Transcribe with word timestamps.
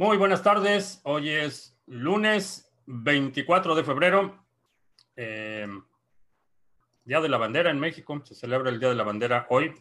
Muy 0.00 0.16
buenas 0.16 0.42
tardes. 0.42 1.02
Hoy 1.04 1.28
es 1.28 1.76
lunes 1.86 2.72
24 2.86 3.74
de 3.74 3.84
febrero, 3.84 4.46
eh, 5.14 5.68
Día 7.04 7.20
de 7.20 7.28
la 7.28 7.36
Bandera 7.36 7.70
en 7.70 7.78
México. 7.78 8.22
Se 8.24 8.34
celebra 8.34 8.70
el 8.70 8.80
Día 8.80 8.88
de 8.88 8.94
la 8.94 9.04
Bandera 9.04 9.46
hoy. 9.50 9.74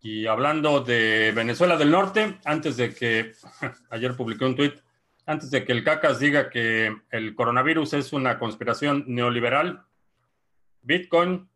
Y 0.00 0.28
hablando 0.28 0.78
de 0.78 1.32
Venezuela 1.34 1.76
del 1.76 1.90
Norte, 1.90 2.38
antes 2.44 2.76
de 2.76 2.94
que, 2.94 3.32
ayer 3.90 4.14
publiqué 4.14 4.44
un 4.44 4.54
tuit, 4.54 4.78
antes 5.26 5.50
de 5.50 5.64
que 5.64 5.72
el 5.72 5.82
CACAS 5.82 6.20
diga 6.20 6.48
que 6.48 6.96
el 7.10 7.34
coronavirus 7.34 7.94
es 7.94 8.12
una 8.12 8.38
conspiración 8.38 9.02
neoliberal, 9.08 9.84
Bitcoin, 10.82 11.48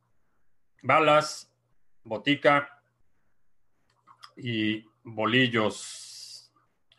balas, 0.82 1.54
botica 2.02 2.82
y 4.36 4.84
bolillos. 5.04 6.11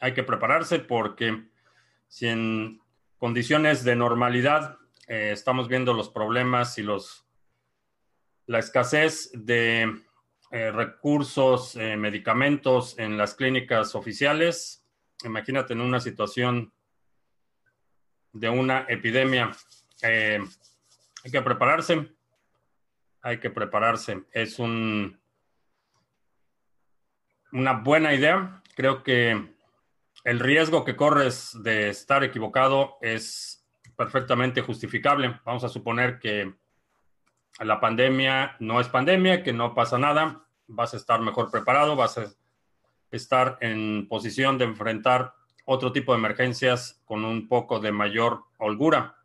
Hay 0.04 0.14
que 0.14 0.24
prepararse 0.24 0.80
porque 0.80 1.46
si 2.10 2.28
en 2.28 2.82
condiciones 3.18 3.86
de 3.86 3.96
normalidad 3.96 4.78
eh, 5.08 5.30
estamos 5.32 5.70
viendo 5.70 5.94
los 5.94 6.10
problemas 6.10 6.78
y 6.78 6.84
los 6.84 7.26
la 8.46 8.60
escasez 8.60 9.32
de 9.34 10.04
eh, 10.52 10.72
recursos, 10.72 11.78
eh, 11.78 11.96
medicamentos 11.96 13.00
en 13.00 13.18
las 13.18 13.34
clínicas 13.34 13.96
oficiales, 13.96 14.86
imagínate 15.24 15.72
en 15.72 15.80
una 15.80 16.02
situación 16.02 16.74
de 18.34 18.50
una 18.50 18.86
epidemia. 18.90 19.52
Hay 20.02 21.32
que 21.32 21.42
prepararse. 21.42 22.14
Hay 23.22 23.40
que 23.40 23.50
prepararse. 23.50 24.26
Es 24.34 24.60
un, 24.60 25.18
una 27.54 27.72
buena 27.72 28.14
idea. 28.14 28.62
Creo 28.76 29.02
que 29.02 29.54
el 30.24 30.40
riesgo 30.40 30.86
que 30.86 30.96
corres 30.96 31.58
de 31.64 31.90
estar 31.90 32.24
equivocado 32.24 32.98
es 33.02 33.66
perfectamente 33.96 34.62
justificable. 34.62 35.40
Vamos 35.46 35.64
a 35.64 35.70
suponer 35.70 36.20
que 36.20 36.54
la 37.60 37.80
pandemia 37.80 38.56
no 38.60 38.80
es 38.80 38.88
pandemia, 38.88 39.44
que 39.44 39.54
no 39.54 39.74
pasa 39.74 39.98
nada. 39.98 40.46
Vas 40.68 40.94
a 40.94 40.98
estar 40.98 41.20
mejor 41.20 41.52
preparado, 41.52 41.96
vas 41.96 42.18
a 42.18 42.34
estar 43.12 43.58
en 43.62 44.08
posición 44.08 44.58
de 44.58 44.66
enfrentar 44.66 45.34
otro 45.66 45.92
tipo 45.92 46.14
de 46.14 46.20
emergencias 46.20 47.02
con 47.06 47.26
un 47.26 47.48
poco 47.48 47.80
de 47.80 47.92
mayor 47.92 48.44
holgura. 48.58 49.18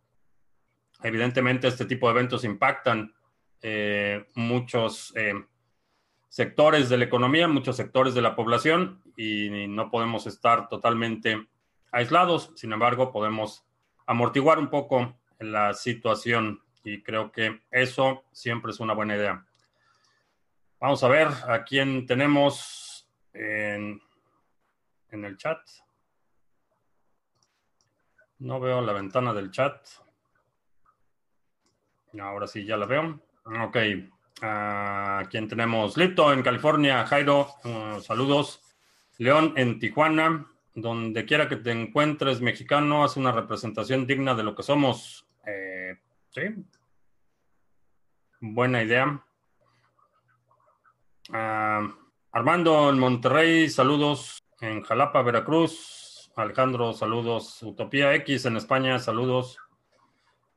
Evidentemente, 1.03 1.69
este 1.69 1.87
tipo 1.87 2.07
de 2.09 2.13
eventos 2.13 2.45
impactan 2.45 3.15
eh, 3.63 4.27
muchos 4.35 5.13
eh, 5.17 5.35
sectores 6.29 6.89
de 6.89 6.99
la 6.99 7.05
economía, 7.05 7.49
muchos 7.49 7.77
sectores 7.77 8.15
de 8.15 8.23
la 8.23 8.37
población 8.37 9.03
y 9.17 9.67
no 9.69 9.91
podemos 9.91 10.27
estar 10.27 10.69
totalmente 10.69 11.49
aislados. 11.91 12.53
Sin 12.55 12.73
embargo, 12.73 13.13
podemos 13.13 13.67
amortiguar 14.07 14.59
un 14.59 14.69
poco 14.69 15.19
la 15.39 15.75
situación 15.75 16.63
y 16.85 17.03
creo 17.03 17.33
que 17.33 17.63
eso 17.71 18.25
siempre 18.33 18.73
es 18.73 18.81
una 18.81 18.95
buena 18.95 19.17
idea. 19.17 19.47
Vamos 20.81 21.03
a 21.03 21.09
ver 21.09 21.29
a 21.49 21.65
quién 21.65 22.07
tenemos 22.07 23.09
en, 23.33 24.01
el 25.11 25.37
chat. 25.37 25.59
No 28.39 28.61
veo 28.61 28.81
la 28.81 28.93
ventana 28.93 29.33
del 29.35 29.51
chat. 29.51 29.87
Ahora 32.21 32.47
sí, 32.47 32.65
ya 32.65 32.77
la 32.77 32.87
veo. 32.87 33.21
Ok. 33.45 33.77
¿A 34.41 35.25
quién 35.31 35.49
tenemos? 35.49 35.97
Lito 35.97 36.33
en 36.33 36.43
California. 36.43 37.07
Jairo, 37.07 37.49
uh, 37.65 38.01
saludos. 38.01 38.61
León 39.19 39.55
en 39.57 39.79
Tijuana. 39.79 40.47
Donde 40.75 41.25
quiera 41.25 41.49
que 41.49 41.57
te 41.57 41.73
encuentres, 41.73 42.41
mexicano, 42.41 43.03
hace 43.03 43.19
una 43.19 43.33
representación 43.33 44.07
digna 44.07 44.35
de 44.35 44.45
lo 44.45 44.55
que 44.55 44.63
somos. 44.63 45.27
Eh, 45.45 45.99
sí. 46.31 46.43
Buena 48.41 48.83
idea. 48.85 49.25
Ah, 51.33 51.89
Armando 52.31 52.91
en 52.91 52.99
Monterrey, 53.01 53.69
saludos. 53.69 54.45
En 54.61 54.83
Jalapa, 54.83 55.23
Veracruz. 55.23 56.31
Alejandro, 56.37 56.93
saludos. 56.93 57.61
Utopía 57.65 58.15
X 58.15 58.45
en 58.45 58.57
España, 58.57 59.01
saludos. 59.01 59.59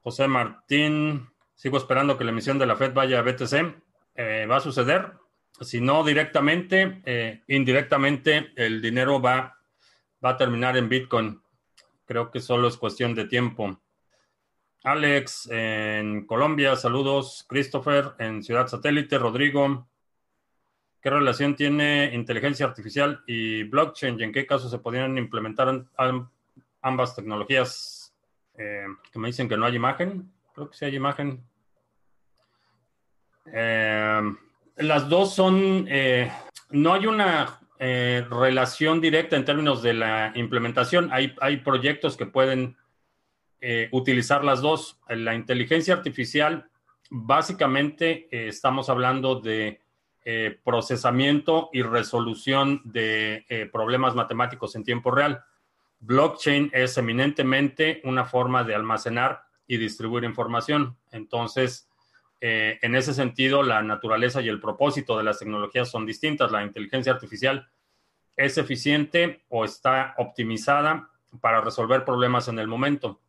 José 0.04 0.28
Martín, 0.28 1.28
sigo 1.62 1.78
esperando 1.78 2.18
que 2.18 2.24
la 2.24 2.32
emisión 2.32 2.58
de 2.58 2.66
la 2.66 2.76
Fed 2.76 2.92
vaya 2.92 3.20
a 3.20 3.22
BTC. 3.22 3.54
Eh, 4.16 4.48
va 4.50 4.56
a 4.56 4.62
suceder. 4.62 5.12
Si 5.60 5.80
no 5.80 6.04
directamente, 6.04 7.04
eh, 7.06 7.44
indirectamente, 7.50 8.52
el 8.56 8.82
dinero 8.82 9.22
va, 9.22 9.60
va 10.26 10.30
a 10.32 10.38
terminar 10.38 10.76
en 10.76 10.90
Bitcoin. 10.90 11.40
Creo 12.08 12.32
que 12.32 12.40
solo 12.40 12.68
es 12.68 12.78
cuestión 12.78 13.14
de 13.14 13.26
tiempo. 13.26 13.80
Alex 14.84 15.50
en 15.52 16.26
Colombia, 16.26 16.76
saludos. 16.76 17.46
Christopher 17.48 18.14
en 18.18 18.42
Ciudad 18.42 18.66
Satélite, 18.66 19.20
Rodrigo. 19.20 19.88
¿Qué 21.00 21.12
relación 21.12 21.56
tiene 21.56 22.10
inteligencia 22.16 22.66
artificial 22.66 23.22
y 23.28 23.62
blockchain 23.66 24.20
y 24.20 24.24
en 24.24 24.32
qué 24.32 24.48
caso 24.48 24.68
se 24.68 24.80
podrían 24.80 25.16
implementar 25.16 25.86
ambas 26.82 27.16
tecnologías? 27.16 28.16
Eh, 28.58 28.88
que 29.12 29.20
me 29.20 29.28
dicen 29.28 29.48
que 29.48 29.58
no 29.58 29.68
hay 29.68 29.76
imagen. 29.76 30.32
Creo 30.56 30.72
que 30.72 30.76
sí 30.76 30.86
hay 30.86 30.96
imagen. 30.96 31.51
Eh, 33.54 34.22
las 34.78 35.10
dos 35.10 35.34
son, 35.34 35.86
eh, 35.90 36.32
no 36.70 36.94
hay 36.94 37.08
una 37.08 37.58
relación 37.80 39.02
directa 39.02 39.36
en 39.36 39.44
términos 39.44 39.82
de 39.82 39.96
la 39.96 40.32
implementación. 40.36 41.10
Hay, 41.12 41.34
hay 41.42 41.58
proyectos 41.58 42.16
que 42.16 42.28
pueden 42.28 42.78
utilizar 43.92 44.44
las 44.44 44.62
dos. 44.62 45.00
La 45.10 45.34
inteligencia 45.34 45.96
artificial, 45.96 46.70
básicamente 47.10 48.28
estamos 48.30 48.88
hablando 48.88 49.40
de 49.40 49.82
eh, 50.24 50.60
procesamiento 50.64 51.72
y 51.74 51.82
resolución 51.82 52.80
de 52.84 53.44
eh, 53.50 53.68
problemas 53.74 54.14
matemáticos 54.14 54.76
en 54.76 54.84
tiempo 54.84 55.10
real. 55.10 55.44
Blockchain 56.00 56.70
es 56.74 56.96
eminentemente 57.00 58.02
una 58.04 58.24
forma 58.26 58.64
de 58.64 58.76
almacenar 58.76 59.42
y 59.66 59.78
distribuir 59.78 60.24
información. 60.24 60.96
Entonces, 61.10 61.90
eh, 62.44 62.80
en 62.82 62.96
ese 62.96 63.14
sentido, 63.14 63.62
la 63.62 63.84
naturaleza 63.84 64.42
y 64.42 64.50
el 64.50 64.60
propósito 64.60 65.16
de 65.16 65.24
las 65.24 65.38
tecnologías 65.38 65.90
son 65.90 66.08
distintas. 66.08 66.52
La 66.52 66.64
inteligencia 66.64 67.14
artificial 67.14 67.70
es 68.36 68.58
eficiente 68.58 69.44
o 69.50 69.64
está 69.64 70.16
optimizada 70.18 71.12
para 71.40 71.62
resolver 71.62 72.04
problemas 72.04 72.48
en 72.48 72.58
el 72.58 72.68
momento. 72.68 73.22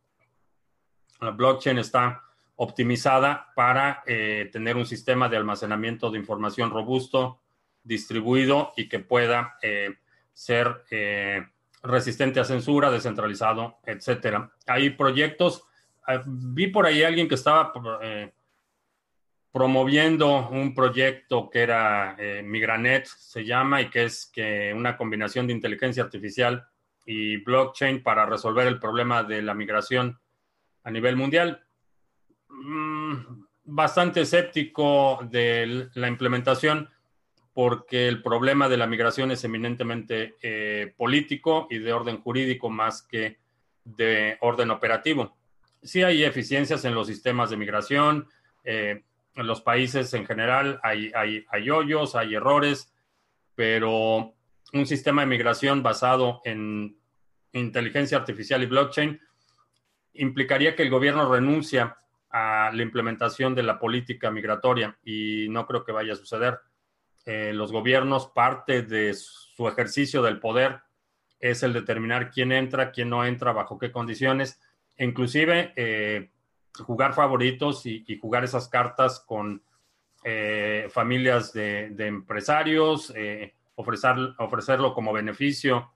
La 1.21 1.29
blockchain 1.29 1.77
está 1.77 2.23
optimizada 2.55 3.51
para 3.55 4.03
eh, 4.07 4.49
tener 4.51 4.77
un 4.77 4.85
sistema 4.87 5.29
de 5.29 5.37
almacenamiento 5.37 6.09
de 6.09 6.17
información 6.17 6.71
robusto, 6.71 7.39
distribuido 7.83 8.73
y 8.75 8.89
que 8.89 8.97
pueda 8.99 9.57
eh, 9.61 9.95
ser 10.33 10.83
resistente 11.83 12.39
a 12.39 12.45
censura, 12.45 12.89
descentralizado, 12.89 13.77
etcétera. 13.85 14.51
Hay 14.65 14.91
proyectos, 14.91 15.65
vi 16.25 16.67
por 16.67 16.87
ahí 16.87 17.03
alguien 17.03 17.27
que 17.27 17.35
estaba 17.35 17.71
promoviendo 19.53 20.49
un 20.49 20.73
proyecto 20.73 21.49
que 21.49 21.61
era 21.61 22.17
Migranet, 22.43 23.05
se 23.05 23.45
llama, 23.45 23.81
y 23.81 23.89
que 23.89 24.05
es 24.05 24.25
que 24.33 24.73
una 24.75 24.97
combinación 24.97 25.47
de 25.47 25.53
inteligencia 25.53 26.03
artificial 26.03 26.67
y 27.05 27.37
blockchain 27.37 28.03
para 28.03 28.25
resolver 28.25 28.67
el 28.67 28.79
problema 28.79 29.23
de 29.23 29.41
la 29.41 29.53
migración 29.53 30.19
a 30.83 30.91
nivel 30.91 31.15
mundial 31.15 31.63
Mm, 32.61 33.45
bastante 33.65 34.21
escéptico 34.21 35.19
de 35.29 35.89
la 35.95 36.07
implementación 36.07 36.89
porque 37.53 38.07
el 38.07 38.21
problema 38.21 38.67
de 38.67 38.77
la 38.77 38.87
migración 38.87 39.31
es 39.31 39.43
eminentemente 39.43 40.35
eh, 40.41 40.93
político 40.97 41.67
y 41.69 41.79
de 41.79 41.93
orden 41.93 42.19
jurídico 42.21 42.69
más 42.69 43.03
que 43.03 43.37
de 43.83 44.37
orden 44.41 44.71
operativo. 44.71 45.35
Sí 45.81 46.03
hay 46.03 46.23
eficiencias 46.23 46.85
en 46.85 46.95
los 46.95 47.07
sistemas 47.07 47.49
de 47.49 47.57
migración, 47.57 48.27
eh, 48.63 49.03
en 49.35 49.47
los 49.47 49.61
países 49.61 50.13
en 50.13 50.25
general 50.25 50.79
hay, 50.83 51.11
hay, 51.15 51.45
hay 51.49 51.69
hoyos, 51.69 52.15
hay 52.15 52.35
errores, 52.35 52.93
pero 53.55 54.33
un 54.73 54.85
sistema 54.85 55.21
de 55.21 55.27
migración 55.27 55.83
basado 55.83 56.41
en 56.45 56.97
inteligencia 57.51 58.17
artificial 58.17 58.63
y 58.63 58.67
blockchain 58.67 59.19
implicaría 60.13 60.75
que 60.75 60.83
el 60.83 60.89
gobierno 60.89 61.31
renuncia 61.31 61.97
a 62.29 62.71
la 62.73 62.81
implementación 62.81 63.53
de 63.53 63.63
la 63.63 63.79
política 63.79 64.31
migratoria 64.31 64.97
y 65.03 65.47
no 65.49 65.65
creo 65.67 65.85
que 65.85 65.91
vaya 65.91 66.13
a 66.13 66.17
suceder. 66.17 66.59
Eh, 67.25 67.53
los 67.53 67.71
gobiernos, 67.71 68.27
parte 68.27 68.81
de 68.81 69.13
su 69.13 69.67
ejercicio 69.67 70.21
del 70.23 70.39
poder 70.39 70.81
es 71.39 71.61
el 71.63 71.73
determinar 71.73 72.31
quién 72.31 72.51
entra, 72.51 72.91
quién 72.91 73.09
no 73.09 73.25
entra, 73.25 73.53
bajo 73.53 73.77
qué 73.77 73.91
condiciones, 73.91 74.59
inclusive 74.97 75.73
eh, 75.75 76.31
jugar 76.79 77.13
favoritos 77.13 77.85
y, 77.85 78.05
jugar 78.19 78.43
esas 78.43 78.67
cartas 78.67 79.19
con 79.19 79.61
eh, 80.23 80.87
familias 80.91 81.53
de, 81.53 81.93
empresarios, 81.99 83.13
ofrecer, 83.75 84.15
ofrecerlo 84.37 84.93
como 84.93 85.13
beneficio 85.13 85.93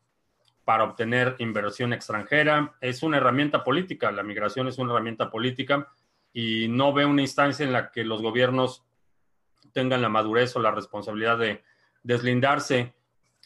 para 0.68 0.84
obtener 0.84 1.36
inversión 1.40 1.94
extranjera. 1.94 2.76
Es 2.82 3.02
una 3.02 3.18
herramienta 3.18 3.64
política, 3.64 4.12
la 4.12 4.22
migración 4.22 4.68
es 4.68 4.78
una 4.78 4.92
herramienta 4.92 5.30
política 5.30 5.88
y 6.34 6.68
no 6.68 6.92
ve 6.92 7.06
una 7.06 7.22
instancia 7.22 7.66
en 7.66 7.72
la 7.72 7.90
que 7.90 8.04
los 8.04 8.22
gobiernos 8.22 8.86
tengan 9.72 10.02
la 10.02 10.10
madurez 10.10 10.56
o 10.58 10.60
la 10.60 10.72
responsabilidad 10.72 11.38
de 11.38 11.64
deslindarse 12.04 12.94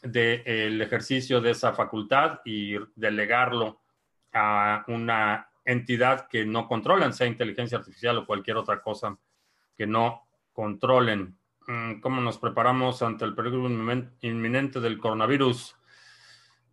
del 0.02 0.82
ejercicio 0.82 1.42
de 1.42 1.52
esa 1.52 1.74
facultad 1.74 2.40
y 2.44 2.76
delegarlo 2.96 3.82
a 4.34 4.84
una 4.88 5.51
entidad 5.66 6.28
que 6.28 6.46
no 6.46 6.68
controlan, 6.68 7.14
sea 7.14 7.28
inteligencia 7.28 7.78
artificial 7.78 8.18
o 8.18 8.26
cualquier 8.26 8.58
otra 8.58 8.82
cosa 8.82 9.18
que 9.78 9.88
no 9.88 10.28
controlen. 10.54 11.38
Mm, 11.68 12.00
¿Cómo 12.02 12.22
nos 12.22 12.38
preparamos 12.38 13.02
ante 13.02 13.26
el 13.26 13.36
peligro 13.36 13.70
inminente 14.22 14.80
del 14.80 14.98
coronavirus? 14.98 15.76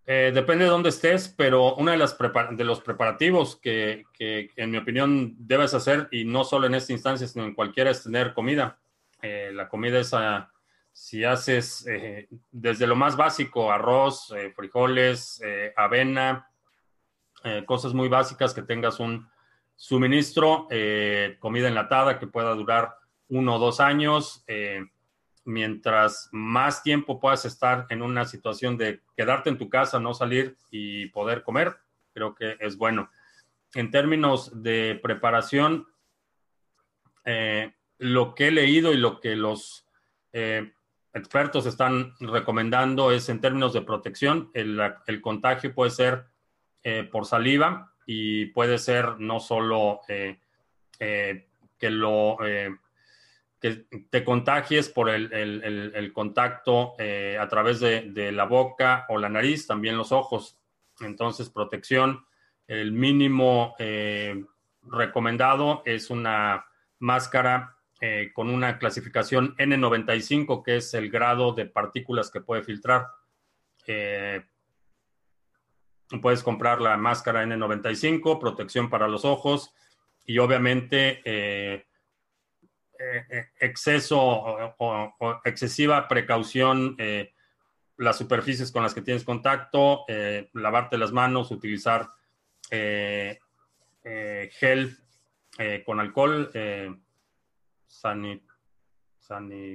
Eh, 0.06 0.32
depende 0.35 0.64
de 0.64 0.70
dónde 0.70 0.88
estés, 0.88 1.29
pero 1.29 1.75
uno 1.75 1.90
de, 1.90 1.99
de 1.99 2.64
los 2.64 2.81
preparativos 2.81 3.56
que, 3.56 4.05
que, 4.14 4.50
en 4.56 4.70
mi 4.70 4.79
opinión, 4.79 5.35
debes 5.38 5.75
hacer, 5.75 6.08
y 6.11 6.25
no 6.25 6.44
solo 6.44 6.67
en 6.67 6.75
esta 6.75 6.94
instancia, 6.94 7.26
sino 7.26 7.44
en 7.44 7.55
cualquiera, 7.55 7.90
es 7.90 8.02
tener 8.02 8.32
comida. 8.32 8.79
Eh, 9.20 9.50
la 9.52 9.69
comida 9.69 9.99
es, 9.99 10.14
a, 10.14 10.50
si 10.93 11.25
haces 11.25 11.87
eh, 11.87 12.26
desde 12.50 12.87
lo 12.87 12.96
más 12.96 13.17
básico, 13.17 13.70
arroz, 13.70 14.32
frijoles, 14.56 15.43
avena, 15.76 16.49
cosas 17.67 17.94
muy 17.94 18.08
básicas, 18.08 18.52
que 18.52 18.62
tengas 18.62 19.00
un 19.00 19.29
suministro, 19.76 20.67
comida 21.38 21.69
enlatada 21.69 22.19
que 22.19 22.26
pueda 22.26 22.55
durar 22.55 22.96
uno 23.29 23.56
o 23.56 23.58
dos 23.58 23.81
años 23.81 24.44
mientras 25.49 26.29
más 26.31 26.82
tiempo 26.82 27.19
puedas 27.19 27.46
estar 27.46 27.87
en 27.88 28.02
una 28.02 28.26
situación 28.26 28.76
de 28.76 29.00
quedarte 29.17 29.49
en 29.49 29.56
tu 29.56 29.70
casa, 29.70 29.99
no 29.99 30.12
salir 30.12 30.58
y 30.70 31.06
poder 31.06 31.43
comer, 31.43 31.75
creo 32.12 32.35
que 32.35 32.58
es 32.61 32.76
bueno. 32.76 33.11
En 33.75 33.90
términos 33.90 34.62
de 34.62 35.00
preparación, 35.02 35.88
eh, 37.25 37.75
lo 37.96 38.35
que 38.35 38.49
he 38.49 38.50
leído 38.50 38.93
y 38.93 38.99
lo 38.99 39.20
que 39.20 39.37
los 39.37 39.87
eh, 40.35 40.70
expertos 41.14 41.64
están 41.64 42.12
recomendando 42.20 43.11
es 43.11 43.31
en 43.31 43.40
términos 43.40 43.73
de 43.73 43.81
protección, 43.81 44.50
el, 44.52 45.20
contagio 45.23 45.75
puede 45.75 45.90
ser 45.90 46.26
eh, 46.82 47.08
por 47.10 47.26
saliva 47.26 47.94
y 48.06 48.46
puede 48.46 48.78
ser 48.78 49.19
no 49.19 49.40
solo 49.40 50.00
que 50.06 50.40
lo 51.90 52.36
que 53.60 53.86
te 54.10 54.25
contagies 54.25 54.88
por 54.88 55.10
el, 55.10 56.12
contacto 56.12 56.94
eh, 56.98 57.36
a 57.40 57.48
través 57.48 57.80
de, 57.80 58.32
la 58.32 58.44
boca 58.44 59.06
o 59.08 59.19
la 59.19 59.28
nariz, 59.28 59.66
también 59.66 59.96
los 59.96 60.12
ojos. 60.12 60.58
Entonces, 61.00 61.50
protección, 61.50 62.25
el 62.66 62.92
mínimo 62.92 63.75
eh, 63.78 64.44
recomendado 64.82 65.82
es 65.84 66.10
una 66.10 66.66
máscara 66.98 67.76
eh, 68.00 68.30
con 68.32 68.48
una 68.48 68.78
clasificación 68.78 69.56
N95, 69.56 70.62
que 70.62 70.76
es 70.76 70.94
el 70.94 71.10
grado 71.10 71.52
de 71.52 71.66
partículas 71.66 72.30
que 72.30 72.40
puede 72.40 72.62
filtrar. 72.62 73.08
Puedes 76.22 76.43
comprar 76.43 76.81
la 76.81 76.96
máscara 76.96 77.44
N95, 77.44 78.40
protección 78.40 78.88
para 78.88 79.08
los 79.08 79.25
ojos 79.25 79.75
y 80.25 80.38
obviamente 80.38 81.20
eh, 81.25 81.87
eh, 83.31 83.46
exceso 83.60 84.19
o, 84.20 85.40
excesiva 85.44 86.08
precaución, 86.08 86.96
eh, 86.99 87.32
las 87.96 88.19
superficies 88.19 88.72
con 88.72 88.82
las 88.82 88.94
que 88.94 89.02
tienes 89.02 89.25
contacto, 89.25 90.05
lavarte 90.52 90.99
las 90.99 91.12
manos, 91.12 91.50
utilizar 91.50 92.11
gel 92.70 93.38
con 95.84 95.99
alcohol, 95.99 96.49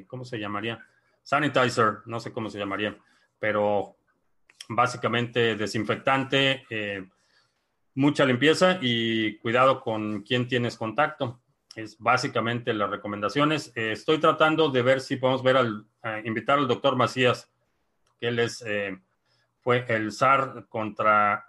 ¿cómo 0.08 0.24
se 0.24 0.40
llamaría? 0.40 0.88
Sanitizer, 1.22 1.98
no 2.06 2.22
sé 2.22 2.32
cómo 2.32 2.50
se 2.50 2.60
llamaría, 2.60 2.98
pero 3.40 3.98
básicamente 4.70 5.56
desinfectante, 5.56 6.66
mucha 7.96 8.26
limpieza 8.26 8.80
y 8.82 9.38
cuidado 9.38 9.82
con 9.82 10.24
quién 10.24 10.48
tienes 10.48 10.78
contacto 10.78 11.44
es 11.76 11.98
básicamente 12.00 12.74
las 12.74 12.90
recomendaciones. 12.90 13.72
Eh, 13.76 13.92
estoy 13.94 14.20
tratando 14.20 14.70
de 14.70 14.82
ver 14.82 15.02
si 15.02 15.16
podemos 15.18 15.44
ver 15.44 15.58
al, 15.58 15.86
invitar 16.24 16.60
al 16.60 16.68
doctor 16.68 16.96
Macías, 16.96 17.52
que 18.20 18.28
él 18.28 18.40
es, 18.40 18.64
eh, 18.66 18.98
fue 19.62 19.86
el 19.88 20.12
SAR 20.12 20.68
contra 20.70 21.46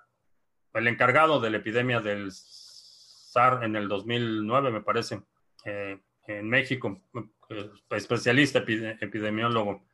el 0.72 0.88
encargado 0.88 1.40
de 1.40 1.50
la 1.50 1.58
epidemia 1.58 2.00
del 2.00 2.30
SAR 2.32 3.64
en 3.64 3.76
el 3.76 3.88
2009, 3.88 4.70
me 4.70 4.80
parece, 4.80 5.20
eh, 5.64 5.98
en 6.26 6.48
México, 6.48 7.00
especialista 7.90 8.60
epidemiólogo 8.60 9.84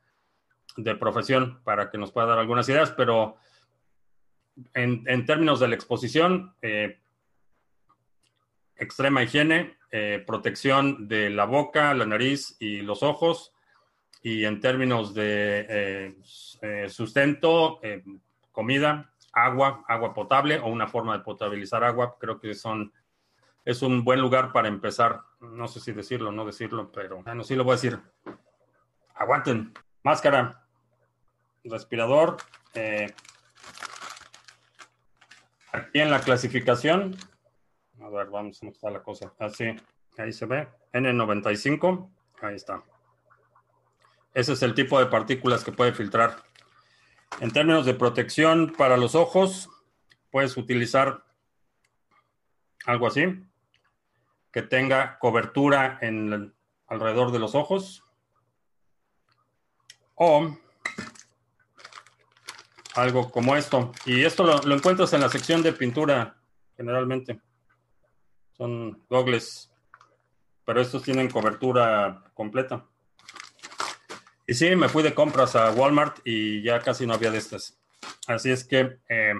de 0.82 0.94
profesión, 0.96 1.60
para 1.64 1.90
que 1.90 1.98
nos 1.98 2.12
pueda 2.12 2.28
dar 2.28 2.38
algunas 2.38 2.68
ideas, 2.68 2.92
pero 2.92 3.36
en, 4.74 5.04
en 5.06 5.24
términos 5.26 5.60
de 5.60 5.68
la 5.68 5.74
exposición, 5.74 6.54
extrema 8.80 9.22
higiene, 9.22 9.76
eh, 9.92 10.24
protección 10.26 11.06
de 11.06 11.30
la 11.30 11.44
boca, 11.44 11.94
la 11.94 12.06
nariz 12.06 12.56
y 12.58 12.80
los 12.80 13.02
ojos. 13.02 13.52
Y 14.22 14.44
en 14.44 14.60
términos 14.60 15.14
de 15.14 15.66
eh, 15.68 16.14
eh, 16.62 16.88
sustento, 16.88 17.80
comida, 18.52 19.10
agua, 19.32 19.84
agua 19.86 20.12
potable 20.12 20.58
o 20.58 20.68
una 20.68 20.88
forma 20.88 21.16
de 21.16 21.24
potabilizar 21.24 21.84
agua, 21.84 22.16
creo 22.18 22.38
que 22.38 22.54
son, 22.54 22.92
es 23.64 23.82
un 23.82 24.04
buen 24.04 24.20
lugar 24.20 24.52
para 24.52 24.68
empezar. 24.68 25.20
No 25.40 25.68
sé 25.68 25.80
si 25.80 25.92
decirlo 25.92 26.30
o 26.30 26.32
no 26.32 26.44
decirlo, 26.44 26.90
pero 26.92 27.22
bueno, 27.22 27.44
sí 27.44 27.54
lo 27.54 27.64
voy 27.64 27.72
a 27.72 27.76
decir. 27.76 27.98
Aguanten. 29.14 29.72
Máscara, 30.02 30.59
respirador. 31.64 32.38
aquí 35.72 36.00
en 36.00 36.10
la 36.10 36.20
clasificación 36.20 37.16
a 38.02 38.08
ver, 38.08 38.30
vamos, 38.30 38.58
¿cómo 38.58 38.72
está 38.72 38.90
la 38.90 39.02
cosa? 39.02 39.32
Así, 39.38 39.64
ah, 39.66 40.22
ahí 40.22 40.32
se 40.32 40.46
ve. 40.46 40.68
N95, 40.92 42.10
ahí 42.42 42.56
está. 42.56 42.82
Ese 44.32 44.54
es 44.54 44.62
el 44.62 44.74
tipo 44.74 44.98
de 44.98 45.06
partículas 45.06 45.64
que 45.64 45.72
puede 45.72 45.92
filtrar. 45.92 46.36
En 47.40 47.50
términos 47.50 47.84
de 47.84 47.94
protección 47.94 48.72
para 48.76 48.96
los 48.96 49.14
ojos, 49.14 49.68
puedes 50.30 50.56
utilizar 50.56 51.24
algo 52.86 53.06
así, 53.06 53.44
que 54.50 54.62
tenga 54.62 55.18
cobertura 55.18 55.98
en 56.00 56.54
alrededor 56.86 57.32
de 57.32 57.38
los 57.38 57.54
ojos. 57.54 58.04
O 60.14 60.56
algo 62.94 63.30
como 63.30 63.56
esto. 63.56 63.92
Y 64.06 64.24
esto 64.24 64.44
lo 64.44 64.74
encuentras 64.74 65.12
en 65.12 65.20
la 65.20 65.28
sección 65.28 65.62
de 65.62 65.72
pintura, 65.72 66.36
generalmente. 66.76 67.40
Son 68.56 69.02
gogles, 69.08 69.72
pero 70.64 70.80
estos 70.80 71.02
tienen 71.02 71.30
cobertura 71.30 72.24
completa. 72.34 72.86
Y 74.46 74.54
sí, 74.54 74.74
me 74.74 74.88
fui 74.88 75.02
de 75.02 75.14
compras 75.14 75.54
a 75.54 75.70
Walmart 75.70 76.18
y 76.24 76.62
ya 76.62 76.80
casi 76.80 77.06
no 77.06 77.14
había 77.14 77.30
de 77.30 77.38
estas. 77.38 77.78
Así 78.26 78.50
es 78.50 78.64
que 78.64 78.98
eh, 79.08 79.34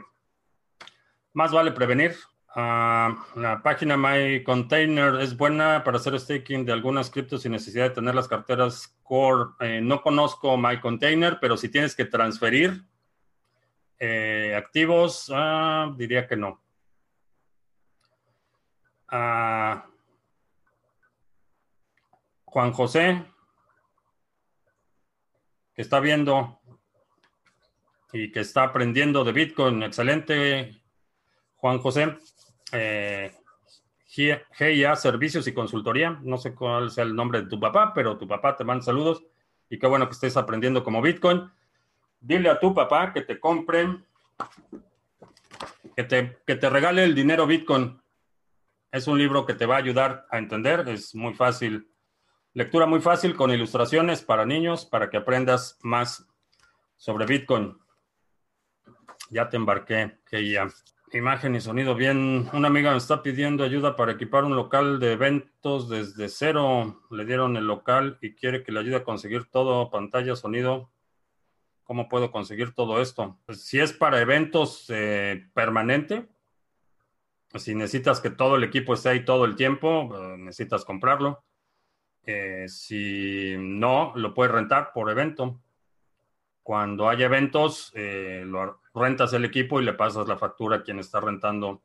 más 1.33 1.52
vale 1.52 1.73
prevenir. 1.73 2.16
Ah, 2.54 3.26
la 3.37 3.62
página 3.62 3.97
My 3.97 4.42
Container 4.42 5.21
es 5.21 5.37
buena 5.37 5.85
para 5.85 5.99
hacer 5.99 6.19
staking 6.19 6.64
de 6.64 6.73
algunas 6.73 7.11
criptos 7.11 7.42
sin 7.42 7.52
necesidad 7.52 7.85
de 7.88 7.95
tener 7.95 8.14
las 8.14 8.28
carteras 8.28 8.97
core. 9.02 9.50
Eh, 9.61 9.80
no 9.80 10.02
conozco 10.02 10.57
My 10.57 10.80
Container, 10.80 11.38
pero 11.40 11.57
si 11.57 11.69
tienes 11.69 11.95
que 11.95 12.04
transferir 12.04 12.85
eh, 14.00 14.54
activos, 14.57 15.30
ah, 15.33 15.95
diría 15.97 16.26
que 16.26 16.37
no. 16.37 16.61
Juan 22.45 22.73
José, 22.73 23.25
que 25.75 25.83
está 25.83 26.00
viendo 26.00 26.61
y 28.12 28.33
que 28.33 28.40
está 28.40 28.64
aprendiendo 28.64 29.23
de 29.25 29.33
Bitcoin. 29.33 29.83
Excelente, 29.83 30.83
Juan 31.57 31.78
José. 31.78 32.19
Eh, 32.73 33.33
GIA 34.07 34.97
Servicios 34.97 35.47
y 35.47 35.54
Consultoría. 35.54 36.19
No 36.23 36.38
sé 36.38 36.54
cuál 36.54 36.90
sea 36.90 37.04
el 37.04 37.14
nombre 37.14 37.42
de 37.42 37.49
tu 37.49 37.61
papá, 37.61 37.92
pero 37.95 38.19
tu 38.19 38.26
papá 38.26 38.57
te 38.57 38.64
manda 38.64 38.85
saludos. 38.85 39.23
Y 39.69 39.78
qué 39.78 39.87
bueno 39.87 40.07
que 40.07 40.14
estés 40.14 40.37
aprendiendo 40.37 40.83
como 40.83 41.00
Bitcoin. 41.00 41.50
Dile 42.21 42.50
a 42.50 42.61
tu 42.61 42.75
papá 42.75 43.12
que 43.12 43.23
te 43.23 43.41
compre, 43.41 43.89
que 45.97 46.05
te, 46.05 46.39
que 46.47 46.57
te 46.57 46.69
regale 46.69 47.03
el 47.05 47.15
dinero 47.15 47.47
Bitcoin. 47.47 48.00
Es 48.93 49.07
un 49.07 49.19
libro 49.19 49.47
que 49.47 49.55
te 49.55 49.67
va 49.67 49.77
a 49.77 49.79
ayudar 49.79 50.27
a 50.31 50.39
entender, 50.39 50.89
es 50.89 51.15
muy 51.15 51.33
fácil, 51.33 51.91
lectura 52.53 52.87
muy 52.87 53.00
fácil 53.00 53.35
con 53.35 53.50
ilustraciones 53.50 54.23
para 54.23 54.45
niños 54.45 54.85
para 54.85 55.09
que 55.09 55.17
aprendas 55.17 55.79
más 55.83 56.27
sobre 56.97 57.25
Bitcoin. 57.25 57.79
Ya 59.31 59.49
te 59.49 59.57
embarqué, 59.57 60.19
que 60.29 60.50
ya. 60.50 60.69
Imagen 61.12 61.57
y 61.57 61.61
sonido 61.61 61.95
bien. 61.95 62.49
Una 62.53 62.69
amiga 62.69 62.93
me 62.93 62.99
está 62.99 63.23
pidiendo 63.23 63.65
ayuda 63.65 63.97
para 63.97 64.12
equipar 64.12 64.45
un 64.45 64.55
local 64.55 65.00
de 65.00 65.12
eventos 65.12 65.89
desde 65.89 66.29
cero. 66.29 67.03
Le 67.11 67.25
dieron 67.25 67.57
el 67.57 67.67
local 67.67 68.19
y 68.21 68.35
quiere 68.35 68.62
que 68.62 68.71
le 68.71 68.81
ayude 68.81 68.97
a 68.97 69.05
conseguir 69.05 69.47
todo, 69.50 69.91
pantalla, 69.91 70.37
sonido. 70.37 70.91
¿Cómo 71.91 72.09
puedo 72.09 72.31
conseguir 72.31 72.73
todo 72.73 73.03
esto? 73.03 73.37
Pues, 73.47 73.65
si 73.65 73.81
es 73.81 73.93
para 73.93 74.21
eventos 74.21 74.85
eh, 74.91 75.49
permanente, 75.53 76.29
si 77.57 77.75
necesitas 77.75 78.21
que 78.21 78.31
todo 78.31 78.55
el 78.55 78.63
equipo 78.63 78.95
esté 78.95 79.09
ahí 79.09 79.25
todo 79.25 79.45
el 79.45 79.57
tiempo, 79.57 80.09
eh, 80.17 80.37
necesitas 80.39 80.85
comprarlo. 80.85 81.43
Eh, 82.23 82.67
si 82.69 83.57
no, 83.59 84.13
lo 84.15 84.33
puedes 84.35 84.53
rentar 84.53 84.93
por 84.93 85.11
evento. 85.11 85.61
Cuando 86.63 87.09
hay 87.09 87.25
eventos, 87.25 87.93
lo 87.97 88.81
rentas 88.95 89.33
el 89.33 89.45
equipo 89.45 89.81
y 89.81 89.85
le 89.85 89.95
pasas 89.95 90.29
la 90.29 90.39
factura 90.39 90.77
a 90.77 90.83
quien 90.85 91.01
está 91.01 91.19
rentando 91.19 91.83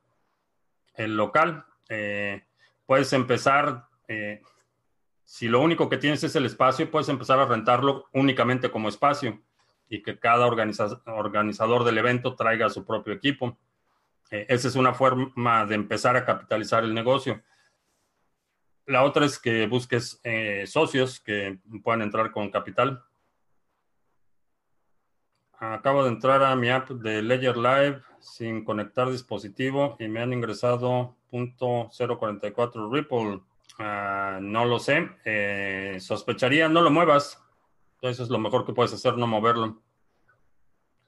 el 0.93 1.17
local. 1.17 1.65
Puedes 2.85 3.11
empezar, 3.11 3.87
si 5.23 5.47
lo 5.47 5.61
único 5.61 5.89
que 5.89 5.97
tienes 5.97 6.23
es 6.23 6.35
el 6.35 6.45
espacio, 6.45 6.91
puedes 6.91 7.09
empezar 7.09 7.39
a 7.39 7.47
rentarlo 7.47 8.05
únicamente 8.13 8.69
como 8.69 8.87
espacio 8.87 9.41
y 9.89 10.01
que 10.01 10.19
cada 10.19 10.45
organizador 10.45 11.83
del 11.83 11.97
evento 11.97 12.35
traiga 12.35 12.69
su 12.69 12.85
propio 12.85 13.13
equipo. 13.13 13.57
esa 14.29 14.67
es 14.67 14.75
una 14.75 14.93
forma 14.93 15.65
de 15.65 15.75
empezar 15.75 16.15
a 16.15 16.25
capitalizar 16.25 16.83
el 16.83 16.93
negocio. 16.93 17.41
La 18.87 19.03
otra 19.03 19.25
es 19.25 19.39
que 19.39 19.65
busques 19.65 20.19
eh, 20.23 20.65
socios 20.67 21.19
que 21.19 21.59
puedan 21.83 22.03
entrar 22.03 22.31
con 22.31 22.51
capital. 22.51 23.03
Acabo 25.57 26.03
de 26.03 26.09
entrar 26.09 26.43
a 26.43 26.55
mi 26.55 26.69
app 26.69 26.89
de 26.89 27.21
Ledger 27.23 27.57
Live 27.57 28.01
sin 28.19 28.63
conectar 28.63 29.09
dispositivo 29.09 29.95
y 29.99 30.07
me 30.07 30.21
han 30.21 30.33
ingresado 30.33 31.15
.044 31.31 32.91
Ripple. 32.91 33.41
Ah, 33.79 34.37
no 34.41 34.65
lo 34.65 34.77
sé. 34.77 35.09
Eh, 35.23 35.97
sospecharía, 35.99 36.69
no 36.69 36.81
lo 36.81 36.91
muevas. 36.91 37.41
Eso 38.09 38.23
es 38.23 38.29
lo 38.29 38.39
mejor 38.39 38.65
que 38.65 38.73
puedes 38.73 38.93
hacer, 38.93 39.17
no 39.17 39.27
moverlo. 39.27 39.81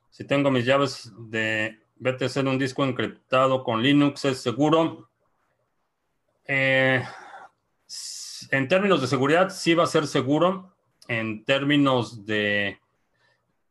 Si 0.10 0.24
tengo 0.24 0.50
mis 0.50 0.66
llaves 0.66 1.12
de 1.18 1.80
BTC 1.98 2.38
en 2.38 2.48
un 2.48 2.58
disco 2.58 2.84
encriptado 2.84 3.64
con 3.64 3.82
Linux, 3.82 4.26
¿es 4.26 4.40
seguro? 4.40 5.10
Eh, 6.46 7.04
en 8.52 8.68
términos 8.68 9.02
de 9.02 9.08
seguridad, 9.08 9.50
sí 9.50 9.74
va 9.74 9.84
a 9.84 9.88
ser 9.88 10.08
seguro. 10.08 10.74
En 11.08 11.46
términos 11.46 12.26
de 12.26 12.80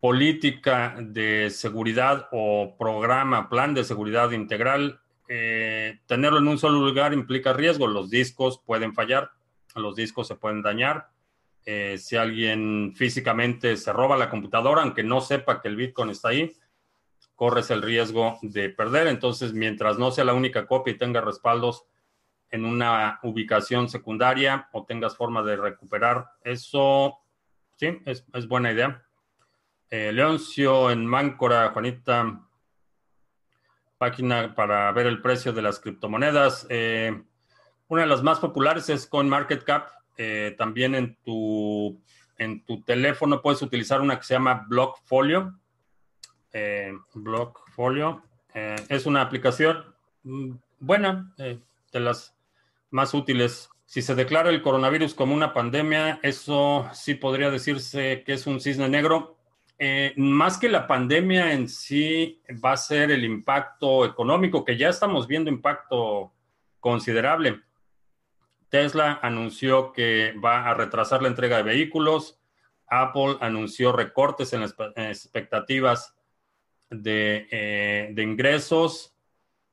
política 0.01 0.97
de 1.01 1.51
seguridad 1.51 2.29
o 2.31 2.77
programa, 2.79 3.49
plan 3.49 3.75
de 3.75 3.85
seguridad 3.85 4.31
integral, 4.31 5.01
eh, 5.29 5.99
tenerlo 6.07 6.39
en 6.39 6.49
un 6.49 6.59
solo 6.59 6.79
lugar 6.79 7.13
implica 7.13 7.53
riesgo. 7.53 7.87
Los 7.87 8.11
discos 8.11 8.61
pueden 8.65 8.95
fallar, 8.95 9.31
los 9.75 9.97
discos 9.97 10.29
se 10.29 10.37
pueden 10.37 10.63
dañar. 10.63 11.09
Eh, 11.69 11.99
si 11.99 12.17
alguien 12.17 12.95
físicamente 12.95 13.77
se 13.77 13.93
roba 13.93 14.17
la 14.17 14.31
computadora, 14.31 14.83
aunque 14.83 15.03
no 15.03 15.21
sepa 15.21 15.61
que 15.61 15.67
el 15.67 15.77
Bitcoin 15.77 16.11
está 16.11 16.29
ahí, 16.29 16.57
corres 17.35 17.71
el 17.71 17.83
riesgo 17.83 18.39
de 18.43 18.71
perder. 18.71 19.09
Entonces, 19.09 19.53
mientras 19.53 19.99
no 19.99 20.13
sea 20.13 20.25
la 20.25 20.35
única 20.35 20.67
copia 20.67 20.93
y 20.93 20.99
tenga 20.99 21.21
respaldos 21.21 21.85
en 22.51 22.65
una 22.65 23.19
ubicación 23.23 23.89
secundaria 23.89 24.69
o 24.73 24.85
tengas 24.85 25.17
forma 25.17 25.43
de 25.43 25.57
recuperar. 25.57 26.31
Eso, 26.43 27.19
sí, 27.77 28.01
es, 28.05 28.25
buena 28.49 28.73
idea. 28.73 29.05
Eh, 29.91 30.13
Leoncio 30.13 30.91
en 30.91 31.05
Máncora, 31.05 31.71
Juanita, 31.71 32.47
página 33.99 34.55
para 34.55 34.93
ver 34.93 35.07
el 35.07 35.21
precio 35.21 35.53
de 35.53 35.63
las 35.63 35.81
criptomonedas. 35.81 36.67
Eh, 36.71 37.23
una 37.89 38.03
de 38.03 38.09
las 38.09 38.23
más 38.23 38.39
populares 38.39 38.89
es 38.89 39.07
CoinMarketCap. 39.07 39.96
Eh, 40.17 40.55
también 40.57 40.95
en 40.95 41.17
tu, 41.25 42.01
en 42.39 42.65
tu 42.65 42.83
teléfono 42.83 43.43
puedes 43.43 43.63
utilizar 43.63 44.01
una 44.01 44.17
que 44.19 44.25
se 44.25 44.35
llama 44.35 44.65
Blockfolio. 44.69 45.59
Eh, 46.53 46.93
Blockfolio 47.15 48.23
es 48.89 49.05
una 49.05 49.21
aplicación 49.21 49.85
mm, 50.23 50.53
buena, 50.81 51.35
de 51.37 52.01
las 52.01 52.35
más 52.91 53.15
útiles. 53.15 53.69
Si 53.85 54.03
se 54.03 54.15
declara 54.15 54.51
el 54.51 54.63
coronavirus 54.63 55.15
como 55.15 55.35
una 55.35 55.53
pandemia, 55.53 56.19
eso 56.23 56.89
sí 56.93 57.15
podría 57.15 57.51
decirse 57.51 58.23
que 58.25 58.33
es 58.33 58.47
un 58.47 58.61
cisne 58.61 58.89
negro. 58.89 59.37
Eh, 59.79 60.15
más 60.17 60.59
que 60.59 60.69
la 60.69 60.87
pandemia 60.87 61.53
en 61.53 61.69
sí, 61.69 62.41
va 62.65 62.73
a 62.73 62.77
ser 62.77 63.11
el 63.11 63.25
impacto 63.25 64.05
económico, 64.05 64.65
que 64.65 64.77
ya 64.77 64.89
estamos 64.89 65.27
viendo 65.27 65.51
impacto 65.51 66.33
considerable. 66.81 67.61
Tesla 68.69 69.21
anunció 69.23 69.93
que 69.93 70.35
va 70.45 70.69
a 70.69 70.75
retrasar 70.75 71.23
la 71.23 71.29
entrega 71.29 71.59
de 71.59 71.63
vehículos. 71.63 72.39
Apple 72.89 73.37
anunció 73.41 73.93
recortes 73.93 74.53
en 74.53 74.61
las 74.61 74.75
expectativas 74.97 76.15
de, 76.91 77.47
eh, 77.51 78.15
ingresos. 78.17 79.15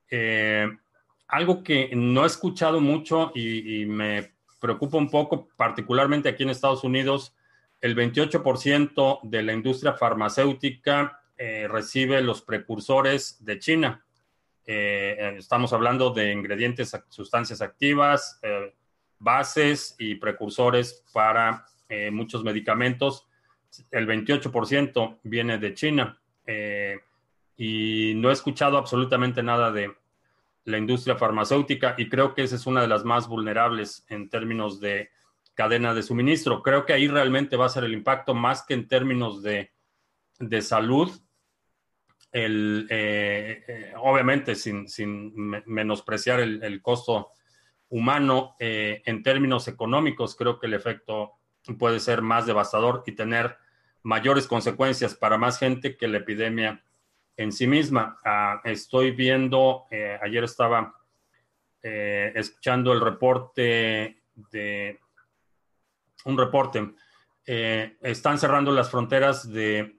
Eh, 0.09 0.67
algo 1.27 1.63
que 1.63 1.91
no 1.95 2.23
he 2.23 2.27
escuchado 2.27 2.79
mucho 2.79 3.31
y, 3.33 3.85
me 3.85 4.33
preocupa 4.59 4.97
un 4.97 5.09
poco, 5.09 5.49
particularmente 5.57 6.29
aquí 6.29 6.43
en 6.43 6.49
Estados 6.49 6.83
Unidos, 6.83 7.35
el 7.81 7.95
28% 7.95 9.19
de 9.23 9.43
la 9.43 9.53
industria 9.53 9.93
farmacéutica 9.93 11.19
eh, 11.37 11.67
recibe 11.67 12.21
los 12.21 12.41
precursores 12.41 13.43
de 13.43 13.59
China. 13.59 14.05
Estamos 14.65 15.73
hablando 15.73 16.11
de 16.11 16.31
ingredientes, 16.31 16.97
sustancias 17.09 17.61
activas, 17.61 18.39
bases 19.23 19.95
y 19.97 20.15
precursores 20.15 21.03
para 21.13 21.65
muchos 22.11 22.43
medicamentos. 22.43 23.27
El 23.91 24.07
28% 24.07 25.19
viene 25.23 25.57
de 25.57 25.73
China. 25.73 26.19
y 27.55 28.13
no 28.15 28.29
he 28.29 28.33
escuchado 28.33 28.77
absolutamente 28.77 29.43
nada 29.43 29.71
de, 29.71 29.93
la 30.65 30.77
industria 30.77 31.15
farmacéutica 31.15 31.95
y 31.97 32.09
creo 32.09 32.33
que 32.33 32.43
esa 32.43 32.55
es 32.55 32.65
una 32.65 32.81
de 32.81 32.87
las 32.87 33.03
más 33.03 33.27
vulnerables 33.27 34.05
en 34.09 34.29
términos 34.29 34.79
de 34.79 35.09
cadena 35.53 35.93
de 35.93 36.03
suministro. 36.03 36.63
Creo 36.63 36.85
que 36.85 36.93
ahí 36.93 37.07
realmente 37.07 37.57
va 37.57 37.65
a 37.65 37.69
ser 37.69 37.83
el 37.83 37.93
impacto 37.93 38.33
más 38.33 38.63
que 38.65 38.73
en 38.73 38.87
términos 38.87 39.43
de, 39.43 39.71
salud. 40.61 41.11
El, 42.31 42.87
eh, 42.89 43.63
eh, 43.67 43.93
obviamente 43.97 44.55
sin, 44.55 44.87
menospreciar 45.65 46.39
el, 46.39 46.81
costo 46.81 47.29
humano, 47.93 48.55
eh, 48.57 49.03
en 49.05 49.21
términos 49.21 49.67
económicos, 49.67 50.35
creo 50.35 50.59
que 50.59 50.65
el 50.65 50.73
efecto 50.73 51.33
puede 51.77 51.99
ser 51.99 52.23
más 52.23 52.47
devastador 52.47 53.03
y 53.05 53.11
tener 53.11 53.55
mayores 54.01 54.47
consecuencias 54.47 55.13
para 55.13 55.37
más 55.37 55.59
gente 55.59 55.95
que 55.95 56.07
la 56.07 56.17
epidemia 56.17 56.83
en 57.37 57.51
sí 57.51 57.67
misma. 57.67 58.19
Ah, 58.25 58.61
estoy 58.63 59.11
viendo, 59.11 59.85
eh, 59.91 60.17
ayer 60.23 60.43
estaba 60.43 60.95
eh, 61.83 62.31
escuchando 62.35 62.93
el 62.93 62.99
reporte 62.99 64.23
de 64.51 64.99
un 66.25 66.37
reporte. 66.37 66.95
Eh, 67.45 67.95
están 68.01 68.39
cerrando 68.39 68.71
las 68.71 68.89
fronteras 68.89 69.51
de 69.51 69.97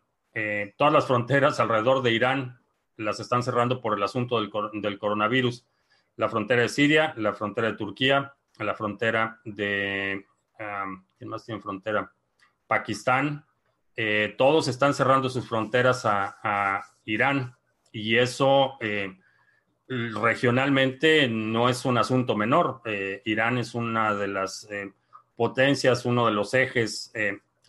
todas 0.77 0.93
las 0.93 1.07
fronteras 1.07 1.61
alrededor 1.61 2.03
de 2.03 2.11
Irán, 2.11 2.59
las 2.97 3.21
están 3.21 3.45
cerrando 3.45 3.81
por 3.81 3.97
el 3.97 4.03
asunto 4.03 4.41
del, 4.41 4.99
coronavirus. 4.99 5.65
La 6.16 6.28
frontera 6.28 6.62
de 6.62 6.68
Siria, 6.68 7.14
la 7.16 7.33
frontera 7.33 7.71
de 7.71 7.76
Turquía, 7.76 8.35
la 8.59 8.75
frontera 8.75 9.40
de, 9.44 10.25
¿quién 11.18 11.28
más 11.28 11.44
tiene 11.44 11.61
frontera? 11.61 12.12
Pakistán. 12.66 13.44
todos 14.38 14.68
están 14.68 14.94
cerrando 14.94 15.28
sus 15.28 15.49
fronteras 15.49 16.02
a 16.04 16.80
Irán. 17.04 17.56
Y 17.92 18.16
eso 18.16 18.76
eh, 18.80 19.16
regionalmente 19.87 21.28
no 21.28 21.68
es 21.68 21.85
un 21.85 21.97
asunto 21.97 22.37
menor. 22.37 22.80
Eh, 22.85 23.23
Irán 23.25 23.59
es 23.59 23.75
una 23.75 24.14
de 24.14 24.28
las 24.28 24.66
eh, 24.71 24.92
potencias, 25.37 26.04
uno 26.04 26.26
de 26.26 26.33
los 26.33 26.54
ejes 26.54 27.12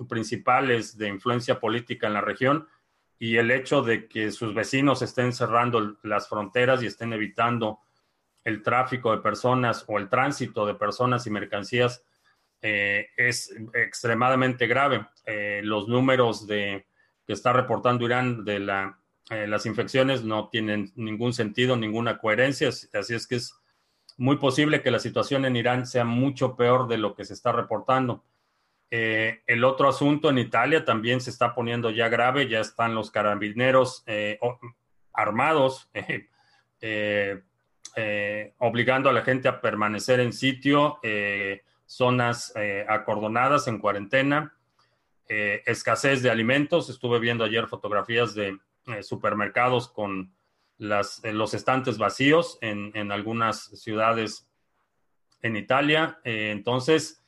principales 0.10 0.98
de 0.98 1.08
influencia 1.08 1.60
política 1.60 2.08
en 2.08 2.14
la 2.14 2.22
región. 2.22 2.68
Y 3.20 3.38
el 3.38 3.52
hecho 3.52 3.82
de 3.82 4.08
que 4.08 4.32
sus 4.32 4.54
vecinos 4.54 5.02
estén 5.02 5.32
cerrando 5.32 5.98
las 6.04 6.28
fronteras 6.28 6.82
y 6.82 6.88
estén 6.88 7.14
evitando 7.14 7.80
el 8.46 8.64
tráfico 8.64 9.12
de 9.12 9.22
personas 9.22 9.84
o 9.88 10.00
el 10.00 10.08
tránsito 10.08 10.66
de 10.66 10.76
personas 10.76 11.28
y 11.28 11.32
mercancías 11.32 12.04
es 12.62 13.54
extremadamente 13.74 14.66
grave. 14.66 15.06
los 15.62 15.88
números 15.88 16.48
de, 16.48 16.88
que 17.28 17.34
está 17.34 17.54
reportando 17.54 18.06
Irán 18.06 18.44
de 18.44 18.60
la 18.60 18.98
eh, 19.32 19.48
las 19.48 19.66
infecciones 19.66 20.24
no 20.24 20.50
tienen 20.50 20.92
ningún 20.96 21.34
sentido, 21.34 21.76
ninguna 21.76 22.20
coherencia, 22.20 22.70
así 22.70 23.16
es 23.16 23.26
que 23.26 23.36
es 23.38 23.56
muy 24.18 24.38
posible 24.38 24.84
que 24.84 24.92
la 24.92 25.00
situación 25.00 25.46
en 25.46 25.56
Irán 25.56 25.88
sea 25.88 26.06
mucho 26.06 26.56
peor 26.56 26.88
de 26.88 27.00
lo 27.00 27.16
que 27.16 27.26
se 27.26 27.34
está 27.34 27.52
reportando. 27.52 28.24
Eh, 28.92 29.42
el 29.48 29.64
otro 29.64 29.90
asunto 29.90 30.30
en 30.30 30.38
Italia 30.38 30.86
también 30.86 31.22
se 31.22 31.32
está 31.32 31.56
poniendo 31.56 31.90
ya 31.90 32.08
grave, 32.08 32.48
ya 32.48 32.60
están 32.60 32.94
los 32.94 33.10
carabineros 33.10 34.04
eh, 34.06 34.40
armados, 35.12 35.90
obligando 38.60 39.10
a 39.10 39.14
la 39.14 39.22
gente 39.22 39.48
a 39.48 39.62
permanecer 39.62 40.20
en 40.20 40.34
sitio, 40.34 41.00
zonas 41.86 42.54
acordonadas 42.88 43.68
en 43.68 43.80
cuarentena, 43.80 44.54
escasez 45.28 46.22
de 46.22 46.30
alimentos. 46.30 46.90
Estuve 46.90 47.20
viendo 47.20 47.44
ayer 47.44 47.68
fotografías 47.68 48.36
de 48.36 48.58
supermercados 49.02 49.88
con 49.88 50.34
los 50.78 51.54
estantes 51.54 51.98
vacíos 51.98 52.58
en, 52.62 52.92
en 52.96 53.12
algunas 53.12 53.66
ciudades 53.82 54.48
en 55.42 55.56
Italia. 55.56 56.20
entonces, 56.24 57.24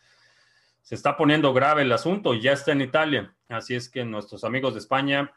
se 0.88 0.95
está 0.95 1.17
poniendo 1.17 1.53
grave 1.53 1.81
el 1.81 1.91
asunto, 1.91 2.33
ya 2.33 2.53
está 2.53 2.71
en 2.71 2.79
Italia. 2.79 3.36
Así 3.50 3.75
es 3.75 3.89
que 3.89 4.05
nuestros 4.05 4.45
amigos 4.45 4.74
de 4.74 4.79
España, 4.79 5.33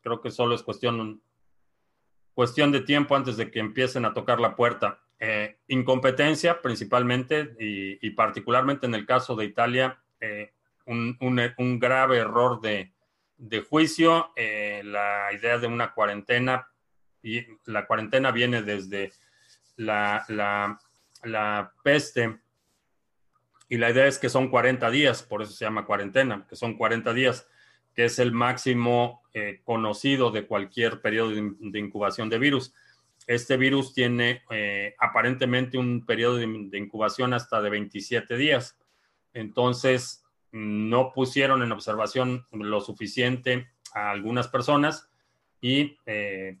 creo 0.00 0.20
que 0.20 0.30
solo 0.30 0.54
es 0.54 0.62
cuestión, 0.62 1.20
cuestión 2.34 2.72
de 2.72 2.80
tiempo 2.80 3.16
antes 3.16 3.36
de 3.36 3.50
que 3.50 3.58
empiecen 3.58 4.04
a 4.04 4.14
tocar 4.14 4.40
la 4.40 4.56
puerta. 4.56 5.00
Eh, 5.18 5.58
incompetencia 5.68 6.62
principalmente 6.62 7.54
y, 7.58 8.10
particularmente 8.10 8.86
en 8.86 8.94
el 8.94 9.06
caso 9.06 9.36
de 9.36 9.44
Italia, 9.44 10.02
eh, 10.20 10.52
un, 10.86 11.78
grave 11.78 12.18
error 12.18 12.60
de, 12.60 12.92
juicio, 13.68 14.32
eh, 14.36 14.82
la 14.84 15.28
idea 15.32 15.58
de 15.58 15.66
una 15.66 15.92
cuarentena, 15.92 16.68
y 17.22 17.44
la 17.66 17.86
cuarentena 17.86 18.30
viene 18.30 18.62
desde 18.62 19.12
la, 19.76 20.24
la, 20.28 20.78
la 21.24 21.72
peste 21.82 22.40
y 23.70 23.78
la 23.78 23.90
idea 23.90 24.06
es 24.06 24.18
que 24.18 24.28
son 24.28 24.48
40 24.48 24.90
días, 24.90 25.22
por 25.22 25.42
eso 25.42 25.52
se 25.52 25.64
llama 25.64 25.86
cuarentena, 25.86 26.44
que 26.48 26.56
son 26.56 26.76
40 26.76 27.14
días, 27.14 27.46
que 27.94 28.04
es 28.04 28.18
el 28.18 28.32
máximo 28.32 29.22
eh, 29.32 29.60
conocido 29.64 30.30
de 30.30 30.46
cualquier 30.46 31.00
periodo 31.00 31.30
de, 31.30 31.78
incubación 31.78 32.28
de 32.28 32.38
virus. 32.38 32.74
Este 33.26 33.56
virus 33.56 33.94
tiene 33.94 34.42
eh, 34.50 34.94
aparentemente 34.98 35.78
un 35.78 36.04
periodo 36.04 36.36
de, 36.36 36.78
incubación 36.78 37.32
hasta 37.32 37.60
de 37.60 37.70
27 37.70 38.36
días. 38.36 38.78
Entonces, 39.32 40.24
no 40.52 41.12
pusieron 41.12 41.62
en 41.62 41.70
observación 41.70 42.44
lo 42.52 42.80
suficiente 42.80 43.68
a 43.94 44.10
algunas 44.10 44.48
personas 44.48 45.08
y 45.60 45.96
eh, 46.06 46.58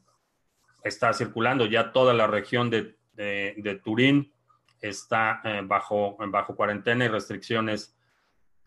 está 0.84 1.12
circulando 1.12 1.66
ya 1.66 1.92
toda 1.92 2.14
la 2.14 2.28
región 2.28 2.70
de, 2.70 2.96
Turín, 3.82 4.32
está 4.80 5.42
bajo, 5.64 6.16
bajo 6.28 6.54
cuarentena 6.54 7.04
y 7.04 7.08
restricciones 7.08 7.96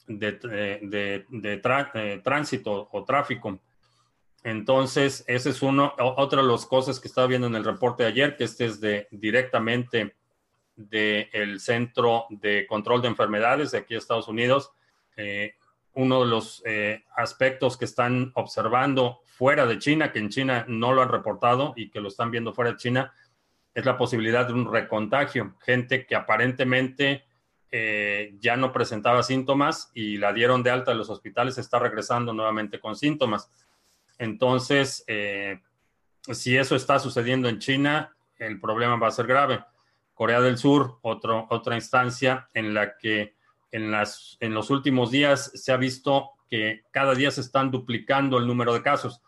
de, 0.07 0.39
eh, 0.51 1.25
de, 1.29 2.21
tránsito 2.23 2.89
o 2.91 3.03
tráfico. 3.03 3.59
Entonces, 4.43 5.23
ese 5.27 5.51
es 5.51 5.61
uno, 5.61 5.93
otra 5.97 6.41
de 6.41 6.47
las 6.47 6.65
cosas 6.65 6.99
que 6.99 7.07
estaba 7.07 7.27
viendo 7.27 7.47
en 7.47 7.55
el 7.55 7.63
reporte 7.63 8.03
de 8.03 8.09
ayer, 8.09 8.35
que 8.35 8.43
este 8.43 8.65
es 8.65 8.81
de 8.81 9.07
directamente 9.11 10.15
del 10.75 11.59
Centro 11.59 12.25
de 12.29 12.65
Control 12.67 13.01
de 13.01 13.07
Enfermedades 13.07 13.71
de 13.71 13.77
aquí 13.77 13.93
de 13.93 13.99
Estados 13.99 14.27
Unidos. 14.27 14.71
Eh, 15.15 15.53
uno 15.93 16.21
de 16.21 16.29
los 16.29 16.63
aspectos 17.15 17.77
que 17.77 17.85
están 17.85 18.31
observando 18.33 19.21
fuera 19.25 19.67
de 19.67 19.77
China, 19.77 20.11
que 20.11 20.17
en 20.17 20.29
China 20.29 20.65
no 20.67 20.91
lo 20.91 21.03
han 21.03 21.09
reportado 21.09 21.73
y 21.75 21.91
que 21.91 22.01
lo 22.01 22.07
están 22.07 22.31
viendo 22.31 22.51
fuera 22.51 22.71
de 22.71 22.77
China, 22.77 23.13
es 23.73 23.85
la 23.85 23.97
posibilidad 23.97 24.47
de 24.47 24.53
un 24.53 24.71
recontagio. 24.71 25.55
Gente 25.61 26.05
que 26.05 26.15
aparentemente 26.15 27.25
eh, 27.75 28.35
ya 28.39 28.55
no 28.55 28.71
presentaba 28.71 29.23
síntomas 29.23 29.89
y 29.95 30.17
la 30.17 30.31
dieron 30.31 30.61
de 30.61 30.69
alta 30.69 30.91
en 30.91 30.99
los 30.99 31.09
hospitales 31.09 31.57
está 31.57 31.79
regresando 31.79 32.31
nuevamente 32.31 32.79
con 32.79 32.95
síntomas. 32.95 33.49
Entonces, 34.19 35.03
eh, 35.07 35.59
si 36.31 36.55
eso 36.55 36.75
está 36.75 36.99
sucediendo 36.99 37.49
en 37.49 37.57
China, 37.57 38.15
el 38.37 38.59
problema 38.59 38.97
va 38.97 39.07
a 39.07 39.11
ser 39.11 39.25
grave. 39.25 39.63
Corea 40.13 40.39
del 40.39 40.59
Sur, 40.59 40.99
otra 41.01 41.73
instancia 41.73 42.47
en 42.53 42.75
la 42.75 42.95
que 42.95 43.33
en, 43.71 43.89
las, 43.89 44.37
en 44.39 44.53
los 44.53 44.69
últimos 44.69 45.09
días 45.09 45.51
se 45.55 45.71
ha 45.71 45.77
visto 45.77 46.29
que 46.47 46.83
cada 46.91 47.15
día 47.15 47.31
se 47.31 47.41
están 47.41 47.71
duplicando 47.71 48.37
el 48.37 48.45
número 48.45 48.71
de 48.75 48.83
casos. 48.83 49.19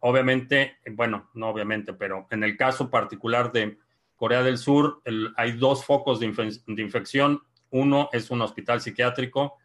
Obviamente, 0.00 0.76
bueno, 0.90 1.30
no 1.32 1.48
obviamente, 1.48 1.94
pero 1.94 2.26
en 2.30 2.44
el 2.44 2.58
caso 2.58 2.90
particular 2.90 3.52
de 3.52 3.78
Corea 4.16 4.42
del 4.42 4.58
Sur 4.58 5.00
hay 5.36 5.52
dos 5.52 5.82
focos 5.86 6.20
de, 6.20 6.26
infección. 6.26 7.42
Uno 7.70 8.08
es 8.12 8.30
un 8.30 8.42
hospital 8.42 8.80
psiquiátrico 8.80 9.56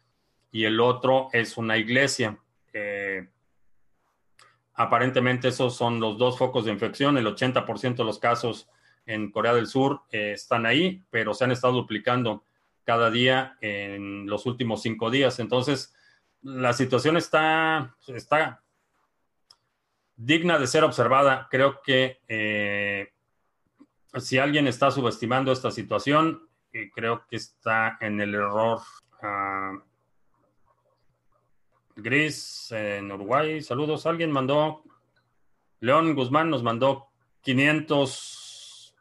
y 0.50 0.64
el 0.64 0.80
otro 0.80 1.28
es 1.32 1.56
una 1.56 1.76
iglesia. 1.76 2.38
aparentemente 4.74 5.48
esos 5.48 5.76
son 5.76 6.00
los 6.00 6.18
dos 6.18 6.38
focos 6.38 6.64
de 6.64 6.72
infección. 6.72 7.16
El 7.16 7.26
80% 7.26 7.96
de 7.96 8.04
los 8.04 8.18
casos 8.18 8.68
en 9.06 9.30
Corea 9.30 9.54
del 9.54 9.66
Sur 9.66 10.02
eh, 10.10 10.32
están 10.32 10.66
ahí, 10.66 11.02
pero 11.10 11.34
se 11.34 11.44
han 11.44 11.52
estado 11.52 11.74
duplicando 11.74 12.44
cada 12.84 13.10
día 13.10 13.56
en 13.60 14.26
los 14.26 14.46
últimos 14.46 14.82
cinco 14.82 15.10
días. 15.10 15.38
Entonces, 15.38 15.94
la 16.42 16.72
situación 16.72 17.16
está, 17.16 17.96
está 18.08 18.62
digna 20.16 20.58
de 20.58 20.66
ser 20.66 20.84
observada. 20.84 21.48
Creo 21.50 21.80
que 21.82 22.20
eh, 22.28 23.12
si 24.18 24.38
alguien 24.38 24.66
está 24.66 24.90
subestimando 24.90 25.52
esta 25.52 25.70
situación, 25.70 26.48
creo 26.94 27.26
que 27.28 27.36
está 27.36 27.98
en 28.00 28.20
el 28.20 28.34
error. 28.34 28.80
Ah, 29.22 29.72
Gris 31.96 32.72
en 32.72 33.12
Uruguay, 33.12 33.60
saludos. 33.60 34.06
Alguien 34.06 34.32
mandó, 34.32 34.82
León 35.80 36.14
Guzmán 36.14 36.50
nos 36.50 36.62
mandó 36.62 37.08
500 37.42 38.94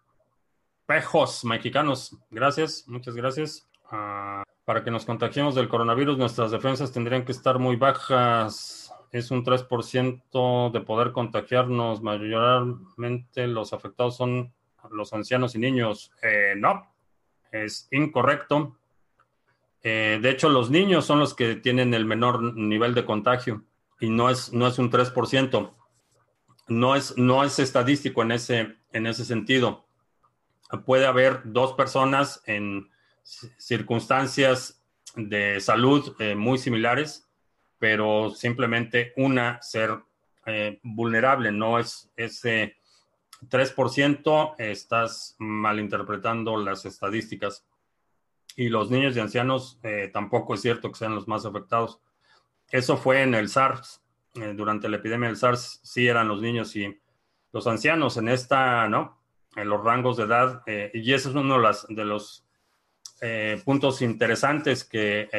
pejos 0.86 1.46
mexicanos. 1.46 2.18
Gracias, 2.30 2.86
muchas 2.88 3.16
gracias. 3.16 3.70
Ah, 3.90 4.44
para 4.66 4.84
que 4.84 4.92
nos 4.92 5.06
contagiemos 5.06 5.56
del 5.56 5.70
coronavirus, 5.70 6.18
nuestras 6.18 6.52
defensas 6.52 6.92
tendrían 6.92 7.26
que 7.26 7.32
estar 7.32 7.60
muy 7.60 7.76
bajas. 7.78 8.94
Es 9.12 9.32
un 9.32 9.44
3% 9.44 10.72
de 10.72 10.80
poder 10.82 11.12
contagiarnos. 11.12 12.02
Mayormente 12.02 13.48
los 13.48 13.74
afectados 13.74 14.16
son 14.18 14.54
los 14.92 15.14
ancianos 15.14 15.56
y 15.56 15.60
niños. 15.60 16.12
Eh, 16.22 16.54
no, 16.58 16.91
es 17.52 17.88
incorrecto. 17.92 18.78
Eh, 19.84 20.20
de 20.22 20.30
hecho, 20.30 20.50
los 20.50 20.70
niños 20.70 21.06
son 21.06 21.20
los 21.20 21.34
que 21.34 21.56
tienen 21.56 21.94
el 21.94 22.06
menor 22.06 22.56
nivel 22.56 22.94
de 22.94 23.06
contagio 23.06 23.64
y 24.00 24.10
no 24.10 24.30
es, 24.30 24.54
no 24.54 24.68
es 24.68 24.80
un 24.80 24.92
3%. 24.92 25.74
No 26.68 26.96
es, 26.96 27.18
no 27.18 27.44
es 27.44 27.60
estadístico 27.60 28.22
en 28.22 28.32
ese, 28.32 28.78
en 28.94 29.08
ese 29.08 29.26
sentido. 29.26 29.88
Puede 30.86 31.06
haber 31.06 31.42
dos 31.44 31.74
personas 31.74 32.42
en 32.46 32.90
circunstancias 33.24 34.82
de 35.16 35.60
salud 35.60 36.16
eh, 36.20 36.36
muy 36.36 36.58
similares, 36.58 37.28
pero 37.78 38.30
simplemente 38.30 39.14
una 39.18 39.62
ser 39.62 40.00
vulnerable, 40.82 41.52
no 41.52 41.78
es 41.78 42.12
ese 42.16 42.76
3% 43.50 44.56
estás 44.58 45.36
malinterpretando 45.40 46.58
las 46.58 46.86
estadísticas. 46.86 47.66
Y 48.56 48.70
los 48.70 48.92
niños 48.92 49.16
y 49.16 49.20
ancianos 49.20 49.80
eh, 49.84 50.10
tampoco 50.12 50.54
es 50.54 50.62
cierto 50.62 50.92
que 50.92 50.98
sean 50.98 51.16
los 51.16 51.28
más 51.28 51.46
afectados. 51.46 52.00
Eso 52.70 52.98
fue 52.98 53.22
en 53.24 53.34
el 53.34 53.50
SARS. 53.50 54.02
Eh, 54.36 54.54
durante 54.56 54.90
la 54.90 54.98
epidemia 54.98 55.28
del 55.28 55.38
SARS 55.38 55.80
sí 55.84 56.08
eran 56.08 56.28
los 56.28 56.42
niños 56.42 56.76
y 56.76 57.00
los 57.52 57.68
ancianos 57.68 58.18
en 58.18 58.30
esta, 58.30 58.88
¿no? 58.88 59.22
En 59.56 59.70
los 59.70 59.84
rangos 59.84 60.18
de 60.18 60.24
edad. 60.24 60.64
Eh, 60.66 60.92
y 60.94 61.14
ese 61.14 61.30
es 61.30 61.36
uno 61.36 61.60
de, 61.60 61.78
de 61.90 62.06
los 62.06 62.46
puntos 63.66 64.02
interesantes 64.02 64.84
que 64.84 65.30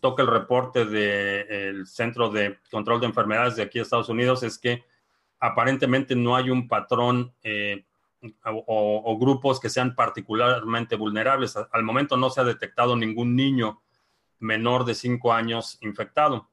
toca 0.00 0.22
el 0.22 0.28
reporte 0.28 0.84
del 0.84 1.86
Centro 1.86 2.30
de 2.30 2.58
Control 2.68 2.98
de 2.98 3.06
Enfermedades 3.06 3.54
de 3.54 3.62
aquí 3.62 3.78
de 3.78 3.84
Estados 3.84 4.08
Unidos, 4.08 4.42
es 4.42 4.58
que 4.58 4.82
aparentemente 5.42 6.14
no 6.14 6.36
hay 6.36 6.50
un 6.50 6.68
patrón 6.68 7.34
eh, 7.42 7.84
o, 8.44 9.18
grupos 9.18 9.58
que 9.58 9.68
sean 9.68 9.96
particularmente 9.96 10.94
vulnerables. 10.94 11.56
Al 11.56 11.82
momento 11.82 12.16
no 12.16 12.30
se 12.30 12.40
ha 12.40 12.44
detectado 12.44 12.94
ningún 12.94 13.34
niño 13.34 13.82
menor 14.38 14.84
de 14.84 14.94
5 14.94 15.32
años 15.32 15.78
infectado, 15.80 16.48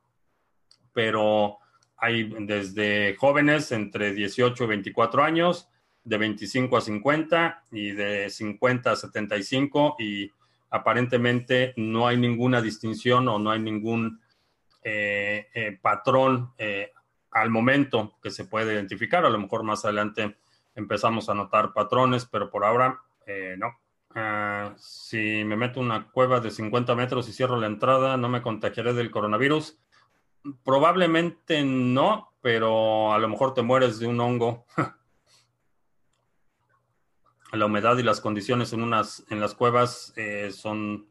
pero 0.91 1.59
hay 1.97 2.33
desde 2.39 3.15
jóvenes 3.15 3.71
entre 3.71 4.11
18 4.11 4.63
y 4.63 4.67
24 4.67 5.23
años, 5.23 5.69
de 6.03 6.17
25 6.17 6.77
a 6.77 6.81
50 6.81 7.65
y 7.71 7.91
de 7.91 8.27
50 8.31 8.91
a 8.91 8.95
75 8.95 9.97
y 9.99 10.31
aparentemente 10.71 11.75
no 11.77 12.07
hay 12.07 12.17
ninguna 12.17 12.59
distinción 12.59 13.27
o 13.27 13.37
no 13.37 13.51
hay 13.51 13.59
ningún 13.59 14.19
eh, 14.81 15.47
eh, 15.53 15.77
patrón 15.79 16.53
al 17.31 17.49
momento 17.49 18.17
que 18.21 18.31
se 18.31 18.45
puede 18.45 18.73
identificar. 18.73 19.25
A 19.25 19.29
lo 19.29 19.39
mejor 19.39 19.63
más 19.63 19.85
adelante 19.85 20.37
empezamos 20.75 21.29
a 21.29 21.33
notar 21.33 21.73
patrones, 21.73 22.25
pero 22.25 22.49
por 22.49 22.63
ahora 22.63 23.01
eh, 23.25 23.55
no. 23.57 23.79
Ah, 24.15 24.73
si 24.77 25.43
me 25.45 25.55
meto 25.55 25.79
una 25.79 26.09
cueva 26.09 26.39
de 26.39 26.49
50 26.49 26.95
metros 26.95 27.29
y 27.29 27.33
cierro 27.33 27.57
la 27.57 27.67
entrada, 27.67 28.17
¿no 28.17 28.27
me 28.29 28.41
contagiaré 28.41 28.93
del 28.93 29.11
coronavirus? 29.11 29.77
Probablemente 30.63 31.63
no, 31.63 32.33
pero 32.41 33.13
a 33.13 33.19
lo 33.19 33.27
mejor 33.27 33.53
te 33.53 33.61
mueres 33.61 33.99
de 33.99 34.07
un 34.07 34.19
hongo. 34.19 34.65
la 37.51 37.65
humedad 37.65 37.97
y 37.97 38.03
las 38.03 38.21
condiciones 38.21 38.73
en, 38.73 38.83
unas, 38.83 39.25
en 39.29 39.39
las 39.39 39.53
cuevas 39.53 40.13
eh, 40.15 40.51
son 40.51 41.07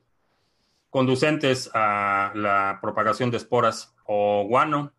conducentes 0.90 1.70
a 1.74 2.32
la 2.34 2.78
propagación 2.80 3.30
de 3.30 3.36
esporas 3.36 3.94
o 4.04 4.44
guano 4.48 4.92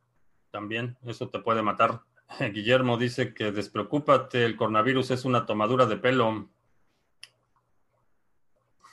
también, 0.51 0.97
eso 1.05 1.29
te 1.29 1.39
puede 1.39 1.61
matar. 1.61 2.01
Guillermo 2.53 2.97
dice 2.97 3.33
que 3.33 3.51
despreocúpate, 3.51 4.45
el 4.45 4.55
coronavirus 4.55 5.11
es 5.11 5.25
una 5.25 5.45
tomadura 5.45 5.85
de 5.85 5.97
pelo. 5.97 6.49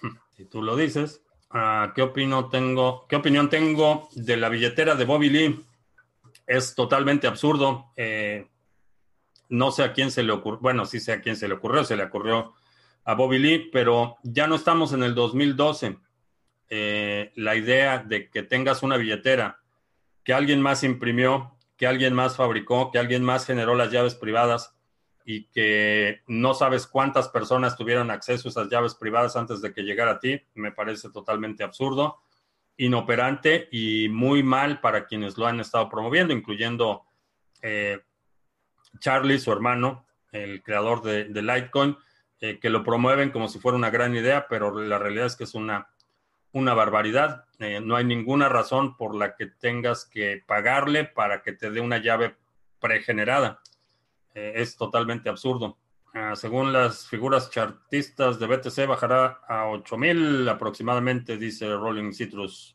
Si 0.37 0.45
tú 0.45 0.61
lo 0.63 0.77
dices. 0.77 1.23
Ah, 1.51 1.93
¿qué, 1.95 2.03
opino 2.03 2.51
tengo, 2.51 3.07
¿Qué 3.09 3.17
opinión 3.17 3.49
tengo 3.49 4.09
de 4.15 4.37
la 4.37 4.51
billetera 4.51 4.95
de 4.95 5.05
Bobby 5.07 5.31
Lee? 5.31 5.65
Es 6.47 6.75
totalmente 6.75 7.27
absurdo. 7.27 7.93
Eh, 7.97 8.47
no 9.49 9.71
sé 9.71 9.85
a 9.85 9.93
quién 9.93 10.11
se 10.11 10.23
le 10.23 10.33
ocurrió, 10.33 10.61
bueno, 10.61 10.85
sí 10.85 11.01
sé 11.01 11.13
a 11.13 11.21
quién 11.21 11.37
se 11.37 11.49
le 11.49 11.55
ocurrió, 11.55 11.85
se 11.85 11.97
le 11.97 12.05
ocurrió 12.05 12.55
a 13.05 13.15
Bobby 13.15 13.39
Lee, 13.39 13.71
pero 13.73 14.17
ya 14.23 14.47
no 14.47 14.57
estamos 14.57 14.93
en 14.93 15.03
el 15.03 15.15
2012. 15.15 15.97
Eh, 16.69 17.33
la 17.37 17.55
idea 17.55 17.99
de 17.99 18.29
que 18.29 18.43
tengas 18.43 18.83
una 18.83 18.97
billetera 18.97 19.61
que 20.27 20.35
alguien 20.35 20.61
más 20.61 20.83
imprimió, 20.83 21.57
que 21.77 21.87
alguien 21.87 22.13
más 22.13 22.35
fabricó, 22.35 22.91
que 22.91 22.99
alguien 22.99 23.23
más 23.23 23.47
generó 23.47 23.77
las 23.77 23.93
llaves 23.93 24.17
privadas 24.17 24.75
y 25.25 25.45
que 25.51 26.23
no 26.27 26.53
sabes 26.53 26.89
cuántas 26.89 27.29
personas 27.29 27.77
tuvieron 27.77 28.11
acceso 28.11 28.49
a 28.49 28.51
esas 28.51 28.69
llaves 28.69 28.97
privadas 28.97 29.37
antes 29.37 29.63
de 29.63 29.73
que 29.73 29.83
llegara 29.83 30.11
a 30.11 30.19
ti, 30.19 30.43
me 30.55 30.73
parece 30.73 31.11
totalmente 31.11 31.63
absurdo, 31.63 32.19
inoperante 32.77 33.69
y 33.71 34.09
muy 34.09 34.43
mal 34.43 34.81
para 34.81 35.07
quienes 35.07 35.39
lo 35.39 35.47
han 35.47 35.61
estado 35.61 35.89
promoviendo, 35.89 36.35
incluyendo 36.35 37.05
eh, 37.63 38.01
Charlie, 38.99 39.39
su 39.39 39.53
hermano, 39.53 40.09
el 40.33 40.61
creador 40.61 41.03
de, 41.03 41.27
Litecoin, 41.41 41.97
eh, 42.41 42.59
que 42.59 42.69
lo 42.69 42.83
promueven 42.83 43.31
como 43.31 43.47
si 43.47 43.61
fuera 43.61 43.79
una 43.79 43.91
gran 43.91 44.17
idea, 44.17 44.49
pero 44.49 44.77
la 44.77 44.99
realidad 44.99 45.27
es 45.27 45.37
que 45.37 45.45
es 45.45 45.55
una, 45.55 45.89
una 46.57 46.73
barbaridad. 46.73 47.45
Eh, 47.59 47.81
no 47.81 47.97
hay 47.97 48.05
ninguna 48.05 48.49
razón 48.49 48.97
por 48.97 49.15
la 49.15 49.37
que 49.37 49.47
tengas 49.47 50.07
que 50.07 50.43
pagarle 50.47 51.05
para 51.05 51.43
que 51.43 51.53
te 51.53 51.71
dé 51.71 51.81
una 51.81 51.99
llave 51.99 52.35
pregenerada. 52.81 53.61
Eh, 54.35 54.55
es 54.57 54.77
totalmente 54.77 55.29
absurdo. 55.29 55.77
Ah, 56.15 56.35
según 56.35 56.73
las 56.73 57.07
figuras 57.07 57.51
chartistas 57.51 58.39
de 58.39 58.47
BTC, 58.47 58.87
bajará 58.87 59.41
a 59.47 59.69
8000 59.69 60.49
aproximadamente, 60.49 61.37
dice 61.37 61.69
Rolling 61.69 62.13
Citrus. 62.13 62.75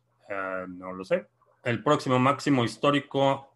no 0.68 0.94
lo 0.94 1.04
sé. 1.04 1.28
El 1.64 1.84
próximo 1.84 2.20
máximo 2.20 2.64
histórico 2.64 3.52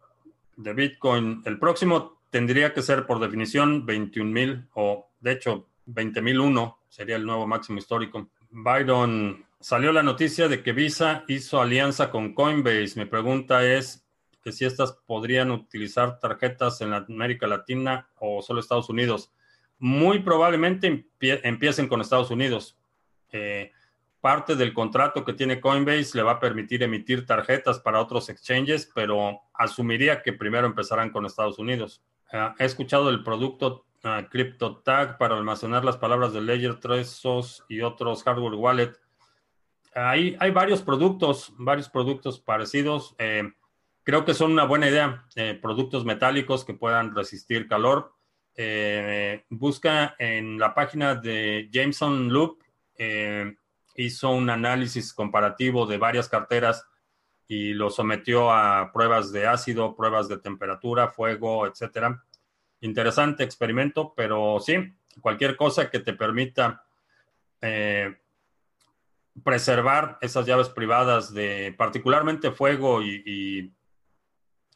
de 0.56 0.72
Bitcoin, 0.74 1.42
el 1.44 1.58
próximo 1.58 2.20
tendría 2.30 2.74
que 2.74 2.82
ser 2.82 3.06
por 3.06 3.20
definición 3.20 3.86
21.000 3.86 4.68
o 4.74 5.08
de 5.20 5.32
hecho 5.32 5.68
20.001 5.86 6.76
sería 6.88 7.16
el 7.16 7.24
nuevo 7.24 7.46
máximo 7.46 7.78
histórico. 7.78 8.28
Byron, 8.50 9.45
salió 9.60 9.92
la 9.92 10.02
noticia 10.02 10.48
de 10.48 10.62
que 10.62 10.72
Visa 10.72 11.24
hizo 11.28 11.60
alianza 11.60 12.10
con 12.10 12.34
Coinbase. 12.34 12.94
Mi 12.96 13.04
pregunta 13.04 13.64
es 13.64 14.06
que 14.42 14.52
si 14.52 14.64
estas 14.64 14.92
podrían 15.06 15.50
utilizar 15.50 16.20
tarjetas 16.20 16.80
en 16.80 16.92
América 16.92 17.46
Latina 17.46 18.08
o 18.16 18.42
solo 18.42 18.60
Estados 18.60 18.88
Unidos. 18.88 19.32
Muy 19.78 20.20
probablemente 20.20 21.06
empiecen 21.20 21.88
con 21.88 22.00
Estados 22.00 22.30
Unidos. 22.30 22.78
Eh, 23.32 23.72
parte 24.20 24.56
del 24.56 24.72
contrato 24.72 25.24
que 25.24 25.32
tiene 25.32 25.60
Coinbase 25.60 26.16
le 26.16 26.22
va 26.22 26.32
a 26.32 26.40
permitir 26.40 26.82
emitir 26.82 27.26
tarjetas 27.26 27.80
para 27.80 28.00
otros 28.00 28.28
exchanges, 28.28 28.90
pero 28.94 29.40
asumiría 29.52 30.22
que 30.22 30.32
primero 30.32 30.66
empezarán 30.66 31.10
con 31.10 31.26
Estados 31.26 31.58
Unidos. 31.58 32.02
Ah, 32.32 32.54
he 32.58 32.64
escuchado 32.64 33.10
el 33.10 33.22
producto 33.22 33.86
uh, 34.04 34.28
CryptoTag 34.30 35.18
para 35.18 35.36
almacenar 35.36 35.84
las 35.84 35.96
palabras 35.96 36.32
de 36.32 36.40
Ledger, 36.40 36.80
Trezos 36.80 37.64
y 37.68 37.82
otros 37.82 38.22
hardware 38.24 38.54
wallet. 38.54 38.92
Hay, 39.98 40.36
varios 40.50 40.82
productos, 40.82 41.54
varios 41.56 41.88
productos 41.88 42.38
parecidos. 42.38 43.14
Eh, 43.18 43.50
creo 44.02 44.26
que 44.26 44.34
son 44.34 44.52
una 44.52 44.64
buena 44.64 44.90
idea. 44.90 45.24
Eh, 45.36 45.58
productos 45.60 46.04
metálicos 46.04 46.66
que 46.66 46.74
puedan 46.74 47.14
resistir 47.14 47.66
calor. 47.66 48.12
Eh, 48.54 49.46
busca 49.48 50.14
en 50.18 50.58
la 50.58 50.74
página 50.74 51.14
de 51.14 51.70
Jameson 51.72 52.30
Loop. 52.30 52.58
hizo 53.94 54.30
un 54.30 54.50
análisis 54.50 55.14
comparativo 55.14 55.86
de 55.86 55.96
varias 55.96 56.28
carteras 56.28 56.86
y 57.48 57.72
lo 57.72 57.88
sometió 57.88 58.52
a 58.52 58.90
pruebas 58.92 59.32
de 59.32 59.46
ácido, 59.46 59.96
pruebas 59.96 60.28
de 60.28 60.36
temperatura, 60.36 61.08
fuego, 61.08 61.66
etcétera. 61.66 62.22
Interesante 62.82 63.44
experimento, 63.44 64.12
pero 64.14 64.58
sí, 64.60 64.74
cualquier 65.22 65.56
cosa 65.56 65.88
que 65.88 66.00
te 66.00 66.12
permita 66.12 66.84
preservar 69.44 70.18
esas 70.20 70.46
llaves 70.46 70.68
privadas 70.68 71.32
de 71.32 71.74
particularmente 71.76 72.50
fuego 72.50 73.02
y, 73.02 73.72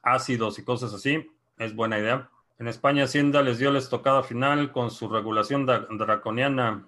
ácidos 0.03 0.59
y 0.59 0.64
cosas 0.64 0.94
así, 0.94 1.31
es 1.59 1.75
buena 1.75 1.99
idea. 1.99 2.31
En 2.59 2.68
España 2.68 3.05
Hacienda 3.05 3.42
les 3.42 3.59
dio 3.59 3.70
la 3.70 3.79
estocada 3.79 4.23
final 4.23 4.73
con 4.73 4.90
su 4.90 5.09
regulación 5.09 5.66
draconiana. 5.66 6.87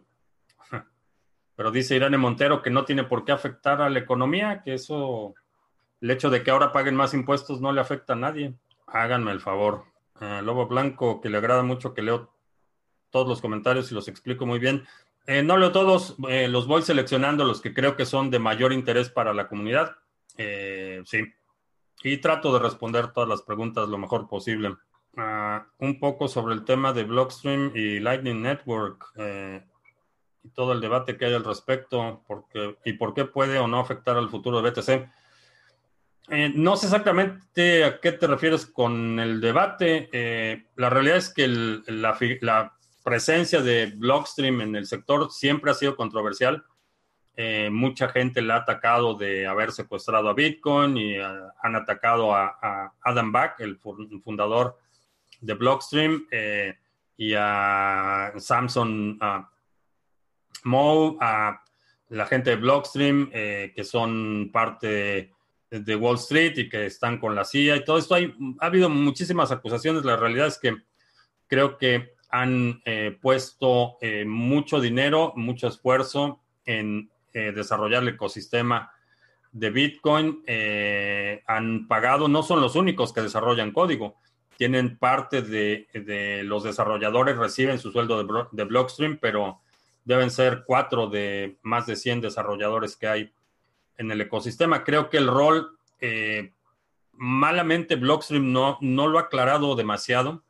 Pero 1.56 1.70
dice 1.70 1.96
Irene 1.96 2.18
Montero 2.18 2.62
que 2.62 2.70
no 2.70 2.84
tiene 2.84 3.04
por 3.04 3.24
qué 3.24 3.32
afectar 3.32 3.80
a 3.80 3.90
la 3.90 3.98
economía, 3.98 4.62
que 4.62 4.74
eso 4.74 5.34
el 6.00 6.10
hecho 6.10 6.30
de 6.30 6.42
que 6.42 6.50
ahora 6.50 6.72
paguen 6.72 6.96
más 6.96 7.14
impuestos 7.14 7.60
no 7.60 7.72
le 7.72 7.80
afecta 7.80 8.14
a 8.14 8.16
nadie. 8.16 8.54
Háganme 8.86 9.30
el 9.30 9.40
favor. 9.40 9.84
Lobo 10.20 10.66
Blanco, 10.66 11.20
que 11.20 11.28
le 11.28 11.38
agrada 11.38 11.62
mucho 11.62 11.94
que 11.94 12.02
leo 12.02 12.32
todos 13.10 13.28
los 13.28 13.40
comentarios 13.40 13.90
y 13.90 13.94
los 13.94 14.08
explico 14.08 14.46
muy 14.46 14.58
bien. 14.58 14.84
Eh, 15.26 15.42
no 15.42 15.56
leo 15.56 15.72
todos, 15.72 16.16
eh, 16.28 16.48
los 16.48 16.66
voy 16.66 16.82
seleccionando 16.82 17.44
los 17.44 17.60
que 17.60 17.72
creo 17.72 17.96
que 17.96 18.06
son 18.06 18.30
de 18.30 18.38
mayor 18.38 18.72
interés 18.72 19.08
para 19.08 19.32
la 19.32 19.48
comunidad. 19.48 19.96
Eh, 20.36 21.02
sí. 21.04 21.22
Y 22.02 22.16
trato 22.18 22.52
de 22.52 22.58
responder 22.58 23.12
todas 23.12 23.28
las 23.28 23.42
preguntas 23.42 23.88
lo 23.88 23.98
mejor 23.98 24.28
posible. 24.28 24.74
Ah, 25.16 25.66
un 25.78 26.00
poco 26.00 26.26
sobre 26.26 26.54
el 26.54 26.64
tema 26.64 26.92
de 26.92 27.04
Blockstream 27.04 27.72
y 27.74 28.00
Lightning 28.00 28.42
Network 28.42 29.12
y 30.44 30.48
todo 30.50 30.72
el 30.72 30.80
debate 30.80 31.16
que 31.16 31.26
hay 31.26 31.34
al 31.34 31.44
respecto 31.44 32.22
porque, 32.26 32.76
y 32.84 32.94
por 32.94 33.14
qué 33.14 33.24
puede 33.24 33.58
o 33.58 33.68
no 33.68 33.78
afectar 33.78 34.16
al 34.16 34.28
futuro 34.28 34.60
de 34.60 34.70
BTC. 34.70 35.08
Eh, 36.28 36.52
no 36.54 36.76
sé 36.76 36.86
exactamente 36.86 37.84
a 37.84 38.00
qué 38.00 38.12
te 38.12 38.26
refieres 38.26 38.66
con 38.66 39.18
el 39.18 39.40
debate. 39.40 40.08
Eh, 40.12 40.64
la 40.76 40.88
realidad 40.88 41.16
es 41.16 41.32
que 41.32 41.48
la, 41.48 42.72
presencia 43.02 43.60
de 43.60 43.86
Blockstream 43.96 44.60
en 44.60 44.76
el 44.76 44.86
sector 44.86 45.30
siempre 45.30 45.70
ha 45.70 45.74
sido 45.74 45.96
controversial. 45.96 46.64
Eh, 47.34 47.70
mucha 47.70 48.08
gente 48.08 48.42
la 48.42 48.56
ha 48.56 48.58
atacado 48.58 49.14
de 49.14 49.46
haber 49.46 49.72
secuestrado 49.72 50.28
a 50.28 50.34
Bitcoin 50.34 50.96
y 50.96 51.16
han 51.16 51.76
atacado 51.76 52.34
a, 52.34 52.92
Adam 53.00 53.32
Back, 53.32 53.60
el 53.60 53.78
fundador 53.78 54.78
de 55.40 55.54
Blockstream, 55.54 56.26
y 57.16 57.34
a 57.34 58.32
Samson 58.36 59.18
Moe, 60.64 61.16
a 61.20 61.62
la 62.08 62.26
gente 62.26 62.50
de 62.50 62.56
Blockstream, 62.56 63.30
que 63.30 63.84
son 63.84 64.50
parte 64.52 65.32
de 65.80 65.96
Wall 65.96 66.16
Street 66.16 66.52
y 66.58 66.68
que 66.68 66.86
están 66.86 67.18
con 67.18 67.34
la 67.34 67.44
CIA 67.44 67.76
y 67.76 67.84
todo 67.84 67.98
esto. 67.98 68.14
Hay, 68.14 68.34
ha 68.60 68.66
habido 68.66 68.90
muchísimas 68.90 69.50
acusaciones. 69.50 70.04
La 70.04 70.16
realidad 70.16 70.48
es 70.48 70.58
que 70.58 70.76
creo 71.46 71.78
que 71.78 72.14
han 72.32 72.80
eh, 72.86 73.16
puesto 73.20 73.98
eh, 74.00 74.24
mucho 74.24 74.80
dinero, 74.80 75.34
mucho 75.36 75.68
esfuerzo 75.68 76.40
en 76.64 77.10
eh, 77.34 77.52
desarrollar 77.52 78.02
el 78.02 78.08
ecosistema 78.08 78.90
de 79.52 79.68
Bitcoin. 79.68 80.42
han 81.46 81.86
pagado, 81.86 82.28
no 82.28 82.42
son 82.42 82.62
los 82.62 82.74
únicos 82.74 83.12
que 83.12 83.20
desarrollan 83.20 83.70
código. 83.70 84.16
Tienen 84.56 84.96
parte 84.96 85.42
de, 85.42 86.40
los 86.44 86.62
desarrolladores, 86.62 87.36
reciben 87.36 87.78
su 87.78 87.92
sueldo 87.92 88.24
de, 88.24 88.44
de 88.50 88.64
Blockstream, 88.64 89.18
pero 89.20 89.60
deben 90.06 90.30
ser 90.30 90.64
cuatro 90.66 91.08
de 91.08 91.58
más 91.60 91.84
de 91.84 91.96
100 91.96 92.22
desarrolladores 92.22 92.96
que 92.96 93.08
hay 93.08 93.32
en 93.98 94.10
el 94.10 94.22
ecosistema. 94.22 94.84
Creo 94.84 95.10
que 95.10 95.18
el 95.18 95.26
rol, 95.26 95.76
malamente 97.12 97.96
Blockstream 97.96 98.52
no, 98.52 98.78
no 98.80 99.06
lo 99.06 99.18
ha 99.18 99.22
aclarado 99.22 99.76
demasiado. 99.76 100.42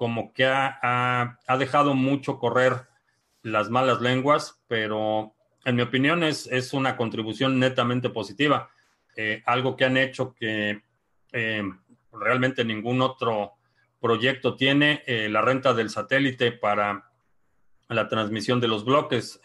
Como 0.00 0.32
que 0.32 0.46
ha, 0.46 1.38
dejado 1.58 1.92
mucho 1.94 2.38
correr 2.38 2.86
las 3.42 3.68
malas 3.68 4.00
lenguas, 4.00 4.58
pero 4.66 5.34
en 5.66 5.76
mi 5.76 5.82
opinión 5.82 6.22
es, 6.22 6.46
es 6.46 6.72
una 6.72 6.96
contribución 6.96 7.58
netamente 7.58 8.08
positiva. 8.08 8.70
Eh, 9.14 9.42
algo 9.44 9.76
que 9.76 9.84
han 9.84 9.98
hecho 9.98 10.34
que 10.34 10.80
realmente 12.12 12.64
ningún 12.64 13.02
otro 13.02 13.52
proyecto 14.00 14.56
tiene, 14.56 15.02
la 15.28 15.42
renta 15.42 15.74
del 15.74 15.90
satélite 15.90 16.50
para 16.52 17.12
la 17.90 18.08
transmisión 18.08 18.58
de 18.58 18.68
los 18.68 18.86
bloques 18.86 19.38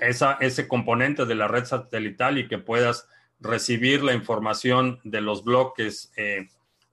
ese 0.00 0.66
componente 0.66 1.26
de 1.26 1.34
la 1.34 1.46
red 1.46 1.66
satelital 1.66 2.38
y 2.38 2.48
que 2.48 2.56
puedas 2.56 3.06
recibir 3.38 4.02
la 4.02 4.14
información 4.14 4.98
de 5.04 5.20
los 5.20 5.44
bloques 5.44 6.10
eh, 6.16 6.48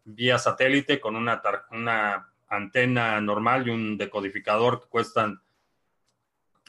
vía 0.07 0.39
satélite 0.39 0.99
con 0.99 1.15
una, 1.15 1.41
una 1.71 2.33
antena 2.47 3.19
normal 3.19 3.67
y 3.67 3.71
un 3.71 3.97
decodificador 3.97 4.81
que 4.81 4.87
cuestan 4.87 5.41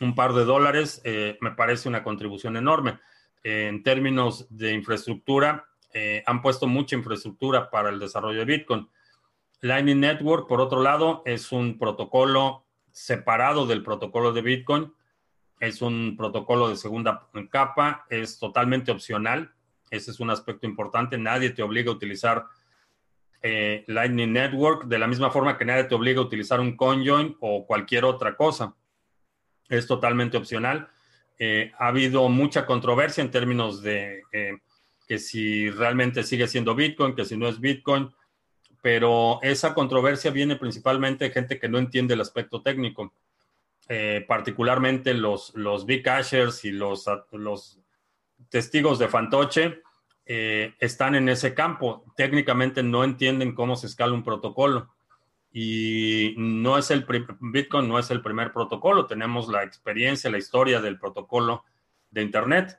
un 0.01 0.14
par 0.14 0.33
de 0.33 0.44
dólares, 0.44 1.01
eh, 1.05 1.38
me 1.40 1.53
parece 1.53 1.88
una 1.88 2.03
contribución 2.03 2.57
enorme. 2.57 2.98
en 3.44 3.85
términos 3.85 4.46
de 4.51 4.72
infraestructura, 4.72 5.68
eh, 5.94 6.22
han 6.27 6.42
puesto 6.42 6.66
mucha 6.66 6.96
infraestructura 6.96 7.70
para 7.70 7.88
el 7.88 8.01
desarrollo 8.01 8.40
de 8.40 8.44
Bitcoin. 8.44 8.88
Lightning 9.61 10.01
Network, 10.01 10.48
por 10.48 10.61
otro 10.61 10.83
lado, 10.83 11.22
es 11.24 11.53
un 11.53 11.79
protocolo 11.79 12.66
separado 12.90 13.64
del 13.66 13.85
protocolo 13.85 14.33
de 14.33 14.42
Bitcoin. 14.42 14.92
Es 15.61 15.83
un 15.83 16.16
protocolo 16.16 16.68
de 16.68 16.77
segunda 16.77 17.29
capa, 17.51 18.07
es 18.11 18.38
totalmente 18.38 18.90
opcional. 18.90 19.55
Ese 19.90 20.11
es 20.11 20.20
un 20.20 20.31
aspecto 20.31 20.66
importante. 20.66 21.16
Nadie 21.16 21.51
te 21.51 21.62
obliga 21.62 21.90
a 21.90 21.94
utilizar 21.94 22.44
eh, 23.42 23.85
Lightning 23.87 24.33
Network 24.33 24.87
de 24.87 24.98
la 24.98 25.07
misma 25.07 25.31
forma 25.31 25.57
que 25.57 25.64
nadie 25.64 25.85
te 25.85 25.94
obliga 25.94 26.20
a 26.20 26.24
utilizar 26.24 26.61
un 26.61 26.77
CoinJoin 26.77 27.37
o 27.40 27.66
cualquier 27.66 28.05
otra 28.05 28.37
cosa. 28.37 28.74
Es 29.68 29.87
totalmente 29.87 30.37
opcional. 30.37 30.88
Eh, 31.38 31.72
ha 31.79 31.88
habido 31.88 32.29
mucha 32.29 32.66
controversia 32.66 33.22
en 33.22 33.31
términos 33.31 33.83
de 33.83 34.22
eh, 34.33 34.59
que 35.07 35.18
si 35.18 35.70
realmente 35.70 36.24
sigue 36.24 36.48
siendo 36.48 36.74
Bitcoin, 36.74 37.14
que 37.14 37.24
si 37.24 37.37
no 37.37 37.46
es 37.48 37.61
Bitcoin, 37.61 38.12
pero 38.83 39.38
esa 39.42 39.72
controversia 39.72 40.31
viene 40.31 40.57
principalmente 40.57 41.24
de 41.24 41.31
gente 41.31 41.59
que 41.59 41.68
no 41.68 41.79
entiende 41.79 42.14
el 42.14 42.20
aspecto 42.20 42.62
técnico, 42.62 43.12
particularmente 44.29 45.14
los, 45.14 45.55
los 45.55 45.87
big 45.87 46.03
cashers 46.05 46.64
y 46.64 46.70
los, 46.70 47.07
los 47.33 47.81
testigos 48.51 48.98
de 48.98 49.09
fantoche 49.09 49.83
eh, 50.30 50.74
están 50.78 51.14
en 51.14 51.30
ese 51.30 51.54
campo. 51.54 52.04
Técnicamente 52.14 52.82
no 52.82 53.02
entienden 53.02 53.54
cómo 53.54 53.76
se 53.76 53.86
escala 53.86 54.12
un 54.12 54.22
protocolo. 54.22 54.94
Y 55.50 56.34
no 56.36 56.76
es 56.76 56.90
el 56.90 57.06
Bitcoin 57.40 57.88
no 57.88 57.98
es 57.98 58.10
el 58.10 58.20
primer 58.20 58.52
protocolo. 58.52 59.06
Tenemos 59.06 59.48
la 59.48 59.64
experiencia, 59.64 60.30
la 60.30 60.36
historia 60.36 60.82
del 60.82 60.98
protocolo 60.98 61.64
de 62.10 62.20
Internet. 62.20 62.78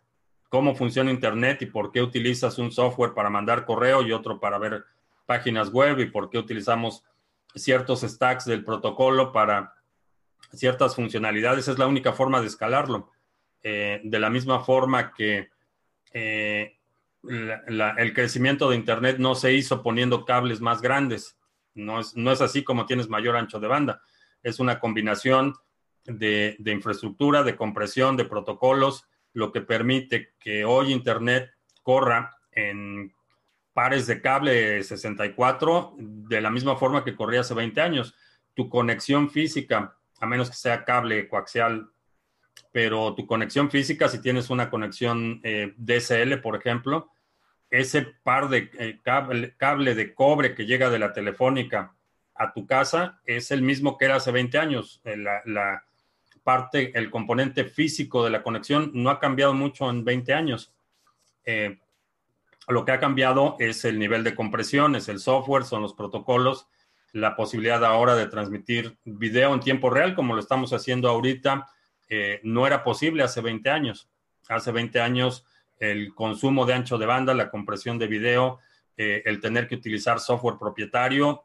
Cómo 0.49 0.75
funciona 0.75 1.09
Internet 1.09 1.63
y 1.63 1.65
por 1.65 1.91
qué 1.91 2.03
utilizas 2.03 2.59
un 2.59 2.71
software 2.71 3.15
para 3.15 3.31
mandar 3.31 3.65
correo 3.65 4.03
y 4.03 4.11
otro 4.11 4.39
para 4.39 4.59
ver 4.59 4.85
páginas 5.25 5.71
web 5.71 5.99
y 5.99 6.05
por 6.05 6.29
qué 6.29 6.37
utilizamos 6.37 7.03
ciertos 7.55 8.01
stacks 8.01 8.45
del 8.45 8.63
protocolo 8.63 9.31
para 9.31 9.73
ciertas 10.53 10.95
funcionalidades. 10.95 11.67
Es 11.67 11.79
la 11.79 11.87
única 11.87 12.13
forma 12.13 12.41
de 12.41 12.47
escalarlo. 12.47 13.09
Eh, 13.63 14.01
de 14.03 14.19
la 14.19 14.29
misma 14.29 14.59
forma 14.59 15.13
que 15.13 15.49
eh, 16.13 16.78
el 17.27 18.13
crecimiento 18.13 18.69
de 18.69 18.75
Internet 18.75 19.17
no 19.19 19.35
se 19.35 19.53
hizo 19.53 19.83
poniendo 19.83 20.25
cables 20.25 20.61
más 20.61 20.81
grandes. 20.81 21.37
No 21.73 21.99
es, 21.99 22.15
no 22.15 22.31
es 22.31 22.41
así 22.41 22.63
como 22.63 22.85
tienes 22.85 23.09
mayor 23.09 23.35
ancho 23.35 23.59
de 23.59 23.67
banda. 23.67 24.01
Es 24.43 24.59
una 24.59 24.79
combinación 24.79 25.55
de, 26.05 26.57
infraestructura, 26.65 27.43
de 27.43 27.55
compresión, 27.55 28.17
de 28.17 28.25
protocolos, 28.25 29.05
lo 29.33 29.51
que 29.51 29.61
permite 29.61 30.33
que 30.39 30.65
hoy 30.65 30.91
Internet 30.91 31.51
corra 31.83 32.37
en 32.51 33.13
pares 33.73 34.07
de 34.07 34.21
cable 34.21 34.83
64 34.83 35.95
de 35.97 36.41
la 36.41 36.49
misma 36.49 36.75
forma 36.75 37.03
que 37.03 37.15
corría 37.15 37.41
hace 37.41 37.53
20 37.53 37.79
años. 37.81 38.15
Tu 38.53 38.69
conexión 38.69 39.29
física, 39.29 39.95
a 40.19 40.25
menos 40.25 40.49
que 40.49 40.55
sea 40.55 40.83
cable 40.83 41.27
coaxial, 41.27 41.89
pero 42.71 43.13
tu 43.15 43.25
conexión 43.25 43.69
física, 43.69 44.07
si 44.07 44.21
tienes 44.21 44.49
una 44.49 44.69
conexión 44.69 45.41
eh, 45.43 45.73
DSL, 45.77 46.41
por 46.41 46.55
ejemplo, 46.55 47.09
ese 47.69 48.01
par 48.23 48.49
de 48.49 48.69
eh, 48.79 48.99
cable, 49.03 49.95
de 49.95 50.13
cobre 50.13 50.55
que 50.55 50.65
llega 50.65 50.89
de 50.89 50.99
la 50.99 51.13
telefónica 51.13 51.93
a 52.35 52.53
tu 52.53 52.65
casa 52.65 53.19
es 53.25 53.51
el 53.51 53.61
mismo 53.61 53.97
que 53.97 54.05
era 54.05 54.15
hace 54.15 54.31
20 54.31 54.57
años. 54.57 55.01
Eh, 55.03 55.17
la, 55.17 55.83
parte, 56.43 56.97
el 56.97 57.11
componente 57.11 57.65
físico 57.65 58.23
de 58.23 58.31
la 58.31 58.41
conexión 58.41 58.91
no 58.93 59.09
ha 59.11 59.19
cambiado 59.19 59.53
mucho 59.53 59.89
en 59.89 60.03
20 60.03 60.33
años. 60.33 60.73
Eh, 61.45 61.77
lo 62.67 62.85
que 62.85 62.91
ha 62.91 62.99
cambiado 62.99 63.55
es 63.59 63.85
el 63.85 63.99
nivel 63.99 64.23
de 64.23 64.33
compresión, 64.33 64.95
es 64.95 65.09
el 65.09 65.19
software, 65.19 65.63
son 65.63 65.81
los 65.81 65.93
protocolos, 65.93 66.67
la 67.11 67.35
posibilidad 67.35 67.83
ahora 67.83 68.15
de 68.15 68.27
transmitir 68.27 68.97
video 69.03 69.53
en 69.53 69.59
tiempo 69.59 69.89
real, 69.89 70.15
como 70.15 70.33
lo 70.33 70.39
estamos 70.39 70.73
haciendo 70.73 71.09
ahorita, 71.09 71.67
no 72.43 72.65
era 72.65 72.83
posible 72.83 73.23
hace 73.23 73.41
20 73.41 73.69
años. 73.69 74.09
Hace 74.47 74.71
20 74.71 74.99
años 74.99 75.45
el 75.79 76.13
consumo 76.13 76.65
de 76.65 76.73
ancho 76.73 76.97
de 76.97 77.05
banda, 77.05 77.33
la 77.33 77.49
compresión 77.49 77.97
de 77.97 78.07
video, 78.07 78.59
eh, 78.97 79.23
el 79.25 79.39
tener 79.39 79.67
que 79.67 79.75
utilizar 79.75 80.19
software 80.19 80.57
propietario. 80.59 81.43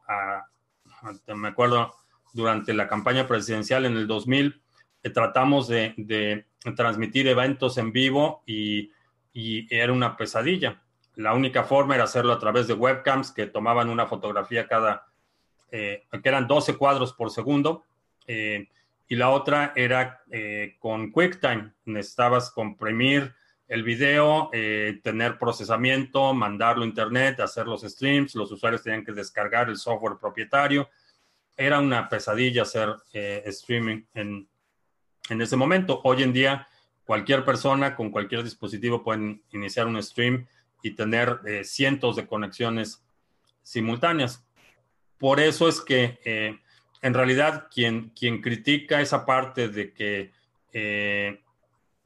me 1.27 1.47
acuerdo 1.47 1.95
durante 2.33 2.73
la 2.73 2.87
campaña 2.87 3.27
presidencial 3.27 3.85
en 3.85 3.95
el 3.95 4.07
2000, 4.07 4.61
eh, 5.03 5.09
tratamos 5.09 5.67
de, 5.67 6.45
transmitir 6.75 7.27
eventos 7.27 7.77
en 7.77 7.91
vivo 7.91 8.43
y, 8.45 8.91
era 9.69 9.93
una 9.93 10.15
pesadilla. 10.17 10.81
La 11.15 11.33
única 11.33 11.63
forma 11.63 11.95
era 11.95 12.05
hacerlo 12.05 12.33
a 12.33 12.39
través 12.39 12.67
de 12.67 12.73
webcams 12.73 13.31
que 13.31 13.47
tomaban 13.47 13.89
una 13.89 14.05
fotografía 14.05 14.67
cada, 14.67 15.07
eh, 15.71 16.05
que 16.11 16.29
eran 16.29 16.47
12 16.47 16.77
cuadros 16.77 17.13
por 17.13 17.31
segundo. 17.31 17.83
Y 19.07 19.15
la 19.15 19.29
otra 19.29 19.73
era 19.75 20.21
con 20.79 21.11
QuickTime. 21.11 21.73
Necesitabas 21.85 22.51
comprimir 22.51 23.33
el 23.67 23.83
video, 23.83 24.49
eh, 24.53 24.99
tener 25.03 25.39
procesamiento, 25.39 26.33
mandarlo 26.33 26.83
a 26.83 26.87
internet, 26.87 27.39
hacer 27.39 27.65
los 27.67 27.81
streams, 27.81 28.35
los 28.35 28.51
usuarios 28.51 28.83
tenían 28.83 29.03
que 29.03 29.11
descargar 29.11 29.69
el 29.69 29.77
software 29.77 30.17
propietario. 30.19 30.89
Era 31.57 31.79
una 31.79 32.07
pesadilla 32.07 32.63
hacer 32.63 32.95
eh, 33.13 33.43
streaming 33.45 34.03
en, 34.13 34.47
ese 35.29 35.55
momento. 35.55 36.01
Hoy 36.03 36.21
en 36.21 36.33
día, 36.33 36.67
cualquier 37.05 37.43
persona 37.43 37.95
con 37.95 38.11
cualquier 38.11 38.43
dispositivo 38.43 39.03
puede 39.03 39.41
iniciar 39.51 39.87
un 39.87 40.01
stream 40.01 40.45
y 40.83 40.91
tener 40.91 41.39
eh, 41.45 41.63
cientos 41.63 42.15
de 42.15 42.27
conexiones 42.27 43.03
simultáneas. 43.63 44.45
Por 45.17 45.39
eso 45.39 45.67
es 45.67 45.81
que 45.81 46.59
en 47.01 47.13
realidad 47.13 47.67
quien, 47.73 48.09
quien 48.09 48.41
critica 48.41 49.01
esa 49.01 49.25
parte 49.25 49.69
de 49.69 49.93
que 49.93 50.31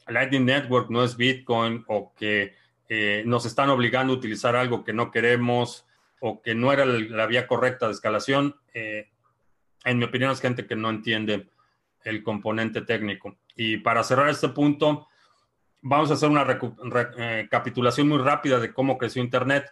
Lightning 0.08 0.46
Network 0.46 0.90
no 0.90 1.04
es 1.04 1.16
Bitcoin 1.18 1.84
o 1.88 2.14
que 2.16 2.54
eh, 2.88 3.24
nos 3.26 3.46
están 3.46 3.70
obligando 3.70 4.14
a 4.14 4.16
utilizar 4.16 4.56
algo 4.56 4.84
que 4.84 4.94
no 4.94 5.12
queremos 5.12 5.86
o 6.20 6.42
que 6.42 6.56
no 6.56 6.74
era 6.74 6.86
la 6.86 7.28
vía 7.28 7.48
correcta 7.48 7.86
de 7.86 7.94
escalación, 7.94 8.56
eh, 8.74 9.10
en 9.86 10.00
mi 10.00 10.06
opinión 10.06 10.32
es 10.32 10.42
gente 10.42 10.66
que 10.66 10.76
no 10.76 10.90
entiende 10.90 11.50
el 12.04 12.24
componente 12.24 12.82
técnico. 12.82 13.38
Y 13.56 13.78
para 13.78 14.04
cerrar 14.04 14.30
este 14.30 14.50
punto, 14.50 15.08
vamos 15.82 16.12
a 16.12 16.16
hacer 16.16 16.30
una 16.30 16.44
recapitulación 16.44 18.10
muy 18.10 18.18
rápida 18.18 18.60
de 18.60 18.74
cómo 18.74 18.98
creció 18.98 19.22
Internet. 19.22 19.72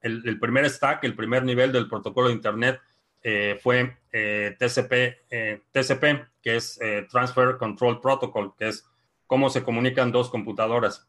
El, 0.00 0.38
primer 0.38 0.68
stack, 0.68 1.04
el 1.04 1.14
primer 1.14 1.44
nivel 1.44 1.72
del 1.72 1.88
protocolo 1.88 2.28
de 2.28 2.34
Internet 2.34 2.80
eh, 3.22 3.58
fue 3.62 3.96
TCP, 4.10 5.70
TCP, 5.72 6.26
que 6.42 6.56
es 6.56 6.78
Transfer 7.10 7.56
Control 7.56 8.00
Protocol, 8.00 8.54
que 8.56 8.68
es 8.68 8.84
cómo 9.26 9.48
se 9.48 9.62
comunican 9.62 10.12
dos 10.12 10.28
computadoras. 10.28 11.08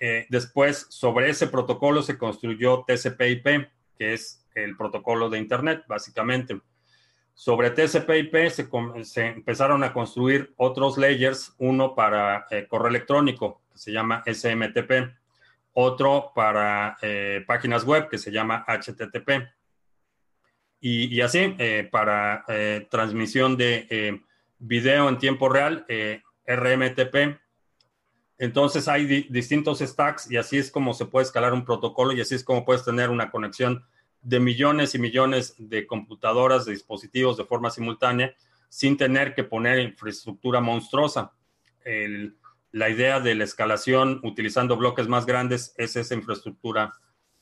Eh, 0.00 0.26
después, 0.28 0.86
sobre 0.90 1.28
ese 1.28 1.48
protocolo 1.48 2.02
se 2.02 2.16
construyó 2.16 2.84
TCP/IP, 2.86 3.68
que 3.96 4.14
es 4.14 4.46
el 4.54 4.76
protocolo 4.76 5.28
de 5.28 5.38
Internet, 5.38 5.84
básicamente. 5.88 6.60
Sobre 7.34 7.70
TCP/IP 7.70 8.50
se, 8.50 9.26
empezaron 9.26 9.84
a 9.84 9.92
construir 9.92 10.54
otros 10.56 10.98
layers, 10.98 11.54
uno 11.58 11.94
para 11.94 12.46
eh, 12.50 12.66
correo 12.68 12.88
electrónico, 12.88 13.62
que 13.72 13.78
se 13.78 13.92
llama 13.92 14.22
SMTP, 14.24 15.14
otro 15.72 16.32
para 16.34 16.96
eh, 17.02 17.44
páginas 17.46 17.84
web, 17.84 18.08
que 18.08 18.18
se 18.18 18.30
llama 18.30 18.64
HTTP. 18.66 19.48
Y, 20.80 21.20
así, 21.20 21.56
para 21.90 22.44
transmisión 22.90 23.56
de 23.56 24.20
video 24.58 25.08
en 25.08 25.18
tiempo 25.18 25.48
real, 25.48 25.86
RMTP. 26.46 27.38
Entonces 28.38 28.86
hay 28.86 29.04
distintos 29.28 29.80
stacks 29.80 30.30
y 30.30 30.36
así 30.36 30.58
es 30.58 30.70
como 30.70 30.94
se 30.94 31.06
puede 31.06 31.24
escalar 31.24 31.52
un 31.52 31.64
protocolo 31.64 32.12
y 32.12 32.20
así 32.20 32.36
es 32.36 32.44
como 32.44 32.64
puedes 32.64 32.84
tener 32.84 33.10
una 33.10 33.30
conexión 33.32 33.84
de 34.22 34.38
millones 34.38 34.94
y 34.94 34.98
millones 34.98 35.54
de 35.58 35.86
computadoras, 35.86 36.64
de 36.64 36.72
dispositivos 36.72 37.36
de 37.36 37.44
forma 37.44 37.70
simultánea 37.70 38.34
sin 38.68 38.96
tener 38.96 39.34
que 39.34 39.44
poner 39.44 39.80
infraestructura 39.80 40.60
monstruosa. 40.60 41.32
la 42.70 42.90
idea 42.90 43.18
de 43.18 43.34
la 43.34 43.44
escalación 43.44 44.20
utilizando 44.22 44.76
bloques 44.76 45.08
más 45.08 45.26
grandes 45.26 45.74
es 45.76 45.96
esa 45.96 46.14
infraestructura 46.14 46.92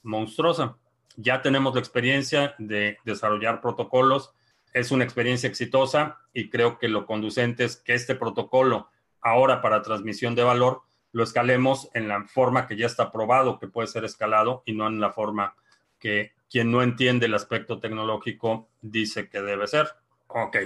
monstruosa. 0.02 0.78
Ya 1.16 1.42
tenemos 1.42 1.74
la 1.74 1.80
experiencia 1.80 2.54
de 2.58 2.98
desarrollar 3.04 3.60
protocolos, 3.60 4.32
es 4.72 4.90
una 4.90 5.04
experiencia 5.04 5.48
exitosa 5.48 6.18
y 6.34 6.50
creo 6.50 6.78
que 6.78 6.88
lo 6.88 7.06
conducente 7.06 7.64
es 7.64 7.76
que 7.76 7.94
este 7.94 8.14
protocolo 8.14 8.90
ahora 9.22 9.62
para 9.62 9.82
transmisión 9.82 10.34
de 10.34 10.44
valor 10.44 10.82
lo 11.12 11.22
escalemos 11.24 11.88
en 11.94 12.08
la 12.08 12.24
forma 12.24 12.66
que 12.66 12.76
ya 12.76 12.86
está 12.86 13.10
probado 13.10 13.58
que 13.58 13.68
puede 13.68 13.88
ser 13.88 14.04
escalado 14.04 14.62
y 14.66 14.74
no 14.74 14.86
en 14.86 15.00
la 15.00 15.12
forma 15.12 15.56
que 15.98 16.32
quien 16.50 16.70
no 16.70 16.82
entiende 16.82 17.26
el 17.26 17.34
aspecto 17.34 17.80
tecnológico 17.80 18.68
dice 18.82 19.28
que 19.28 19.40
debe 19.40 19.66
ser. 19.66 19.88
Ok. 20.28 20.58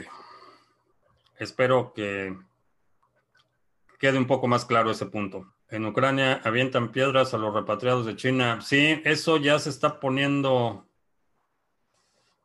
Espero 1.38 1.92
que 1.94 2.36
quede 3.98 4.18
un 4.18 4.26
poco 4.26 4.48
más 4.48 4.64
claro 4.64 4.90
ese 4.90 5.06
punto. 5.06 5.52
En 5.70 5.86
Ucrania 5.86 6.40
avientan 6.42 6.90
piedras 6.90 7.32
a 7.32 7.38
los 7.38 7.54
repatriados 7.54 8.04
de 8.04 8.16
China. 8.16 8.60
Sí, 8.60 9.00
eso 9.04 9.36
ya 9.36 9.58
se 9.60 9.70
está 9.70 10.00
poniendo. 10.00 10.88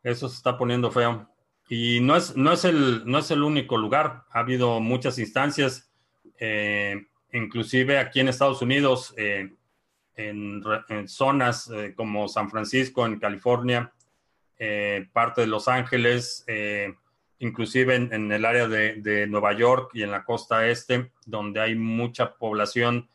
Eso 0.03 0.29
se 0.29 0.35
está 0.35 0.57
poniendo 0.57 0.91
feo. 0.91 1.27
Y 1.67 1.99
no 2.01 2.15
es, 2.15 2.37
no 2.37 2.51
es, 2.51 2.63
el, 2.65 3.03
no 3.05 3.17
es 3.17 3.31
el 3.31 3.41
único 3.41 3.77
lugar. 3.77 4.25
Ha 4.29 4.39
habido 4.41 4.79
muchas 4.79 5.17
instancias, 5.17 5.91
eh, 6.39 7.07
inclusive 7.33 7.97
aquí 7.97 8.19
en 8.19 8.27
Estados 8.27 8.61
Unidos, 8.61 9.15
eh, 9.17 9.51
en, 10.15 10.63
zonas 11.07 11.69
eh, 11.71 11.93
como 11.95 12.27
San 12.27 12.51
Francisco, 12.51 13.07
en 13.07 13.19
California, 13.19 13.91
parte 15.11 15.41
de 15.41 15.47
Los 15.47 15.67
Ángeles, 15.67 16.45
inclusive 17.39 17.95
en, 17.95 18.31
el 18.31 18.45
área 18.45 18.67
de, 18.69 19.27
Nueva 19.27 19.51
York 19.53 19.91
y 19.93 20.03
en 20.03 20.11
la 20.11 20.23
costa 20.23 20.65
este, 20.67 21.11
donde 21.25 21.59
hay 21.59 21.75
mucha 21.75 22.35
población 22.35 23.09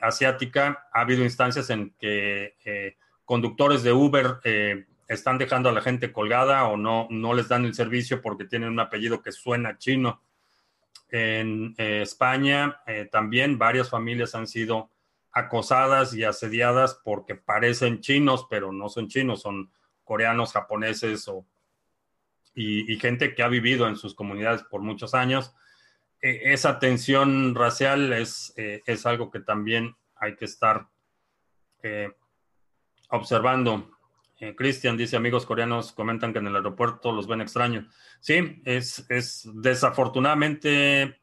asiática. 0.00 0.88
Ha 0.92 1.00
habido 1.02 1.22
instancias 1.22 1.70
en 1.70 1.94
que 1.98 2.96
conductores 3.24 3.82
de 3.82 3.92
Uber 3.92 4.40
están 5.12 5.38
dejando 5.38 5.68
a 5.68 5.72
la 5.72 5.80
gente 5.80 6.12
colgada 6.12 6.66
o 6.66 6.76
no, 6.76 7.06
no 7.10 7.34
les 7.34 7.48
dan 7.48 7.64
el 7.64 7.74
servicio 7.74 8.22
porque 8.22 8.44
tienen 8.44 8.70
un 8.70 8.80
apellido 8.80 9.22
que 9.22 9.32
suena 9.32 9.78
chino. 9.78 10.22
En 11.10 11.74
eh, 11.76 12.02
España 12.02 12.80
eh, 12.86 13.08
también 13.10 13.58
varias 13.58 13.90
familias 13.90 14.34
han 14.34 14.46
sido 14.46 14.90
acosadas 15.30 16.14
y 16.14 16.24
asediadas 16.24 17.00
porque 17.04 17.34
parecen 17.34 18.00
chinos, 18.00 18.46
pero 18.48 18.72
no 18.72 18.88
son 18.88 19.08
chinos, 19.08 19.42
son 19.42 19.70
coreanos, 20.04 20.52
japoneses 20.52 21.28
o, 21.28 21.44
y, 22.54 22.96
gente 22.98 23.34
que 23.34 23.42
ha 23.42 23.48
vivido 23.48 23.88
en 23.88 23.96
sus 23.96 24.14
comunidades 24.14 24.62
por 24.62 24.82
muchos 24.82 25.14
años. 25.14 25.54
E, 26.22 26.52
esa 26.52 26.78
tensión 26.78 27.54
racial 27.54 28.12
es, 28.14 28.54
eh, 28.56 28.82
es 28.86 29.04
algo 29.04 29.30
que 29.30 29.40
también 29.40 29.96
hay 30.16 30.36
que 30.36 30.46
estar 30.46 30.88
observando. 33.10 33.90
Eh, 34.42 34.56
Cristian 34.56 34.96
dice, 34.96 35.16
amigos 35.16 35.46
coreanos 35.46 35.92
comentan 35.92 36.32
que 36.32 36.40
en 36.40 36.48
el 36.48 36.56
aeropuerto 36.56 37.12
los 37.12 37.28
ven 37.28 37.40
extraños. 37.40 37.86
Sí, 38.18 38.60
es, 38.64 39.06
es 39.08 39.48
desafortunadamente 39.54 41.20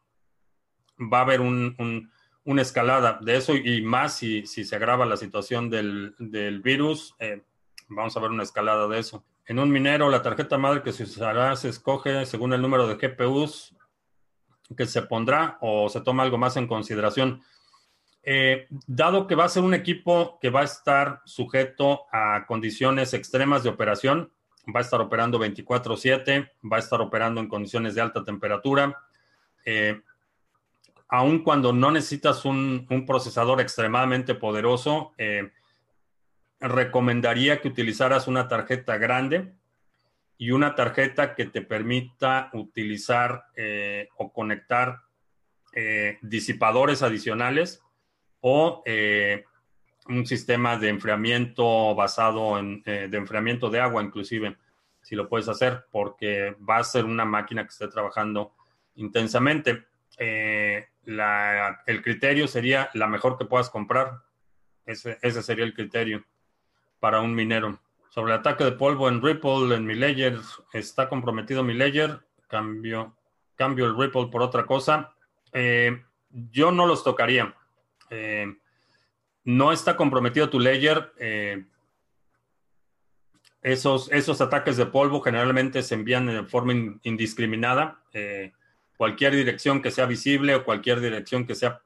va 0.98 1.20
a 1.20 1.22
haber 1.24 1.42
una 1.42 2.62
escalada 2.62 3.20
de 3.22 3.36
eso 3.36 3.56
y 3.56 3.82
más 3.82 4.16
si, 4.16 4.46
si 4.46 4.64
se 4.64 4.76
agrava 4.76 5.06
la 5.06 5.18
situación 5.18 5.70
del, 5.70 6.16
virus, 6.64 7.16
eh, 7.20 7.44
vamos 7.90 8.16
a 8.16 8.20
ver 8.22 8.32
una 8.32 8.44
escalada 8.44 8.88
de 8.88 9.00
eso. 9.00 9.26
En 9.46 9.60
un 9.60 9.70
minero, 9.70 10.10
la 10.10 10.22
tarjeta 10.22 10.58
madre 10.58 10.82
que 10.82 10.94
se 10.94 11.04
usará 11.04 11.56
se 11.56 11.70
escoge 11.70 12.26
según 12.26 12.54
el 12.54 12.62
número 12.62 12.88
de 12.88 12.96
GPUs 12.96 13.76
que 14.76 14.86
se 14.86 15.02
pondrá 15.04 15.58
o 15.62 15.90
se 15.90 16.02
toma 16.02 16.24
algo 16.24 16.38
más 16.38 16.58
en 16.58 16.68
consideración. 16.68 17.42
Eh, 18.24 18.68
dado 18.86 19.28
que 19.28 19.36
va 19.36 19.46
a 19.46 19.50
ser 19.50 19.64
un 19.64 19.74
equipo 19.74 20.38
que 20.42 20.50
va 20.50 20.62
a 20.62 20.66
estar 20.66 21.22
sujeto 21.26 22.06
a 22.12 22.46
condiciones 22.48 23.14
extremas 23.14 23.64
de 23.64 23.70
operación, 23.70 24.32
va 24.76 24.82
a 24.82 24.84
estar 24.84 25.02
operando 25.02 25.40
24/7, 25.40 26.52
va 26.72 26.78
a 26.78 26.80
estar 26.80 27.02
operando 27.02 27.42
en 27.42 27.48
condiciones 27.48 27.96
de 27.96 28.02
alta 28.02 28.24
temperatura, 28.24 29.02
eh, 29.66 30.02
aun 31.08 31.44
cuando 31.44 31.74
no 31.74 31.92
necesitas 31.92 32.46
un, 32.46 32.86
procesador 33.08 33.62
extremadamente 33.62 34.36
poderoso, 34.36 35.14
eh, 35.18 35.52
recomendaría 36.60 37.62
que 37.62 37.68
utilizaras 37.68 38.28
una 38.28 38.48
tarjeta 38.48 38.98
grande 38.98 39.54
y 40.40 40.52
una 40.52 40.74
tarjeta 40.74 41.36
que 41.36 41.46
te 41.46 41.62
permita 41.62 42.50
utilizar 42.54 43.44
o 44.18 44.34
conectar 44.34 45.02
disipadores 46.22 47.04
adicionales 47.04 47.84
o 48.42 48.84
eh, 48.86 49.44
un 50.08 50.26
sistema 50.26 50.78
de 50.78 50.90
enfriamiento 50.90 51.94
basado 51.96 52.58
en 52.58 52.82
eh, 52.86 53.08
de 53.10 53.18
enfriamiento 53.18 53.70
de 53.70 53.80
agua, 53.80 54.04
inclusive, 54.04 54.58
si 55.02 55.16
lo 55.16 55.30
puedes 55.30 55.48
hacer, 55.48 55.86
porque 55.92 56.56
va 56.68 56.78
a 56.78 56.84
ser 56.84 57.06
una 57.06 57.26
máquina 57.26 57.64
que 57.64 57.70
esté 57.70 57.88
trabajando 57.88 58.54
intensamente. 58.96 59.86
Eh, 60.18 60.88
el 61.06 62.02
criterio 62.04 62.48
sería 62.48 62.90
la 62.94 63.08
mejor 63.08 63.38
que 63.38 63.46
puedas 63.46 63.70
comprar. 63.70 64.22
Ese, 64.86 65.18
ese, 65.22 65.42
sería 65.42 65.66
el 65.66 65.74
criterio 65.74 66.24
para 67.00 67.22
un 67.22 67.34
minero. 67.34 67.80
Sobre 68.10 68.34
el 68.34 68.40
ataque 68.40 68.64
de 68.64 68.72
polvo 68.72 69.08
en 69.08 69.22
Ripple, 69.22 69.76
en 69.76 69.86
mi 69.86 69.96
ledger, 69.96 70.40
¿está 70.74 71.08
comprometido 71.08 71.64
mi 71.64 71.74
ledger? 71.74 72.20
Cambio, 72.48 73.16
cambio 73.56 73.86
el 73.86 73.98
Ripple 73.98 74.28
por 74.32 74.42
otra 74.42 74.66
cosa. 74.66 75.14
yo 76.52 76.72
no 76.72 76.86
los 76.86 77.04
tocaría. 77.04 77.56
Eh, 78.10 78.56
no 79.44 79.72
está 79.72 79.96
comprometido 79.96 80.50
tu 80.50 80.60
ledger. 80.60 81.14
Eh, 81.18 81.66
esos, 83.62 84.12
esos 84.12 84.40
ataques 84.42 84.78
de 84.78 84.86
polvo 84.86 85.22
generalmente 85.22 85.84
se 85.84 85.96
envían 85.96 86.26
de 86.28 86.44
forma 86.44 86.74
indiscriminada. 87.04 88.02
Eh, 88.14 88.54
cualquier 88.98 89.36
dirección 89.36 89.82
que 89.82 89.92
sea 89.92 90.06
visible 90.06 90.56
o 90.56 90.64
cualquier 90.64 91.00
dirección 91.02 91.46
que 91.46 91.56
sea 91.56 91.82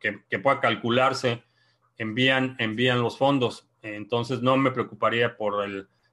que, 0.00 0.38
pueda 0.38 0.60
calcularse, 0.60 1.44
envían, 1.96 2.56
envían 2.58 3.02
los 3.02 3.18
fondos. 3.18 3.67
Entonces 3.82 4.42
no 4.42 4.56
me 4.56 4.70
preocuparía 4.70 5.36
por 5.36 5.66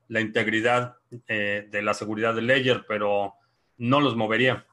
la 0.07 0.21
integridad 0.21 0.97
de 1.09 1.81
la 1.81 1.93
seguridad 1.93 2.35
del 2.35 2.47
ledger, 2.47 2.85
pero 2.87 3.33
no 3.77 4.01
los 4.01 4.15
movería. 4.15 4.65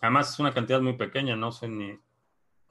Además 0.00 0.32
es 0.32 0.38
una 0.38 0.54
cantidad 0.54 0.80
muy 0.80 0.94
pequeña, 0.94 1.36
no 1.36 1.50
sé 1.50 1.68
ni, 1.68 1.98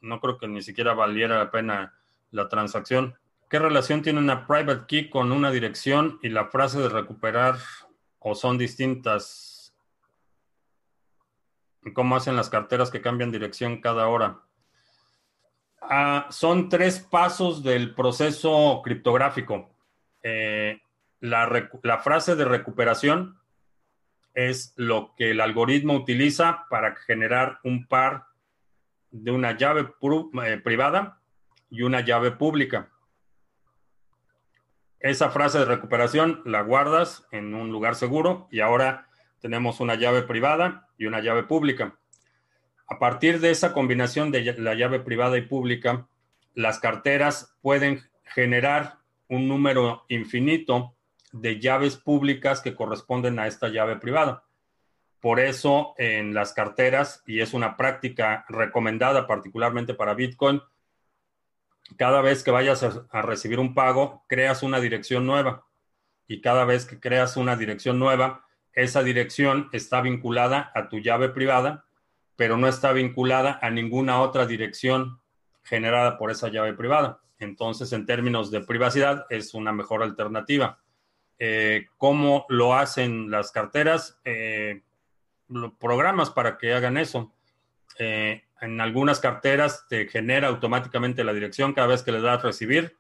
no 0.01 0.19
creo 0.21 0.37
que 0.37 0.47
ni 0.47 0.61
siquiera 0.61 0.93
valiera 0.93 1.37
la 1.37 1.51
pena 1.51 1.93
la 2.31 2.47
transacción. 2.47 3.17
¿Qué 3.49 3.59
relación 3.59 4.01
tiene 4.01 4.19
una 4.19 4.45
private 4.45 4.85
key 4.87 5.09
con 5.09 5.31
una 5.31 5.51
dirección 5.51 6.19
y 6.21 6.29
la 6.29 6.47
frase 6.47 6.79
de 6.79 6.89
recuperar 6.89 7.57
o 8.19 8.35
son 8.35 8.57
distintas? 8.57 9.73
¿Cómo 11.93 12.17
hacen 12.17 12.35
las 12.35 12.49
carteras 12.49 12.91
que 12.91 13.01
cambian 13.01 13.31
dirección 13.31 13.79
cada 13.79 14.07
hora? 14.07 14.41
Ah, 15.89 16.28
son 16.32 16.67
tres 16.67 17.00
pasos 17.00 17.63
del 17.63 17.95
proceso 17.95 18.82
criptográfico. 18.84 19.69
Eh, 20.21 20.82
la, 21.21 22.00
frase 22.04 22.36
de 22.36 22.43
recuperación 22.43 23.39
es 24.34 24.73
lo 24.76 25.13
que 25.15 25.32
el 25.32 25.39
algoritmo 25.39 25.93
utiliza 25.93 26.65
para 26.69 26.93
generar 26.95 27.60
un 27.63 27.88
par 27.88 28.26
de 29.12 29.32
una 29.32 29.56
llave 29.56 29.93
eh, 30.43 30.58
privada 30.62 31.21
y 31.69 31.84
una 31.84 32.02
llave 32.02 32.32
pública. 32.32 32.89
Esa 35.00 35.30
frase 35.30 35.60
de 35.60 35.65
recuperación 35.65 36.41
la 36.43 36.62
guardas 36.63 37.26
en 37.32 37.54
un 37.54 37.71
lugar 37.71 37.95
seguro 37.95 38.50
y 38.52 38.60
ahora 38.60 39.08
tenemos 39.39 39.80
una 39.80 39.95
llave 39.95 40.23
privada 40.23 40.89
y 40.97 41.06
una 41.06 41.21
llave 41.21 41.43
pública. 41.43 41.97
A 42.88 43.00
partir 43.00 43.39
de 43.39 43.52
esa 43.52 43.73
combinación 43.73 44.32
de 44.32 44.54
la 44.58 44.73
llave 44.73 45.00
privada 45.00 45.38
y 45.38 45.41
pública, 45.41 46.08
las 46.54 46.80
carteras 46.80 47.56
pueden 47.62 48.10
generar 48.23 48.97
un 49.28 49.47
número 49.47 50.06
infinito 50.08 50.95
de 51.32 51.60
llaves 51.60 51.97
públicas 51.97 52.62
que 52.62 52.75
corresponden 52.75 53.40
a 53.40 53.48
esta 53.48 53.67
llave 53.67 53.98
privada. 53.98 54.44
Por 55.19 55.40
eso 55.40 55.96
en 55.98 56.33
las 56.33 56.54
carteras, 56.54 57.23
y 57.25 57.42
es 57.42 57.54
una 57.54 57.75
práctica 57.75 58.46
recomendada 58.48 59.27
particularmente 59.27 59.94
para 59.94 60.13
Bitcoin, 60.13 60.62
cada 61.96 62.21
vez 62.21 62.44
que 62.44 62.52
vayas 62.52 62.83
a, 62.83 63.21
recibir 63.21 63.60
un 63.60 63.73
pago, 63.73 64.23
creas 64.27 64.63
una 64.63 64.79
dirección 64.79 65.25
nueva. 65.25 65.65
Y 66.27 66.42
cada 66.42 66.65
vez 66.65 66.85
que 66.85 67.00
creas 67.00 67.38
una 67.38 67.56
dirección 67.56 68.00
nueva, 68.00 68.46
esa 68.73 69.02
dirección 69.02 69.69
está 69.71 70.02
vinculada 70.02 70.71
a 70.75 70.90
tu 70.90 71.00
llave 71.00 71.29
privada, 71.29 71.85
pero 72.38 72.56
no 72.56 72.67
está 72.69 72.94
vinculada 72.94 73.60
a 73.62 73.69
ninguna 73.69 74.21
otra 74.21 74.46
dirección 74.46 75.19
generada 75.63 76.17
por 76.17 76.31
esa 76.31 76.48
llave 76.48 76.73
privada. 76.73 77.19
Entonces, 77.40 77.92
en 77.92 78.06
términos 78.06 78.52
de 78.52 78.62
privacidad, 78.62 79.25
es 79.29 79.54
una 79.54 79.73
mejor 79.73 80.02
alternativa. 80.02 80.79
Eh, 81.40 81.88
¿Cómo 81.98 82.46
lo 82.48 82.75
hacen 82.75 83.29
las 83.29 83.52
carteras? 83.52 84.19
Eh, 84.23 84.83
programas 85.79 86.29
para 86.29 86.58
que 86.58 86.73
hagan 86.73 86.98
eso. 86.98 87.33
Eh, 88.00 88.44
en 88.62 88.81
algunas 88.81 89.19
carteras 89.19 89.85
te 89.88 90.08
genera 90.08 90.48
automáticamente 90.48 91.23
la 91.23 91.33
dirección 91.33 91.73
cada 91.73 91.88
vez 91.88 92.04
que 92.04 92.12
le 92.12 92.21
das 92.21 92.42
recibir, 92.42 92.98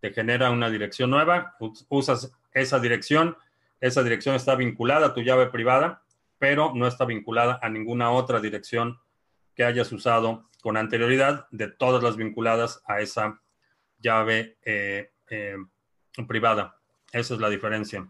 te 0.00 0.12
genera 0.12 0.50
una 0.50 0.70
dirección 0.70 1.10
nueva, 1.10 1.56
usas 1.88 2.32
esa 2.52 2.78
dirección, 2.80 3.36
esa 3.80 4.02
dirección 4.02 4.34
está 4.34 4.54
vinculada 4.54 5.08
a 5.08 5.14
tu 5.14 5.20
llave 5.22 5.46
privada, 5.46 6.02
pero 6.40 6.72
no 6.74 6.86
está 6.86 7.04
vinculada 7.04 7.60
a 7.62 7.68
ninguna 7.68 8.10
otra 8.10 8.40
dirección 8.40 8.98
que 9.54 9.62
hayas 9.62 9.92
usado 9.92 10.48
con 10.62 10.78
anterioridad 10.78 11.46
de 11.50 11.68
todas 11.68 12.02
las 12.02 12.16
vinculadas 12.16 12.82
a 12.86 13.00
esa 13.02 13.42
llave 13.98 14.56
eh, 14.64 15.12
eh, 15.28 15.56
privada. 16.26 16.80
Esa 17.12 17.34
es 17.34 17.40
la 17.40 17.50
diferencia. 17.50 18.08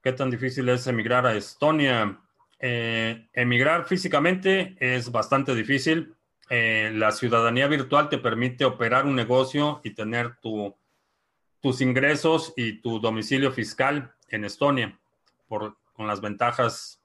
¿Qué 0.00 0.12
tan 0.12 0.30
difícil 0.30 0.68
es 0.68 0.86
emigrar 0.86 1.26
a 1.26 1.34
Estonia? 1.34 2.20
Eh, 2.60 3.28
emigrar 3.32 3.88
físicamente 3.88 4.76
es 4.78 5.10
bastante 5.10 5.52
difícil. 5.52 6.14
La 6.48 7.10
ciudadanía 7.10 7.66
virtual 7.66 8.08
te 8.08 8.18
permite 8.18 8.64
operar 8.64 9.04
un 9.04 9.16
negocio 9.16 9.80
y 9.84 9.90
tener 9.90 10.38
tus 10.40 11.80
ingresos 11.82 12.54
y 12.56 12.80
tu 12.80 13.00
domicilio 13.00 13.52
fiscal 13.52 14.14
en 14.30 14.46
Estonia, 14.46 14.98
por, 15.46 15.76
con 15.98 16.06
las 16.06 16.20
ventajas 16.20 17.02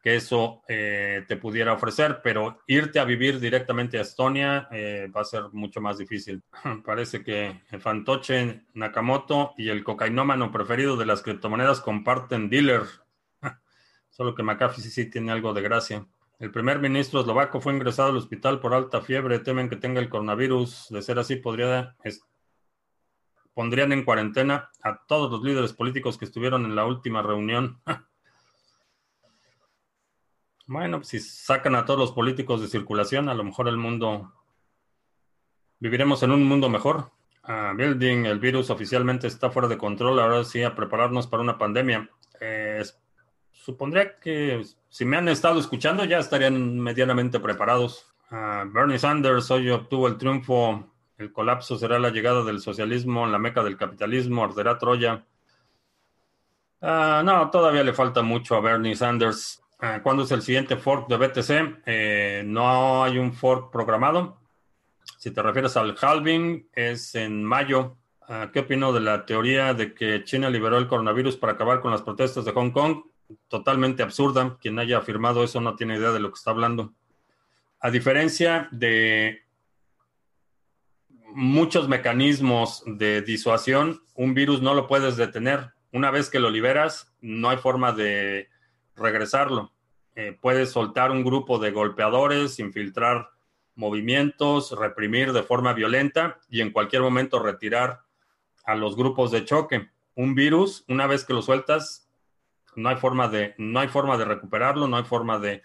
que 0.00 0.14
eso 0.14 0.62
eh, 0.68 1.24
te 1.26 1.36
pudiera 1.36 1.72
ofrecer, 1.72 2.20
pero 2.22 2.60
irte 2.68 3.00
a 3.00 3.04
vivir 3.04 3.40
directamente 3.40 3.98
a 3.98 4.02
Estonia 4.02 4.68
eh, 4.70 5.10
va 5.14 5.22
a 5.22 5.24
ser 5.24 5.46
mucho 5.50 5.80
más 5.80 5.98
difícil. 5.98 6.44
Parece 6.84 7.24
que 7.24 7.62
el 7.72 7.80
fantoche 7.80 8.62
Nakamoto 8.74 9.52
y 9.58 9.68
el 9.68 9.82
cocainómano 9.82 10.52
preferido 10.52 10.96
de 10.96 11.06
las 11.06 11.22
criptomonedas 11.22 11.80
comparten 11.80 12.48
dealer. 12.48 12.82
Solo 14.10 14.32
que 14.36 14.44
McAfee 14.44 14.80
sí, 14.80 14.90
sí 14.90 15.10
tiene 15.10 15.32
algo 15.32 15.52
de 15.52 15.62
gracia. 15.62 16.06
El 16.38 16.52
primer 16.52 16.78
ministro 16.78 17.18
eslovaco 17.18 17.60
fue 17.60 17.72
ingresado 17.72 18.10
al 18.10 18.16
hospital 18.16 18.60
por 18.60 18.74
alta 18.74 19.00
fiebre. 19.00 19.40
Temen 19.40 19.68
que 19.68 19.74
tenga 19.74 19.98
el 19.98 20.08
coronavirus. 20.08 20.86
De 20.90 21.02
ser 21.02 21.18
así, 21.18 21.34
podría 21.34 21.96
pondrían 23.54 23.90
en 23.90 24.04
cuarentena 24.04 24.70
a 24.84 25.04
todos 25.08 25.32
los 25.32 25.42
líderes 25.42 25.72
políticos 25.72 26.16
que 26.16 26.26
estuvieron 26.26 26.64
en 26.64 26.76
la 26.76 26.86
última 26.86 27.22
reunión. 27.22 27.82
Bueno, 30.66 30.98
pues 30.98 31.08
si 31.08 31.20
sacan 31.20 31.76
a 31.76 31.84
todos 31.84 31.98
los 32.00 32.12
políticos 32.12 32.60
de 32.60 32.66
circulación, 32.66 33.28
a 33.28 33.34
lo 33.34 33.44
mejor 33.44 33.68
el 33.68 33.76
mundo. 33.76 34.32
Viviremos 35.78 36.22
en 36.24 36.32
un 36.32 36.44
mundo 36.44 36.68
mejor. 36.68 37.12
Ah, 37.44 37.72
building, 37.76 38.24
el 38.24 38.40
virus 38.40 38.70
oficialmente 38.70 39.28
está 39.28 39.50
fuera 39.50 39.68
de 39.68 39.78
control. 39.78 40.18
Ahora 40.18 40.42
sí, 40.42 40.64
a 40.64 40.74
prepararnos 40.74 41.28
para 41.28 41.42
una 41.42 41.56
pandemia. 41.56 42.10
Eh, 42.40 42.82
supondría 43.52 44.18
que 44.18 44.64
si 44.88 45.04
me 45.04 45.16
han 45.16 45.28
estado 45.28 45.60
escuchando 45.60 46.04
ya 46.04 46.18
estarían 46.18 46.80
medianamente 46.80 47.38
preparados. 47.38 48.12
Ah, 48.30 48.64
Bernie 48.66 48.98
Sanders 48.98 49.48
hoy 49.52 49.70
obtuvo 49.70 50.08
el 50.08 50.16
triunfo. 50.18 50.92
El 51.16 51.32
colapso 51.32 51.78
será 51.78 52.00
la 52.00 52.10
llegada 52.10 52.42
del 52.42 52.60
socialismo, 52.60 53.26
la 53.26 53.38
meca 53.38 53.62
del 53.62 53.76
capitalismo, 53.76 54.44
arderá 54.44 54.78
Troya. 54.78 55.24
Ah, 56.82 57.22
no, 57.24 57.50
todavía 57.50 57.84
le 57.84 57.92
falta 57.92 58.22
mucho 58.22 58.56
a 58.56 58.60
Bernie 58.60 58.96
Sanders. 58.96 59.62
Ah, 59.78 60.00
¿Cuándo 60.02 60.22
es 60.22 60.30
el 60.30 60.40
siguiente 60.40 60.76
fork 60.76 61.06
de 61.08 61.16
BTC? 61.18 61.82
Eh, 61.84 62.42
no 62.46 63.04
hay 63.04 63.18
un 63.18 63.32
fork 63.34 63.70
programado. 63.70 64.40
Si 65.18 65.30
te 65.30 65.42
refieres 65.42 65.76
al 65.76 65.96
halving, 66.00 66.68
es 66.72 67.14
en 67.14 67.44
mayo. 67.44 67.98
Ah, 68.22 68.50
¿Qué 68.52 68.60
opino 68.60 68.92
de 68.92 69.00
la 69.00 69.26
teoría 69.26 69.74
de 69.74 69.92
que 69.92 70.24
China 70.24 70.48
liberó 70.48 70.78
el 70.78 70.88
coronavirus 70.88 71.36
para 71.36 71.52
acabar 71.52 71.80
con 71.80 71.90
las 71.90 72.00
protestas 72.00 72.46
de 72.46 72.52
Hong 72.52 72.70
Kong? 72.70 73.02
Totalmente 73.48 74.02
absurda. 74.02 74.56
Quien 74.60 74.78
haya 74.78 74.98
afirmado 74.98 75.44
eso 75.44 75.60
no 75.60 75.76
tiene 75.76 75.96
idea 75.96 76.12
de 76.12 76.20
lo 76.20 76.30
que 76.30 76.38
está 76.38 76.52
hablando. 76.52 76.94
A 77.78 77.90
diferencia 77.90 78.68
de 78.72 79.42
muchos 81.34 81.86
mecanismos 81.86 82.82
de 82.86 83.20
disuasión, 83.20 84.02
un 84.14 84.32
virus 84.32 84.62
no 84.62 84.72
lo 84.72 84.86
puedes 84.86 85.18
detener. 85.18 85.72
Una 85.92 86.10
vez 86.10 86.30
que 86.30 86.40
lo 86.40 86.48
liberas, 86.48 87.14
no 87.20 87.50
hay 87.50 87.58
forma 87.58 87.92
de 87.92 88.48
regresarlo. 88.96 89.72
Eh, 90.14 90.36
puedes 90.40 90.70
soltar 90.70 91.10
un 91.10 91.22
grupo 91.22 91.58
de 91.58 91.70
golpeadores, 91.70 92.58
infiltrar 92.58 93.30
movimientos, 93.74 94.72
reprimir 94.76 95.32
de 95.32 95.42
forma 95.42 95.74
violenta 95.74 96.40
y 96.48 96.62
en 96.62 96.70
cualquier 96.70 97.02
momento 97.02 97.38
retirar 97.38 98.00
a 98.64 98.74
los 98.74 98.96
grupos 98.96 99.30
de 99.30 99.44
choque. 99.44 99.90
Un 100.14 100.34
virus, 100.34 100.84
una 100.88 101.06
vez 101.06 101.24
que 101.24 101.34
lo 101.34 101.42
sueltas, 101.42 102.10
no 102.74 102.88
hay 102.88 102.96
forma 102.96 103.28
de, 103.28 103.54
no 103.58 103.80
hay 103.80 103.88
forma 103.88 104.16
de 104.16 104.24
recuperarlo, 104.24 104.88
no 104.88 104.96
hay 104.96 105.04
forma 105.04 105.38
de 105.38 105.62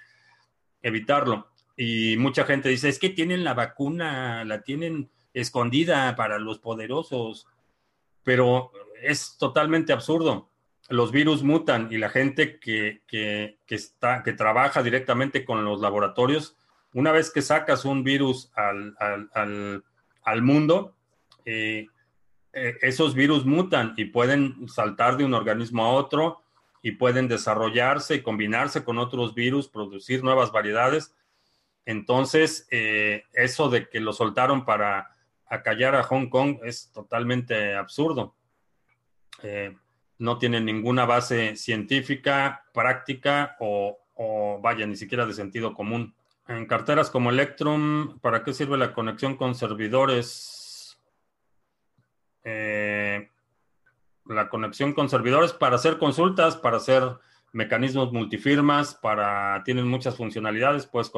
evitarlo. 0.81 1.47
Y 1.77 2.17
mucha 2.17 2.43
gente 2.43 2.67
dice, 2.67 2.89
es 2.89 2.99
que 2.99 3.09
tienen 3.09 3.45
la 3.45 3.53
vacuna, 3.53 4.43
la 4.43 4.61
tienen 4.61 5.09
escondida 5.33 6.13
para 6.17 6.37
los 6.37 6.59
poderosos, 6.59 7.47
pero 8.23 8.71
es 9.01 9.37
totalmente 9.37 9.93
absurdo 9.93 10.50
los 10.91 11.11
virus 11.11 11.41
mutan 11.41 11.87
y 11.89 11.97
la 11.97 12.09
gente 12.09 12.59
que, 12.59 13.01
está, 13.67 14.23
que 14.23 14.33
trabaja 14.33 14.83
directamente 14.83 15.45
con 15.45 15.63
los 15.63 15.79
laboratorios, 15.79 16.57
una 16.93 17.11
vez 17.11 17.31
que 17.31 17.41
sacas 17.41 17.85
un 17.85 18.03
virus 18.03 18.51
al, 18.55 20.41
mundo, 20.41 20.93
eh, 21.45 21.87
eh, 22.53 22.77
esos 22.81 23.15
virus 23.15 23.45
mutan 23.45 23.93
y 23.95 24.05
pueden 24.05 24.67
saltar 24.67 25.15
de 25.15 25.23
un 25.23 25.33
organismo 25.33 25.85
a 25.85 25.93
otro 25.93 26.41
y 26.81 26.91
pueden 26.91 27.27
desarrollarse 27.27 28.15
y 28.15 28.21
combinarse 28.21 28.83
con 28.83 28.97
otros 28.97 29.33
virus, 29.33 29.69
producir 29.69 30.23
nuevas 30.23 30.51
variedades. 30.51 31.15
Entonces, 31.85 32.67
eh, 32.69 33.23
eso 33.33 33.69
de 33.69 33.87
que 33.87 34.01
lo 34.01 34.11
soltaron 34.11 34.65
para 34.65 35.15
acallar 35.45 35.95
a 35.95 36.03
Hong 36.03 36.27
Kong 36.27 36.59
es 36.63 36.91
totalmente 36.91 37.75
absurdo 37.75 38.35
no 40.21 40.37
tienen 40.37 40.65
ninguna 40.65 41.05
base 41.05 41.55
científica, 41.55 42.63
práctica 42.73 43.55
o, 43.59 43.97
vaya, 44.61 44.85
ni 44.85 44.95
siquiera 44.95 45.25
de 45.25 45.33
sentido 45.33 45.73
común. 45.73 46.13
En 46.47 46.67
carteras 46.67 47.09
como 47.09 47.31
Electrum, 47.31 48.19
¿para 48.19 48.43
qué 48.43 48.53
sirve 48.53 48.77
la 48.77 48.93
conexión 48.93 49.35
con 49.35 49.55
servidores? 49.55 51.01
Eh, 52.43 53.29
la 54.25 54.47
conexión 54.49 54.93
con 54.93 55.09
servidores 55.09 55.53
para 55.53 55.77
hacer 55.77 55.97
consultas, 55.97 56.55
para 56.55 56.77
hacer 56.77 57.03
mecanismos 57.51 58.13
multifirmas, 58.13 58.93
para 58.93 59.63
tienen 59.65 59.87
muchas 59.87 60.15
funcionalidades, 60.15 60.85
puedes 60.85 61.11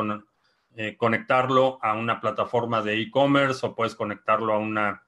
eh, 0.78 0.95
conectarlo 0.95 1.78
a 1.82 1.93
una 1.93 2.22
plataforma 2.22 2.82
de 2.82 3.01
e-commerce 3.01 3.66
o 3.66 3.76
puedes 3.76 3.95
conectarlo 3.95 4.54
a 4.54 4.60
una 4.60 5.03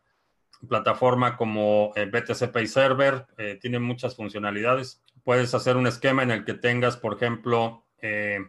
plataforma 0.68 1.38
como 1.38 1.92
eh, 1.96 2.06
BTC 2.06 2.52
Pay 2.52 2.68
Server, 2.68 3.26
eh, 3.38 3.58
tiene 3.62 3.80
muchas 3.80 4.16
funcionalidades. 4.16 5.04
Puedes 5.24 5.54
hacer 5.54 5.78
un 5.78 5.88
esquema 5.88 6.24
en 6.24 6.32
el 6.32 6.46
que 6.46 6.54
tengas, 6.54 6.98
por 6.98 7.16
ejemplo, 7.16 7.86
eh, 8.02 8.40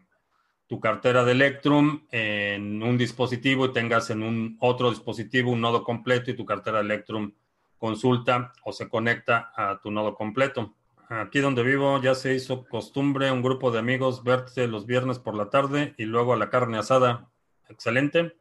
tu 0.67 0.81
cartera 0.81 1.25
de 1.25 1.33
Electrum 1.33 2.07
en 2.11 2.83
un 2.83 2.99
dispositivo 2.99 3.67
y 3.67 3.73
tengas 3.73 4.11
en 4.11 4.23
un 4.23 4.57
otro 4.61 4.91
dispositivo 4.91 5.53
un 5.53 5.61
nodo 5.61 5.85
completo 5.85 6.31
y 6.31 6.37
tu 6.37 6.45
cartera 6.45 6.79
de 6.79 6.85
Electrum 6.85 7.33
consulta 7.79 8.53
o 8.65 8.73
se 8.73 8.89
conecta 8.89 9.53
a 9.55 9.81
tu 9.81 9.91
nodo 9.91 10.15
completo. 10.15 10.75
Aquí 11.09 11.39
donde 11.39 11.63
vivo 11.63 12.01
ya 12.03 12.17
se 12.17 12.35
hizo 12.35 12.65
costumbre 12.65 13.31
un 13.31 13.43
grupo 13.43 13.71
de 13.71 13.79
amigos 13.79 14.25
verte 14.25 14.67
los 14.67 14.87
viernes 14.87 15.21
por 15.21 15.37
la 15.37 15.51
tarde 15.51 15.95
y 15.99 16.05
luego 16.05 16.33
a 16.33 16.37
la 16.37 16.51
carne 16.51 16.79
asada. 16.79 17.31
Excelente. 17.69 18.37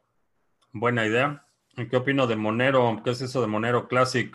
Buena 0.71 1.05
idea. 1.05 1.44
¿Qué 1.75 1.97
opino 1.97 2.25
de 2.25 2.37
Monero? 2.37 3.01
¿Qué 3.03 3.09
es 3.09 3.21
eso 3.21 3.41
de 3.41 3.47
Monero 3.47 3.89
Classic? 3.89 4.33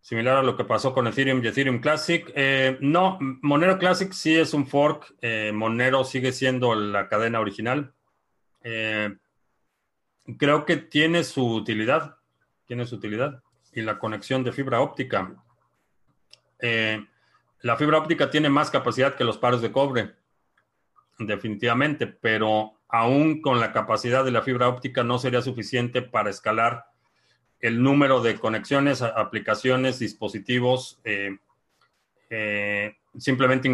Similar 0.00 0.38
a 0.38 0.42
lo 0.42 0.56
que 0.56 0.64
pasó 0.64 0.92
con 0.92 1.06
Ethereum 1.06 1.42
y 1.42 1.46
Ethereum 1.46 1.80
Classic. 1.80 2.32
Eh, 2.34 2.76
no, 2.80 3.16
Monero 3.20 3.78
Classic 3.78 4.12
sí 4.12 4.36
es 4.36 4.54
un 4.54 4.66
fork. 4.66 5.14
Eh, 5.20 5.52
Monero 5.54 6.02
sigue 6.02 6.32
siendo 6.32 6.74
la 6.74 7.08
cadena 7.08 7.38
original. 7.38 7.94
Eh, 8.64 9.16
creo 10.36 10.64
que 10.64 10.78
tiene 10.78 11.22
su 11.22 11.46
utilidad. 11.54 12.16
Tiene 12.66 12.84
su 12.84 12.96
utilidad. 12.96 13.40
Y 13.72 13.82
la 13.82 14.00
conexión 14.00 14.42
de 14.42 14.52
fibra 14.52 14.80
óptica. 14.80 15.32
la 17.60 17.76
fibra 17.76 17.98
óptica 17.98 18.30
tiene 18.30 18.48
más 18.48 18.68
capacidad 18.70 19.14
que 19.14 19.24
los 19.24 19.38
pares 19.38 19.60
de 19.60 19.70
cobre. 19.70 20.16
Definitivamente, 21.20 22.08
pero 22.08 22.75
aún 22.88 23.40
con 23.40 23.60
la 23.60 23.72
capacidad 23.72 24.24
de 24.24 24.30
la 24.30 24.42
fibra 24.42 24.68
óptica 24.68 25.02
no 25.02 25.18
sería 25.18 25.42
suficiente 25.42 26.02
para 26.02 26.30
escalar 26.30 26.86
el 27.60 27.82
número 27.82 28.20
de 28.22 28.38
conexiones, 28.38 29.02
aplicaciones, 29.02 29.98
dispositivos, 29.98 31.00
eh, 31.04 31.38
eh, 32.30 32.96
simplemente 33.18 33.68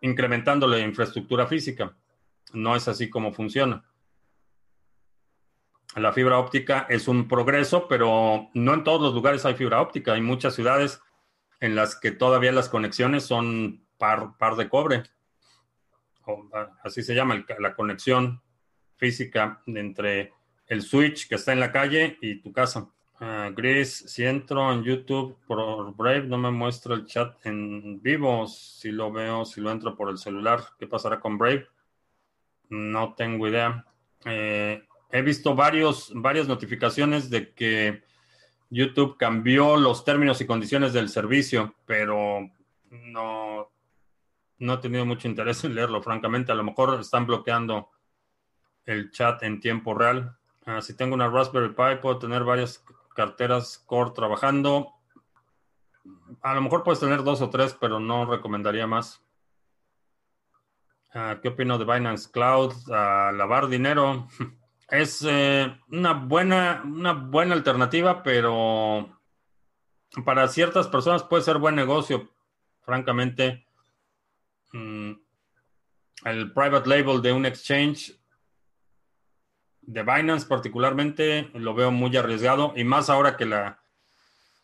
incrementando 0.00 0.66
la 0.66 0.78
infraestructura 0.78 1.46
física. 1.46 1.96
No 2.52 2.76
es 2.76 2.88
así 2.88 3.10
como 3.10 3.32
funciona. 3.32 3.84
La 5.96 6.12
fibra 6.12 6.38
óptica 6.38 6.86
es 6.88 7.08
un 7.08 7.26
progreso, 7.26 7.88
pero 7.88 8.48
no 8.54 8.74
en 8.74 8.84
todos 8.84 9.02
los 9.02 9.14
lugares 9.14 9.44
hay 9.44 9.54
fibra 9.54 9.80
óptica. 9.80 10.12
Hay 10.12 10.20
muchas 10.20 10.54
ciudades 10.54 11.00
en 11.58 11.74
las 11.74 11.96
que 11.96 12.12
todavía 12.12 12.52
las 12.52 12.68
conexiones 12.68 13.24
son 13.24 13.84
par 13.98 14.56
de 14.56 14.68
cobre 14.68 15.02
así 16.82 17.02
se 17.02 17.14
llama, 17.14 17.44
la 17.58 17.74
conexión 17.74 18.40
física 18.96 19.62
entre 19.66 20.32
el 20.66 20.82
switch 20.82 21.28
que 21.28 21.34
está 21.34 21.52
en 21.52 21.60
la 21.60 21.72
calle 21.72 22.18
y 22.20 22.40
tu 22.40 22.52
casa. 22.52 22.88
Uh, 23.20 23.52
Gris, 23.54 24.04
si 24.06 24.24
entro 24.24 24.72
en 24.72 24.82
YouTube 24.82 25.36
por 25.46 25.94
Brave, 25.94 26.22
no 26.22 26.38
me 26.38 26.50
muestra 26.50 26.94
el 26.94 27.04
chat 27.04 27.44
en 27.44 28.00
vivo. 28.00 28.46
Si 28.46 28.90
lo 28.90 29.12
veo, 29.12 29.44
si 29.44 29.60
lo 29.60 29.70
entro 29.70 29.94
por 29.94 30.08
el 30.08 30.16
celular, 30.16 30.60
¿qué 30.78 30.86
pasará 30.86 31.20
con 31.20 31.36
Brave? 31.36 31.66
No 32.70 33.14
tengo 33.14 33.46
idea. 33.46 33.84
Eh, 34.24 34.82
he 35.10 35.22
visto 35.22 35.54
varios, 35.54 36.12
varias 36.14 36.48
notificaciones 36.48 37.28
de 37.28 37.52
que 37.52 38.02
YouTube 38.70 39.18
cambió 39.18 39.76
los 39.76 40.04
términos 40.04 40.40
y 40.40 40.46
condiciones 40.46 40.92
del 40.92 41.08
servicio, 41.10 41.74
pero 41.84 42.48
no, 42.90 43.70
no 44.60 44.74
he 44.74 44.78
tenido 44.78 45.04
mucho 45.06 45.26
interés 45.26 45.64
en 45.64 45.74
leerlo, 45.74 46.02
francamente. 46.02 46.52
A 46.52 46.54
lo 46.54 46.62
mejor 46.62 47.00
están 47.00 47.26
bloqueando 47.26 47.90
el 48.84 49.10
chat 49.10 49.42
en 49.42 49.58
tiempo 49.58 49.94
real. 49.94 50.36
Ah, 50.66 50.82
si 50.82 50.94
tengo 50.94 51.14
una 51.14 51.28
Raspberry 51.28 51.70
Pi, 51.70 52.00
puedo 52.00 52.18
tener 52.18 52.44
varias 52.44 52.84
carteras 53.14 53.78
Core 53.78 54.12
trabajando. 54.14 54.92
A 56.42 56.54
lo 56.54 56.60
mejor 56.60 56.84
puedes 56.84 57.00
tener 57.00 57.24
dos 57.24 57.40
o 57.40 57.50
tres, 57.50 57.76
pero 57.80 57.98
no 57.98 58.26
recomendaría 58.26 58.86
más. 58.86 59.24
Ah, 61.14 61.38
¿Qué 61.42 61.48
opino 61.48 61.78
de 61.78 61.84
Binance 61.84 62.30
Cloud? 62.30 62.74
Lavar 62.86 63.68
dinero. 63.68 64.28
Es 64.90 65.24
eh, 65.24 65.72
una, 65.92 66.14
buena, 66.14 66.82
una 66.84 67.12
buena 67.12 67.54
alternativa, 67.54 68.24
pero 68.24 69.20
para 70.24 70.48
ciertas 70.48 70.88
personas 70.88 71.22
puede 71.22 71.44
ser 71.44 71.58
buen 71.58 71.76
negocio. 71.76 72.28
Francamente, 72.80 73.64
mm, 74.72 75.12
el 76.24 76.52
private 76.52 76.88
label 76.88 77.22
de 77.22 77.32
un 77.32 77.46
exchange 77.46 78.18
de 79.82 80.02
Binance 80.02 80.46
particularmente 80.46 81.50
lo 81.54 81.74
veo 81.74 81.90
muy 81.90 82.16
arriesgado 82.16 82.72
y 82.76 82.84
más 82.84 83.10
ahora 83.10 83.36
que 83.36 83.46
la, 83.46 83.80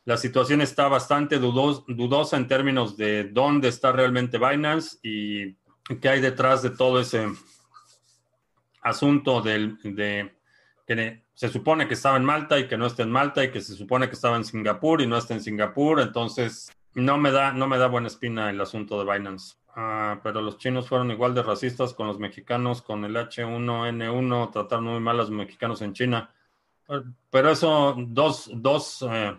la 0.04 0.16
situación 0.16 0.60
está 0.60 0.86
bastante 0.88 1.38
dudosa 1.38 2.36
en 2.36 2.46
términos 2.46 2.96
de 2.96 3.24
dónde 3.24 3.68
está 3.68 3.90
realmente 3.90 4.38
Binance 4.38 4.98
y 5.02 5.56
qué 6.00 6.08
hay 6.08 6.20
detrás 6.20 6.62
de 6.62 6.70
todo 6.70 7.00
ese 7.00 7.26
asunto 8.82 9.42
del, 9.42 9.78
de 9.82 10.32
que 10.86 11.24
se 11.34 11.48
supone 11.48 11.88
que 11.88 11.94
estaba 11.94 12.16
en 12.16 12.24
Malta 12.24 12.58
y 12.58 12.68
que 12.68 12.78
no 12.78 12.86
está 12.86 13.02
en 13.02 13.10
Malta 13.10 13.42
y 13.42 13.50
que 13.50 13.60
se 13.60 13.74
supone 13.74 14.06
que 14.08 14.14
estaba 14.14 14.36
en 14.36 14.44
Singapur 14.44 15.02
y 15.02 15.06
no 15.06 15.18
está 15.18 15.34
en 15.34 15.42
Singapur. 15.42 16.00
Entonces, 16.00 16.70
no 16.94 17.18
me 17.18 17.32
da, 17.32 17.52
no 17.52 17.66
me 17.66 17.76
da 17.76 17.88
buena 17.88 18.06
espina 18.06 18.48
el 18.48 18.60
asunto 18.60 19.04
de 19.04 19.12
Binance. 19.12 19.56
Ah, 19.78 20.20
pero 20.22 20.40
los 20.40 20.56
chinos 20.56 20.88
fueron 20.88 21.10
igual 21.10 21.34
de 21.34 21.42
racistas 21.42 21.92
con 21.92 22.06
los 22.06 22.18
mexicanos, 22.18 22.80
con 22.80 23.04
el 23.04 23.14
H1N1, 23.14 24.50
trataron 24.50 24.84
muy 24.86 25.00
mal 25.00 25.16
a 25.16 25.18
los 25.18 25.30
mexicanos 25.30 25.82
en 25.82 25.92
China. 25.92 26.34
Pero 27.30 27.50
eso, 27.50 27.94
dos, 27.98 28.50
dos, 28.54 29.04
eh, 29.10 29.38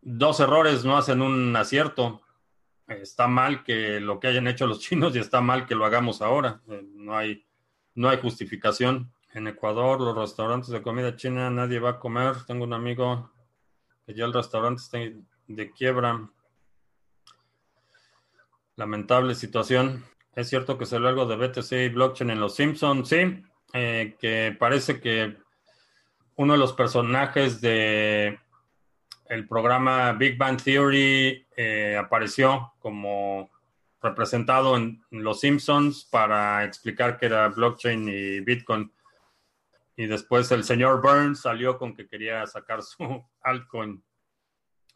dos 0.00 0.40
errores 0.40 0.82
no 0.82 0.96
hacen 0.96 1.20
un 1.20 1.54
acierto. 1.54 2.22
Está 2.88 3.28
mal 3.28 3.62
que 3.62 4.00
lo 4.00 4.18
que 4.18 4.28
hayan 4.28 4.46
hecho 4.46 4.66
los 4.66 4.80
chinos 4.80 5.14
y 5.14 5.18
está 5.18 5.42
mal 5.42 5.66
que 5.66 5.74
lo 5.74 5.84
hagamos 5.84 6.22
ahora. 6.22 6.62
Eh, 6.68 6.82
no 6.94 7.14
hay, 7.18 7.44
no 7.94 8.08
hay 8.08 8.18
justificación. 8.18 9.12
En 9.34 9.46
Ecuador, 9.46 10.00
los 10.00 10.16
restaurantes 10.16 10.70
de 10.70 10.80
comida 10.80 11.16
china, 11.16 11.50
nadie 11.50 11.80
va 11.80 11.90
a 11.90 11.98
comer. 11.98 12.44
Tengo 12.46 12.64
un 12.64 12.72
amigo 12.72 13.30
que 14.06 14.14
ya 14.14 14.24
el 14.24 14.32
restaurante 14.32 14.80
está 14.80 14.98
de 15.48 15.70
quiebra. 15.72 16.30
Lamentable 18.76 19.34
situación. 19.34 20.04
Es 20.34 20.48
cierto 20.48 20.76
que 20.76 20.84
ve 20.84 21.08
algo 21.08 21.26
de 21.26 21.36
BTC 21.36 21.72
y 21.72 21.88
blockchain 21.88 22.30
en 22.30 22.40
Los 22.40 22.56
Simpsons, 22.56 23.08
sí, 23.08 23.42
eh, 23.72 24.16
que 24.20 24.54
parece 24.58 25.00
que 25.00 25.36
uno 26.36 26.52
de 26.52 26.58
los 26.58 26.74
personajes 26.74 27.60
de 27.62 28.38
el 29.28 29.48
programa 29.48 30.12
Big 30.12 30.36
Bang 30.38 30.62
Theory 30.62 31.46
eh, 31.56 31.96
apareció 31.98 32.74
como 32.78 33.50
representado 34.00 34.76
en 34.76 35.02
Los 35.10 35.40
Simpsons 35.40 36.04
para 36.04 36.64
explicar 36.64 37.18
que 37.18 37.26
era 37.26 37.48
blockchain 37.48 38.08
y 38.08 38.40
Bitcoin. 38.40 38.92
Y 39.96 40.06
después 40.06 40.52
el 40.52 40.64
señor 40.64 41.00
Burns 41.00 41.40
salió 41.40 41.78
con 41.78 41.94
que 41.94 42.06
quería 42.06 42.46
sacar 42.46 42.82
su 42.82 43.24
altcoin. 43.40 44.04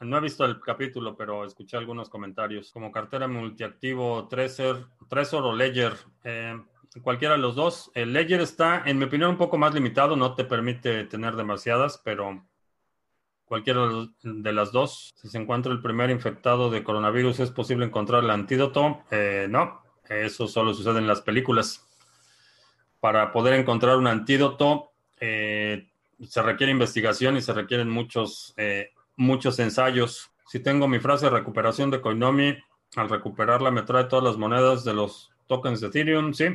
No 0.00 0.16
he 0.16 0.20
visto 0.20 0.46
el 0.46 0.58
capítulo, 0.60 1.14
pero 1.14 1.44
escuché 1.44 1.76
algunos 1.76 2.08
comentarios. 2.08 2.72
Como 2.72 2.90
cartera 2.90 3.28
multiactivo, 3.28 4.28
Trezor, 4.28 4.88
Trezor 5.08 5.44
o 5.44 5.54
Ledger. 5.54 5.92
Eh, 6.24 6.58
cualquiera 7.02 7.34
de 7.34 7.40
los 7.40 7.54
dos. 7.54 7.90
El 7.94 8.14
Ledger 8.14 8.40
está, 8.40 8.82
en 8.86 8.98
mi 8.98 9.04
opinión, 9.04 9.30
un 9.30 9.36
poco 9.36 9.58
más 9.58 9.74
limitado. 9.74 10.16
No 10.16 10.34
te 10.34 10.44
permite 10.44 11.04
tener 11.04 11.36
demasiadas, 11.36 12.00
pero 12.02 12.46
cualquiera 13.44 14.08
de 14.22 14.52
las 14.54 14.72
dos. 14.72 15.12
Si 15.16 15.28
se 15.28 15.36
encuentra 15.36 15.70
el 15.70 15.82
primer 15.82 16.08
infectado 16.08 16.70
de 16.70 16.82
coronavirus, 16.82 17.40
¿es 17.40 17.50
posible 17.50 17.84
encontrar 17.84 18.24
el 18.24 18.30
antídoto? 18.30 19.02
Eh, 19.10 19.48
no, 19.50 19.82
eso 20.08 20.48
solo 20.48 20.72
sucede 20.72 20.98
en 20.98 21.08
las 21.08 21.20
películas. 21.20 21.86
Para 23.00 23.32
poder 23.32 23.52
encontrar 23.52 23.98
un 23.98 24.06
antídoto, 24.06 24.92
eh, 25.18 25.90
se 26.26 26.40
requiere 26.40 26.72
investigación 26.72 27.36
y 27.36 27.42
se 27.42 27.52
requieren 27.52 27.90
muchos 27.90 28.54
muchos 29.20 29.58
ensayos. 29.58 30.32
Si 30.46 30.60
tengo 30.60 30.88
mi 30.88 30.98
frase 30.98 31.26
de 31.26 31.30
recuperación 31.30 31.90
de 31.90 32.00
Coinomi, 32.00 32.56
al 32.96 33.08
recuperarla 33.08 33.70
me 33.70 33.82
trae 33.82 34.04
todas 34.04 34.24
las 34.24 34.36
monedas 34.36 34.82
de 34.82 34.94
los 34.94 35.30
tokens 35.46 35.80
de 35.80 35.88
Ethereum, 35.88 36.32
sí. 36.32 36.46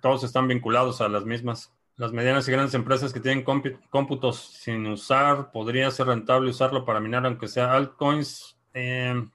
Todos 0.00 0.24
están 0.24 0.48
vinculados 0.48 1.00
a 1.00 1.08
las 1.08 1.24
mismas. 1.24 1.72
Las 1.96 2.12
medianas 2.12 2.48
y 2.48 2.52
grandes 2.52 2.74
empresas 2.74 3.12
que 3.12 3.20
tienen 3.20 3.44
cómputos 3.44 4.40
sin 4.40 4.86
usar, 4.86 5.52
¿podría 5.52 5.90
ser 5.90 6.08
rentable 6.08 6.50
usarlo 6.50 6.84
para 6.84 7.00
minar 7.00 7.24
aunque 7.24 7.46
sea 7.46 7.72
altcoins? 7.72 8.58
Em, 8.72 9.30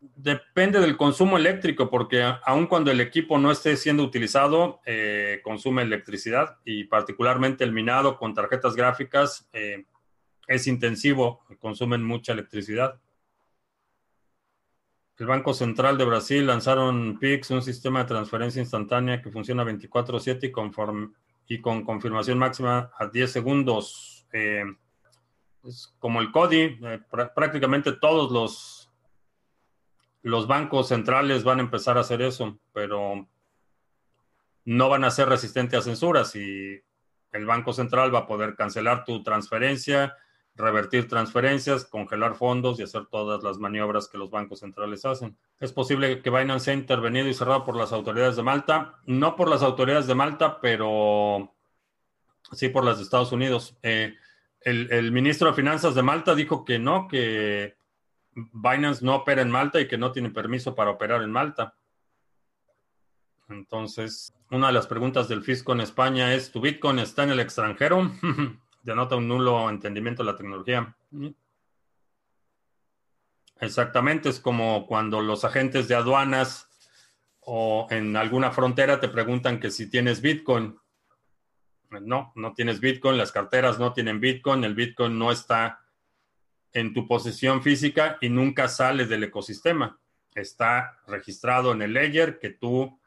depende 0.00 0.78
del 0.80 0.96
consumo 0.96 1.36
eléctrico, 1.36 1.90
porque 1.90 2.22
aun 2.44 2.66
cuando 2.66 2.92
el 2.92 3.00
equipo 3.00 3.38
no 3.38 3.50
esté 3.50 3.76
siendo 3.76 4.04
utilizado, 4.04 4.80
eh, 4.84 5.40
consume 5.42 5.82
electricidad 5.82 6.58
y 6.64 6.84
particularmente 6.84 7.64
el 7.64 7.72
minado 7.72 8.16
con 8.18 8.34
tarjetas 8.34 8.76
gráficas 8.76 9.48
eh, 9.52 9.84
es 10.48 10.66
intensivo, 10.66 11.44
consumen 11.60 12.02
mucha 12.02 12.32
electricidad. 12.32 12.98
El 15.18 15.26
Banco 15.26 15.52
Central 15.52 15.98
de 15.98 16.04
Brasil 16.04 16.46
lanzaron 16.46 17.18
PIX, 17.18 17.50
un 17.50 17.62
sistema 17.62 18.00
de 18.00 18.08
transferencia 18.08 18.60
instantánea 18.60 19.20
que 19.20 19.30
funciona 19.30 19.64
24/7 19.64 20.46
y, 21.48 21.54
y, 21.54 21.60
con 21.60 21.84
confirmación 21.84 22.38
máxima 22.38 22.90
a 22.96 23.06
10 23.06 23.30
segundos. 23.30 24.26
Eh, 24.32 24.64
es 25.64 25.94
como 25.98 26.20
el 26.20 26.30
CODI, 26.32 26.78
eh, 26.82 27.00
prácticamente 27.34 27.92
todos 27.92 28.30
los, 28.30 28.90
los 30.22 30.46
bancos 30.46 30.88
centrales 30.88 31.44
van 31.44 31.58
a 31.58 31.62
empezar 31.62 31.98
a 31.98 32.02
hacer 32.02 32.22
eso, 32.22 32.58
pero 32.72 33.28
no 34.64 34.88
van 34.88 35.04
a 35.04 35.10
ser 35.10 35.28
resistentes 35.28 35.80
a 35.80 35.82
censuras 35.82 36.34
y 36.36 36.80
el 37.32 37.44
Banco 37.44 37.72
Central 37.72 38.14
va 38.14 38.20
a 38.20 38.26
poder 38.26 38.54
cancelar 38.54 39.04
tu 39.04 39.22
transferencia, 39.22 40.14
revertir 40.58 41.08
transferencias, 41.08 41.84
congelar 41.84 42.34
fondos 42.34 42.78
y 42.78 42.82
hacer 42.82 43.06
todas 43.06 43.42
las 43.44 43.58
maniobras 43.58 44.08
que 44.08 44.18
los 44.18 44.30
bancos 44.30 44.60
centrales 44.60 45.04
hacen. 45.04 45.38
Es 45.60 45.72
posible 45.72 46.20
que 46.20 46.30
Binance 46.30 46.66
sea 46.66 46.74
intervenido 46.74 47.28
y 47.28 47.34
cerrado 47.34 47.64
por 47.64 47.76
las 47.76 47.92
autoridades 47.92 48.36
de 48.36 48.42
Malta, 48.42 48.96
no 49.06 49.36
por 49.36 49.48
las 49.48 49.62
autoridades 49.62 50.08
de 50.08 50.16
Malta, 50.16 50.60
pero 50.60 51.54
sí 52.52 52.68
por 52.68 52.84
las 52.84 52.98
de 52.98 53.04
Estados 53.04 53.30
Unidos. 53.30 53.76
Eh, 53.82 54.14
el, 54.62 54.92
el, 54.92 55.12
ministro 55.12 55.48
de 55.48 55.54
Finanzas 55.54 55.94
de 55.94 56.02
Malta 56.02 56.34
dijo 56.34 56.64
que 56.64 56.80
no, 56.80 57.06
que 57.06 57.76
Binance 58.34 59.04
no 59.04 59.14
opera 59.14 59.42
en 59.42 59.50
Malta 59.50 59.80
y 59.80 59.86
que 59.86 59.96
no 59.96 60.10
tiene 60.10 60.30
permiso 60.30 60.74
para 60.74 60.90
operar 60.90 61.22
en 61.22 61.30
Malta. 61.30 61.76
Entonces, 63.48 64.34
una 64.50 64.66
de 64.66 64.72
las 64.72 64.88
preguntas 64.88 65.28
del 65.28 65.42
fisco 65.42 65.72
en 65.72 65.80
España 65.80 66.34
es, 66.34 66.50
¿tu 66.50 66.60
Bitcoin 66.60 66.98
está 66.98 67.22
en 67.22 67.30
el 67.30 67.40
extranjero? 67.40 68.10
denota 68.88 69.16
un 69.16 69.28
nulo 69.28 69.68
entendimiento 69.68 70.22
de 70.22 70.32
la 70.32 70.36
tecnología. 70.36 70.96
Exactamente, 73.60 74.30
es 74.30 74.40
como 74.40 74.86
cuando 74.86 75.20
los 75.20 75.44
agentes 75.44 75.88
de 75.88 75.94
aduanas 75.94 76.70
o 77.40 77.86
en 77.90 78.16
alguna 78.16 78.50
frontera 78.50 78.98
te 78.98 79.08
preguntan 79.08 79.60
que 79.60 79.70
si 79.70 79.90
tienes 79.90 80.22
Bitcoin. 80.22 80.78
No, 81.90 82.32
no 82.34 82.54
tienes 82.54 82.80
Bitcoin, 82.80 83.18
las 83.18 83.30
carteras 83.30 83.78
no 83.78 83.92
tienen 83.92 84.20
Bitcoin, 84.20 84.64
el 84.64 84.74
Bitcoin 84.74 85.18
no 85.18 85.32
está 85.32 85.80
en 86.72 86.94
tu 86.94 87.06
posesión 87.06 87.62
física 87.62 88.16
y 88.22 88.30
nunca 88.30 88.68
sale 88.68 89.04
del 89.06 89.24
ecosistema. 89.24 89.98
Está 90.34 91.00
registrado 91.06 91.72
en 91.72 91.82
el 91.82 91.92
ledger 91.92 92.38
que 92.38 92.50
tú 92.50 92.98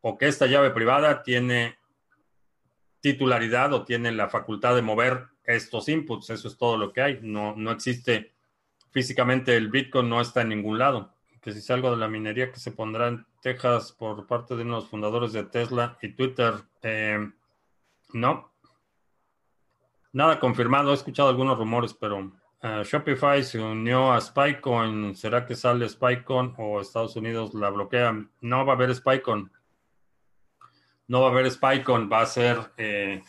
o 0.00 0.16
que 0.16 0.28
esta 0.28 0.46
llave 0.46 0.70
privada 0.70 1.22
tiene 1.22 1.78
titularidad 3.04 3.70
o 3.74 3.84
tiene 3.84 4.10
la 4.12 4.30
facultad 4.30 4.74
de 4.74 4.80
mover 4.80 5.26
estos 5.44 5.90
inputs. 5.90 6.30
Eso 6.30 6.48
es 6.48 6.56
todo 6.56 6.78
lo 6.78 6.90
que 6.90 7.02
hay. 7.02 7.18
No, 7.20 7.54
no 7.54 7.70
existe 7.70 8.32
físicamente 8.92 9.54
el 9.54 9.68
Bitcoin, 9.68 10.08
no 10.08 10.22
está 10.22 10.40
en 10.40 10.48
ningún 10.48 10.78
lado. 10.78 11.12
Que 11.42 11.52
si 11.52 11.60
salgo 11.60 11.90
de 11.90 11.98
la 11.98 12.08
minería 12.08 12.50
que 12.50 12.58
se 12.58 12.72
pondrá 12.72 13.08
en 13.08 13.26
Texas 13.42 13.92
por 13.92 14.26
parte 14.26 14.56
de 14.56 14.62
uno 14.62 14.76
de 14.76 14.80
los 14.80 14.88
fundadores 14.88 15.34
de 15.34 15.44
Tesla 15.44 15.98
y 16.00 16.14
Twitter, 16.14 16.54
eh, 16.80 17.30
no. 18.14 18.50
Nada 20.14 20.40
confirmado. 20.40 20.90
He 20.90 20.94
escuchado 20.94 21.28
algunos 21.28 21.58
rumores, 21.58 21.92
pero 21.92 22.20
uh, 22.20 22.82
Shopify 22.84 23.42
se 23.44 23.58
unió 23.60 24.14
a 24.14 24.20
Spycoin. 24.22 25.14
¿Será 25.14 25.44
que 25.44 25.56
sale 25.56 25.86
Spycoin 25.90 26.54
o 26.56 26.80
Estados 26.80 27.16
Unidos 27.16 27.52
la 27.52 27.68
bloquea? 27.68 28.14
No 28.40 28.64
va 28.64 28.72
a 28.72 28.76
haber 28.76 28.94
Spycoin 28.94 29.50
no 31.08 31.20
va 31.20 31.28
a 31.28 31.30
haber 31.30 31.50
Spycon, 31.50 32.10
va 32.10 32.22
a 32.22 32.26
ser 32.26 32.72
eh, 32.76 33.22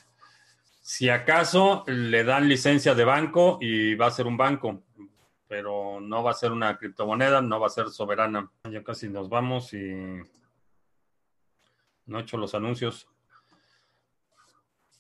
Si 0.82 1.10
acaso 1.10 1.84
le 1.88 2.24
dan 2.24 2.48
licencia 2.48 2.96
de 2.96 3.04
banco 3.04 3.58
y 3.60 3.96
va 3.96 4.08
a 4.08 4.12
ser 4.12 4.28
un 4.28 4.38
banco, 4.38 4.84
pero 5.48 6.00
no 6.00 6.24
va 6.24 6.32
a 6.32 6.36
ser 6.36 6.52
una 6.52 6.78
criptomoneda, 6.78 7.42
no 7.42 7.60
va 7.60 7.68
a 7.68 7.72
ser 7.72 7.90
soberana. 7.90 8.52
Ya 8.70 8.84
casi 8.84 9.10
nos 9.10 9.30
vamos 9.30 9.74
y 9.74 10.22
no 12.06 12.20
he 12.20 12.22
hecho 12.22 12.38
los 12.38 12.54
anuncios. 12.54 13.08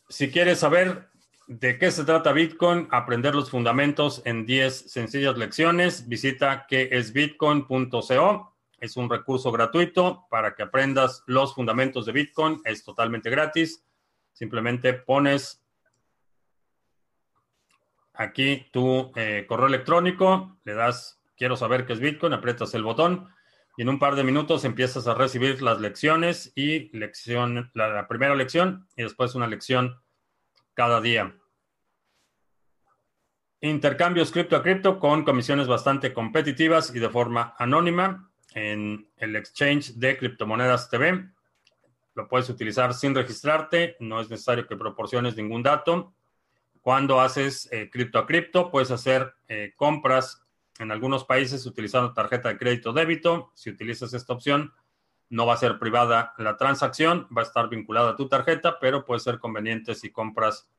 Si 0.09 0.31
quieres 0.31 0.59
saber 0.59 1.09
de 1.47 1.77
qué 1.77 1.91
se 1.91 2.03
trata 2.03 2.31
Bitcoin, 2.31 2.87
aprender 2.91 3.35
los 3.35 3.49
fundamentos 3.49 4.21
en 4.25 4.45
10 4.45 4.91
sencillas 4.91 5.37
lecciones, 5.37 6.07
visita 6.07 6.65
quesbitcoin.co. 6.67 7.91
Es 7.99 8.54
un 8.97 9.09
recurso 9.09 9.51
gratuito 9.51 10.25
para 10.29 10.55
que 10.55 10.63
aprendas 10.63 11.23
los 11.27 11.53
fundamentos 11.53 12.05
de 12.05 12.11
Bitcoin. 12.11 12.61
Es 12.63 12.83
totalmente 12.83 13.29
gratis. 13.29 13.83
Simplemente 14.31 14.93
pones 14.93 15.63
aquí 18.13 18.67
tu 18.71 19.11
eh, 19.15 19.45
correo 19.47 19.67
electrónico, 19.67 20.57
le 20.63 20.73
das 20.73 21.19
quiero 21.37 21.55
saber 21.57 21.85
qué 21.85 21.93
es 21.93 21.99
Bitcoin, 21.99 22.33
aprietas 22.33 22.73
el 22.73 22.83
botón 22.83 23.29
y 23.77 23.81
en 23.81 23.89
un 23.89 23.99
par 23.99 24.15
de 24.15 24.23
minutos 24.23 24.63
empiezas 24.63 25.07
a 25.07 25.15
recibir 25.15 25.61
las 25.61 25.81
lecciones 25.81 26.51
y 26.55 26.95
lección, 26.97 27.71
la, 27.73 28.07
primera 28.07 28.35
lección 28.35 28.87
y 28.95 29.03
después 29.03 29.35
una 29.35 29.47
lección 29.47 30.01
cada 30.73 31.01
día. 31.01 31.35
Intercambios 33.61 34.31
cripto 34.31 34.55
a 34.55 34.63
cripto 34.63 34.99
con 34.99 35.23
comisiones 35.23 35.67
bastante 35.67 36.13
competitivas 36.13 36.93
y 36.95 36.99
de 36.99 37.09
forma 37.09 37.55
anónima 37.57 38.24
en 38.55 39.07
el 39.17 39.35
exchange 39.35 39.93
de 39.95 40.17
criptomonedas 40.17 40.89
TV. 40.89 41.29
Lo 42.15 42.27
puedes 42.27 42.49
utilizar 42.49 42.93
sin 42.93 43.13
registrarte, 43.13 43.97
no 43.99 44.21
es 44.21 44.29
necesario 44.29 44.65
que 44.65 44.77
proporciones 44.77 45.35
ningún 45.35 45.61
dato. 45.61 46.13
Cuando 46.81 47.19
haces 47.19 47.69
eh, 47.71 47.89
cripto 47.91 48.17
a 48.17 48.25
cripto, 48.25 48.71
puedes 48.71 48.89
hacer 48.91 49.35
eh, 49.49 49.73
compras 49.75 50.41
en 50.79 50.91
algunos 50.91 51.25
países 51.25 51.65
utilizando 51.65 52.13
tarjeta 52.13 52.49
de 52.49 52.57
crédito 52.57 52.93
débito. 52.93 53.51
Si 53.55 53.69
utilizas 53.69 54.13
esta 54.13 54.33
opción, 54.33 54.73
no 55.29 55.45
va 55.45 55.55
a 55.55 55.57
ser 55.57 55.77
privada 55.77 56.33
la 56.37 56.55
transacción, 56.55 57.27
va 57.35 57.41
a 57.41 57.45
estar 57.45 57.67
vinculada 57.67 58.11
a 58.11 58.15
tu 58.15 58.29
tarjeta, 58.29 58.79
pero 58.79 59.03
puede 59.03 59.19
ser 59.19 59.39
conveniente 59.39 59.95
si 59.95 60.11
compras 60.11 60.69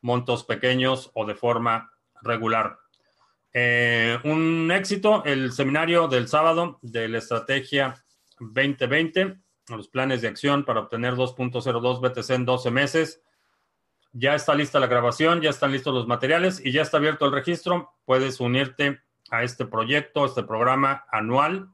montos 0.00 0.42
pequeños 0.44 1.10
o 1.14 1.26
de 1.26 1.34
forma 1.36 1.92
regular. 2.22 2.78
Eh, 3.52 4.18
un 4.24 4.70
éxito, 4.70 5.24
el 5.24 5.52
seminario 5.52 6.06
del 6.08 6.28
sábado 6.28 6.78
de 6.82 7.08
la 7.08 7.18
estrategia 7.18 8.02
2020, 8.38 9.38
los 9.68 9.88
planes 9.88 10.22
de 10.22 10.28
acción 10.28 10.64
para 10.64 10.80
obtener 10.80 11.14
2.02 11.14 12.00
BTC 12.00 12.30
en 12.30 12.44
12 12.44 12.70
meses. 12.70 13.22
Ya 14.12 14.34
está 14.34 14.54
lista 14.54 14.80
la 14.80 14.86
grabación, 14.86 15.40
ya 15.40 15.50
están 15.50 15.72
listos 15.72 15.94
los 15.94 16.06
materiales 16.06 16.60
y 16.64 16.72
ya 16.72 16.82
está 16.82 16.96
abierto 16.96 17.26
el 17.26 17.32
registro. 17.32 17.92
Puedes 18.04 18.40
unirte 18.40 19.00
a 19.30 19.44
este 19.44 19.66
proyecto, 19.66 20.24
este 20.24 20.42
programa 20.42 21.04
anual 21.10 21.68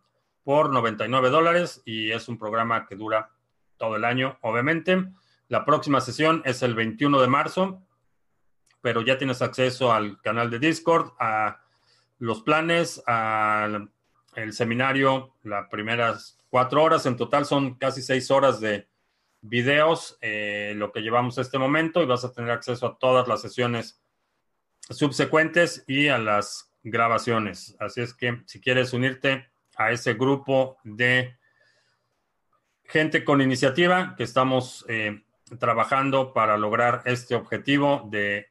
por 0.44 0.70
99 0.70 1.30
dólares 1.30 1.82
y 1.84 2.10
es 2.12 2.28
un 2.28 2.38
programa 2.38 2.86
que 2.86 2.94
dura 2.94 3.30
todo 3.78 3.96
el 3.96 4.04
año, 4.04 4.38
obviamente. 4.42 5.06
La 5.48 5.64
próxima 5.64 6.00
sesión 6.00 6.42
es 6.44 6.62
el 6.62 6.74
21 6.74 7.20
de 7.20 7.28
marzo, 7.28 7.82
pero 8.80 9.00
ya 9.00 9.16
tienes 9.18 9.42
acceso 9.42 9.92
al 9.92 10.20
canal 10.20 10.50
de 10.50 10.58
Discord, 10.58 11.12
a 11.18 11.65
los 12.18 12.42
planes, 12.42 13.02
al 13.06 13.90
seminario, 14.50 15.34
las 15.42 15.68
primeras 15.68 16.38
cuatro 16.50 16.82
horas. 16.82 17.06
En 17.06 17.16
total 17.16 17.46
son 17.46 17.74
casi 17.74 18.02
seis 18.02 18.30
horas 18.30 18.60
de, 18.60 18.88
videos, 19.48 20.18
eh, 20.20 20.74
lo 20.76 20.92
que 20.92 21.00
llevamos 21.00 21.38
este 21.38 21.58
momento, 21.58 22.02
y 22.02 22.06
vas 22.06 22.24
a 22.24 22.32
tener 22.32 22.50
acceso 22.50 22.86
a 22.86 22.98
todas 22.98 23.28
las 23.28 23.40
sesiones 23.40 24.00
subsecuentes 24.90 25.84
y 25.86 26.08
a 26.08 26.18
las 26.18 26.72
grabaciones. 26.82 27.76
Así 27.78 28.00
es 28.00 28.14
que 28.14 28.42
si 28.46 28.60
quieres 28.60 28.92
unirte 28.92 29.48
a 29.76 29.90
ese 29.92 30.14
grupo 30.14 30.78
de 30.84 31.36
gente 32.84 33.24
con 33.24 33.40
iniciativa 33.40 34.14
que 34.16 34.22
estamos 34.22 34.84
eh, 34.88 35.24
trabajando 35.58 36.32
para 36.32 36.56
lograr 36.56 37.02
este 37.04 37.34
objetivo 37.34 38.08
de 38.10 38.48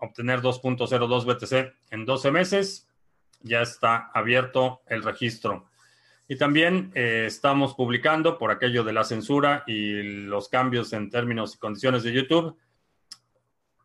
obtener 0.00 0.40
2.02 0.40 1.24
BTC 1.24 1.74
en 1.90 2.04
12 2.04 2.30
meses, 2.30 2.88
ya 3.42 3.62
está 3.62 4.10
abierto 4.12 4.82
el 4.86 5.02
registro. 5.02 5.70
Y 6.28 6.36
también 6.36 6.92
eh, 6.94 7.24
estamos 7.26 7.74
publicando 7.74 8.38
por 8.38 8.50
aquello 8.50 8.84
de 8.84 8.92
la 8.92 9.02
censura 9.04 9.64
y 9.66 10.02
los 10.02 10.48
cambios 10.48 10.92
en 10.92 11.10
términos 11.10 11.54
y 11.54 11.58
condiciones 11.58 12.04
de 12.04 12.12
YouTube. 12.12 12.56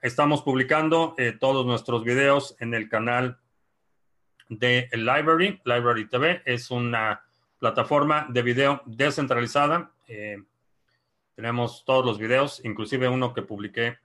Estamos 0.01 0.43
publicando 0.43 1.15
eh, 1.17 1.31
todos 1.31 1.65
nuestros 1.65 2.03
videos 2.03 2.55
en 2.59 2.75
el 2.75 2.87
canal 2.87 3.39
de 4.49 4.89
Library. 4.91 5.59
Library 5.65 6.07
TV 6.07 6.43
es 6.45 6.69
una 6.69 7.23
plataforma 7.57 8.27
de 8.29 8.43
video 8.43 8.83
descentralizada. 8.85 9.91
Eh, 10.07 10.37
tenemos 11.35 11.83
todos 11.83 12.05
los 12.05 12.19
videos, 12.19 12.63
inclusive 12.63 13.09
uno 13.09 13.33
que 13.33 13.41
publiqué 13.41 13.97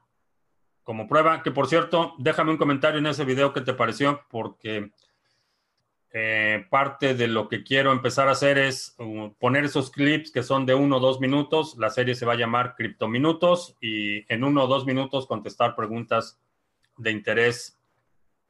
como 0.90 1.06
prueba, 1.06 1.44
que 1.44 1.52
por 1.52 1.68
cierto, 1.68 2.16
déjame 2.18 2.50
un 2.50 2.56
comentario 2.56 2.98
en 2.98 3.06
ese 3.06 3.24
video 3.24 3.52
que 3.52 3.60
te 3.60 3.74
pareció, 3.74 4.22
porque 4.28 4.90
eh, 6.12 6.66
parte 6.68 7.14
de 7.14 7.28
lo 7.28 7.48
que 7.48 7.62
quiero 7.62 7.92
empezar 7.92 8.26
a 8.26 8.32
hacer 8.32 8.58
es 8.58 8.96
uh, 8.98 9.32
poner 9.38 9.66
esos 9.66 9.92
clips 9.92 10.32
que 10.32 10.42
son 10.42 10.66
de 10.66 10.74
uno 10.74 10.96
o 10.96 10.98
dos 10.98 11.20
minutos. 11.20 11.76
La 11.78 11.90
serie 11.90 12.16
se 12.16 12.26
va 12.26 12.32
a 12.32 12.36
llamar 12.36 12.74
Criptominutos 12.74 13.76
y 13.80 14.24
en 14.34 14.42
uno 14.42 14.64
o 14.64 14.66
dos 14.66 14.84
minutos 14.84 15.28
contestar 15.28 15.76
preguntas 15.76 16.40
de 16.96 17.12
interés 17.12 17.78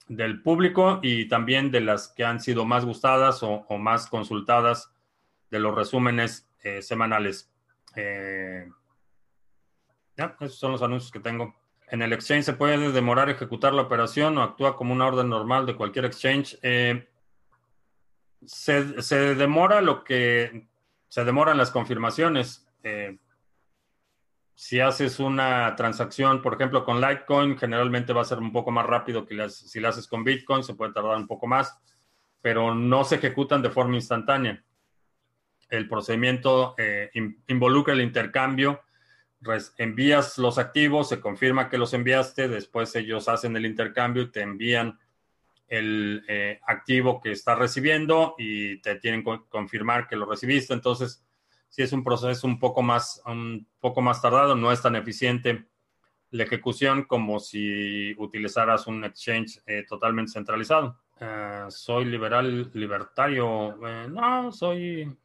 del 0.09 0.41
público 0.41 0.99
y 1.03 1.29
también 1.29 1.71
de 1.71 1.83
las 1.83 2.09
que 2.09 2.25
han 2.25 2.41
sido 2.41 2.65
más 2.65 2.87
gustadas 2.87 3.43
o, 3.43 3.67
más 3.79 4.07
consultadas 4.07 4.91
de 5.51 5.59
los 5.59 5.75
resúmenes 5.75 6.49
eh, 6.63 6.81
semanales. 6.81 7.53
Eh, 7.97 8.67
ya, 10.17 10.35
esos 10.41 10.59
son 10.59 10.73
los 10.73 10.81
anuncios 10.81 11.13
que 11.13 11.21
tengo. 11.21 11.60
En 11.91 12.03
el 12.03 12.13
exchange 12.13 12.45
se 12.45 12.53
puede 12.53 12.93
demorar 12.93 13.29
ejecutar 13.29 13.73
la 13.73 13.83
operación 13.83 14.39
o 14.39 14.43
actúa 14.43 14.77
como 14.77 14.93
una 14.93 15.07
orden 15.07 15.29
normal 15.29 15.67
de 15.67 15.77
cualquier 15.77 16.05
exchange 16.05 16.57
se, 18.47 19.35
demora 19.35 19.81
lo 19.81 20.05
que 20.05 20.69
se 21.09 21.25
demoran 21.25 21.59
las 21.59 21.71
confirmaciones. 21.71 22.67
Eh, 22.83 23.19
si 24.55 24.81
haces 24.81 25.19
una 25.21 25.75
transacción, 25.77 26.43
por 26.43 26.55
ejemplo, 26.55 26.85
con 26.85 27.01
Litecoin, 27.01 27.57
generalmente 27.57 28.13
va 28.13 28.23
a 28.23 28.27
ser 28.27 28.39
un 28.39 28.53
poco 28.53 28.71
más 28.71 28.87
rápido 28.87 29.27
que 29.27 29.49
si 29.49 29.81
la 29.81 29.89
haces 29.89 30.07
con 30.07 30.23
Bitcoin, 30.23 30.63
se 30.63 30.75
puede 30.75 30.93
tardar 30.93 31.17
un 31.17 31.27
poco 31.27 31.47
más, 31.47 31.81
pero 32.43 32.75
no 32.75 33.05
se 33.05 33.17
ejecutan 33.17 33.63
de 33.63 33.71
forma 33.71 33.97
instantánea. 33.97 34.63
El 35.69 35.89
procedimiento 35.89 36.75
eh, 36.77 37.11
involucra 37.47 37.95
el 37.95 38.01
intercambio. 38.01 38.83
Envías 39.79 40.39
los 40.39 40.59
activos, 40.59 41.09
se 41.09 41.21
confirma 41.21 41.69
que 41.69 41.79
los 41.79 41.95
enviaste, 41.95 42.49
después 42.49 42.95
ellos 42.95 43.29
hacen 43.29 43.57
el 43.57 43.67
intercambio 43.67 44.25
y 44.25 44.31
te 44.31 44.43
envían 44.43 44.99
el 45.69 46.25
eh, 46.29 46.61
activo 46.67 47.21
que 47.21 47.31
estás 47.31 47.59
recibiendo 47.59 48.35
y 48.37 48.79
te 48.79 48.97
tienen 48.97 49.25
que 49.25 49.41
confirmar 49.49 50.09
que 50.09 50.17
lo 50.17 50.27
recibiste. 50.27 50.75
Entonces, 50.75 51.25
si 51.69 51.83
es 51.83 51.93
un 51.93 52.03
proceso 52.03 52.47
un 52.47 52.59
poco 52.59 52.83
más, 52.83 53.23
un 53.25 53.67
poco 53.79 54.03
más 54.03 54.21
tardado, 54.21 54.57
no 54.57 54.73
es 54.73 54.83
tan 54.83 54.97
eficiente 54.97 55.67
la 56.33 56.45
ejecución 56.45 57.05
como 57.05 57.39
si 57.39 58.15
utilizaras 58.19 58.87
un 58.87 59.05
exchange 59.05 59.63
eh, 59.67 59.85
totalmente 59.89 60.33
centralizado. 60.33 60.99
Eh, 61.21 61.67
soy 61.69 62.05
liberal, 62.05 62.71
libertario. 62.75 63.77
no, 64.09 64.51
soy, 64.51 65.17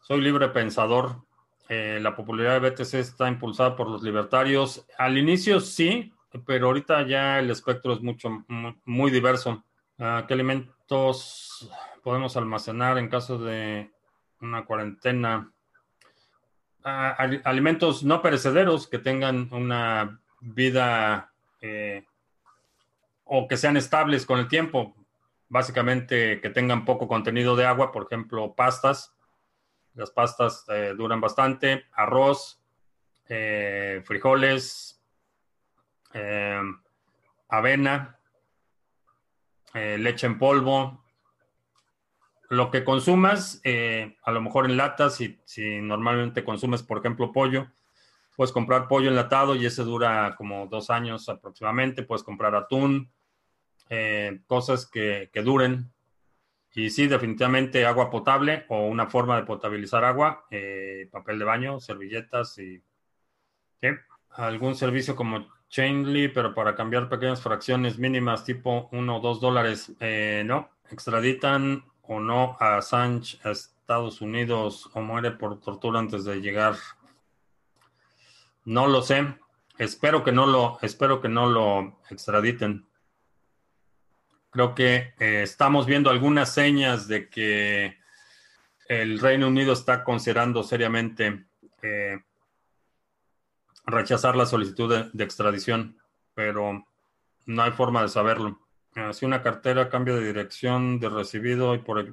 soy 0.00 0.20
libre 0.20 0.48
pensador. 0.48 1.27
La 1.68 2.16
popularidad 2.16 2.60
de 2.60 2.70
BTC 2.70 2.94
está 2.94 3.28
impulsada 3.28 3.76
por 3.76 3.88
los 3.88 4.02
libertarios. 4.02 4.86
Al 4.96 5.18
inicio 5.18 5.60
sí, 5.60 6.12
pero 6.46 6.66
ahorita 6.66 7.06
ya 7.06 7.38
el 7.38 7.50
espectro 7.50 7.92
es 7.92 8.00
mucho, 8.00 8.44
muy 8.84 9.10
diverso. 9.10 9.64
Ah, 9.98 10.24
¿Qué 10.26 10.34
alimentos 10.34 11.70
podemos 12.02 12.36
almacenar 12.36 12.98
en 12.98 13.08
caso 13.08 13.38
de 13.38 13.90
una 14.40 14.64
cuarentena? 14.64 15.52
Ah, 16.84 17.16
alimentos 17.44 18.02
no 18.02 18.22
perecederos 18.22 18.86
que 18.86 18.98
tengan 18.98 19.48
una 19.52 20.20
vida 20.40 21.32
eh, 21.60 22.04
o 23.24 23.48
que 23.48 23.56
sean 23.56 23.76
estables 23.76 24.26
con 24.26 24.38
el 24.38 24.48
tiempo. 24.48 24.94
Básicamente 25.48 26.40
que 26.40 26.50
tengan 26.50 26.84
poco 26.84 27.08
contenido 27.08 27.56
de 27.56 27.64
agua, 27.64 27.90
por 27.90 28.04
ejemplo, 28.04 28.54
pastas. 28.54 29.14
Las 29.98 30.12
pastas 30.12 30.64
eh, 30.68 30.94
duran 30.96 31.20
bastante. 31.20 31.86
Arroz, 31.92 32.62
eh, 33.28 34.00
frijoles, 34.04 35.02
eh, 36.14 36.62
avena, 37.48 38.16
leche 39.74 40.26
en 40.26 40.38
polvo, 40.38 41.04
lo 42.48 42.70
que 42.70 42.84
consumas, 42.84 43.60
a 44.22 44.32
lo 44.32 44.40
mejor 44.40 44.64
en 44.64 44.76
latas, 44.76 45.16
si, 45.16 45.38
si, 45.44 45.80
normalmente 45.80 46.42
consumes, 46.42 46.82
por 46.82 46.98
ejemplo, 46.98 47.32
pollo, 47.32 47.68
Puedes 48.36 48.52
comprar 48.52 48.86
pollo 48.86 49.08
enlatado 49.08 49.56
y 49.56 49.66
ese 49.66 49.82
dura 49.82 50.36
como 50.36 50.68
dos 50.68 50.90
años 50.90 51.28
aproximadamente. 51.28 52.04
Puedes 52.04 52.22
comprar 52.22 52.54
atún, 52.54 53.10
cosas 54.46 54.86
que, 54.86 55.28
duren. 55.42 55.92
Y 56.78 56.90
sí, 56.90 57.08
definitivamente 57.08 57.84
agua 57.84 58.08
potable 58.08 58.64
o 58.68 58.86
una 58.86 59.08
forma 59.08 59.34
de 59.34 59.42
potabilizar 59.42 60.04
agua, 60.04 60.46
eh, 60.48 61.08
papel 61.10 61.40
de 61.40 61.44
baño, 61.44 61.80
servilletas 61.80 62.56
y 62.60 62.80
algún 64.30 64.76
servicio 64.76 65.16
como 65.16 65.48
Chainly, 65.70 66.28
pero 66.28 66.54
para 66.54 66.76
cambiar 66.76 67.08
pequeñas 67.08 67.42
fracciones 67.42 67.98
mínimas 67.98 68.44
tipo 68.44 68.88
1 68.92 69.16
o 69.16 69.20
2 69.20 69.40
dólares. 69.40 69.92
Eh, 69.98 70.44
no, 70.46 70.70
extraditan 70.88 71.84
o 72.02 72.20
no 72.20 72.56
a 72.60 72.76
Assange 72.76 73.40
a 73.42 73.50
Estados 73.50 74.20
Unidos 74.20 74.88
o 74.94 75.00
muere 75.00 75.32
por 75.32 75.58
tortura 75.58 75.98
antes 75.98 76.24
de 76.24 76.40
llegar. 76.40 76.76
No 78.64 78.86
lo 78.86 79.02
sé. 79.02 79.26
Espero 79.78 80.22
que 80.22 80.30
no 80.30 80.46
lo, 80.46 80.78
espero 80.82 81.20
que 81.20 81.28
no 81.28 81.50
lo 81.50 81.98
extraditen. 82.08 82.87
Creo 84.50 84.74
que 84.74 85.12
eh, 85.18 85.42
estamos 85.42 85.86
viendo 85.86 86.08
algunas 86.10 86.52
señas 86.52 87.06
de 87.06 87.28
que 87.28 87.98
el 88.88 89.18
Reino 89.18 89.48
Unido 89.48 89.74
está 89.74 90.02
considerando 90.04 90.62
seriamente 90.62 91.44
eh, 91.82 92.18
rechazar 93.84 94.36
la 94.36 94.46
solicitud 94.46 95.10
de, 95.12 95.24
extradición, 95.24 95.98
pero 96.34 96.86
no 97.44 97.62
hay 97.62 97.72
forma 97.72 98.00
de 98.00 98.08
saberlo. 98.08 98.58
Eh, 98.94 99.12
si 99.12 99.26
una 99.26 99.42
cartera 99.42 99.90
cambia 99.90 100.14
de 100.14 100.26
dirección 100.26 100.98
de 100.98 101.10
recibido 101.10 101.74
y 101.74 101.78
por 101.78 102.06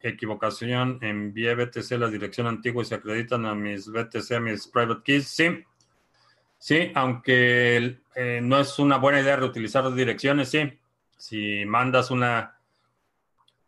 equivocación 0.00 0.98
envié 1.02 1.54
BTC 1.54 1.92
la 1.92 2.08
dirección 2.08 2.46
antigua 2.46 2.82
y 2.82 2.86
se 2.86 2.94
acreditan 2.94 3.44
a 3.44 3.54
mis 3.54 3.90
BTC, 3.90 4.32
a 4.32 4.40
mis 4.40 4.66
private 4.68 5.02
keys, 5.04 5.28
sí. 5.28 5.64
Sí, 6.58 6.92
aunque 6.94 7.98
no 8.40 8.58
es 8.58 8.78
una 8.78 8.96
buena 8.96 9.20
idea 9.20 9.36
reutilizar 9.36 9.92
direcciones, 9.92 10.48
sí. 10.48 10.78
Si 11.16 11.64
mandas 11.64 12.10
una 12.10 12.58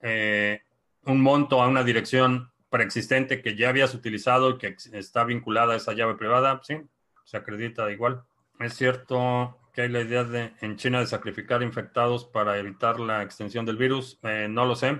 eh, 0.01 0.63
un 1.05 1.21
monto 1.21 1.63
a 1.63 1.69
una 1.69 1.85
dirección 1.85 2.51
preexistente 2.69 3.41
que 3.41 3.57
ya 3.57 3.71
habías 3.71 3.95
utilizado 3.95 4.51
y 4.51 4.59
que 4.59 4.77
está 4.93 5.25
vinculada 5.25 5.75
a 5.75 5.77
esa 5.77 5.95
llave 5.95 6.15
privada, 6.15 6.61
sí, 6.63 6.81
se 7.25 7.37
acredita 7.37 7.91
igual. 7.91 8.23
Es 8.59 8.75
cierto 8.75 9.59
que 9.73 9.83
hay 9.83 9.89
la 9.89 10.01
idea 10.01 10.25
de, 10.25 10.53
en 10.61 10.77
China 10.77 11.01
de 11.01 11.07
sacrificar 11.07 11.63
infectados 11.63 12.25
para 12.25 12.59
evitar 12.59 12.99
la 12.99 13.23
extensión 13.23 13.65
del 13.67 13.77
virus. 13.77 14.19
Eh, 14.23 14.49
no 14.49 14.65
lo 14.65 14.75
sé. 14.75 14.99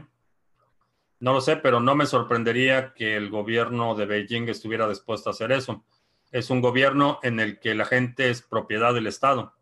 No 1.19 1.33
lo 1.33 1.41
sé, 1.41 1.57
pero 1.57 1.81
no 1.81 1.95
me 1.95 2.07
sorprendería 2.07 2.93
que 2.95 3.17
el 3.17 3.31
gobierno 3.31 3.95
de 3.95 4.07
Beijing 4.07 4.49
estuviera 4.49 4.89
dispuesto 4.89 5.31
a 5.31 5.33
hacer 5.33 5.51
eso. 5.51 5.85
Es 6.31 6.51
un 6.51 6.61
gobierno 6.61 7.19
en 7.23 7.41
el 7.41 7.59
que 7.59 7.75
la 7.75 7.87
gente 7.87 8.29
es 8.29 8.43
propiedad 8.43 8.93
del 8.93 9.07
Estado. 9.07 9.55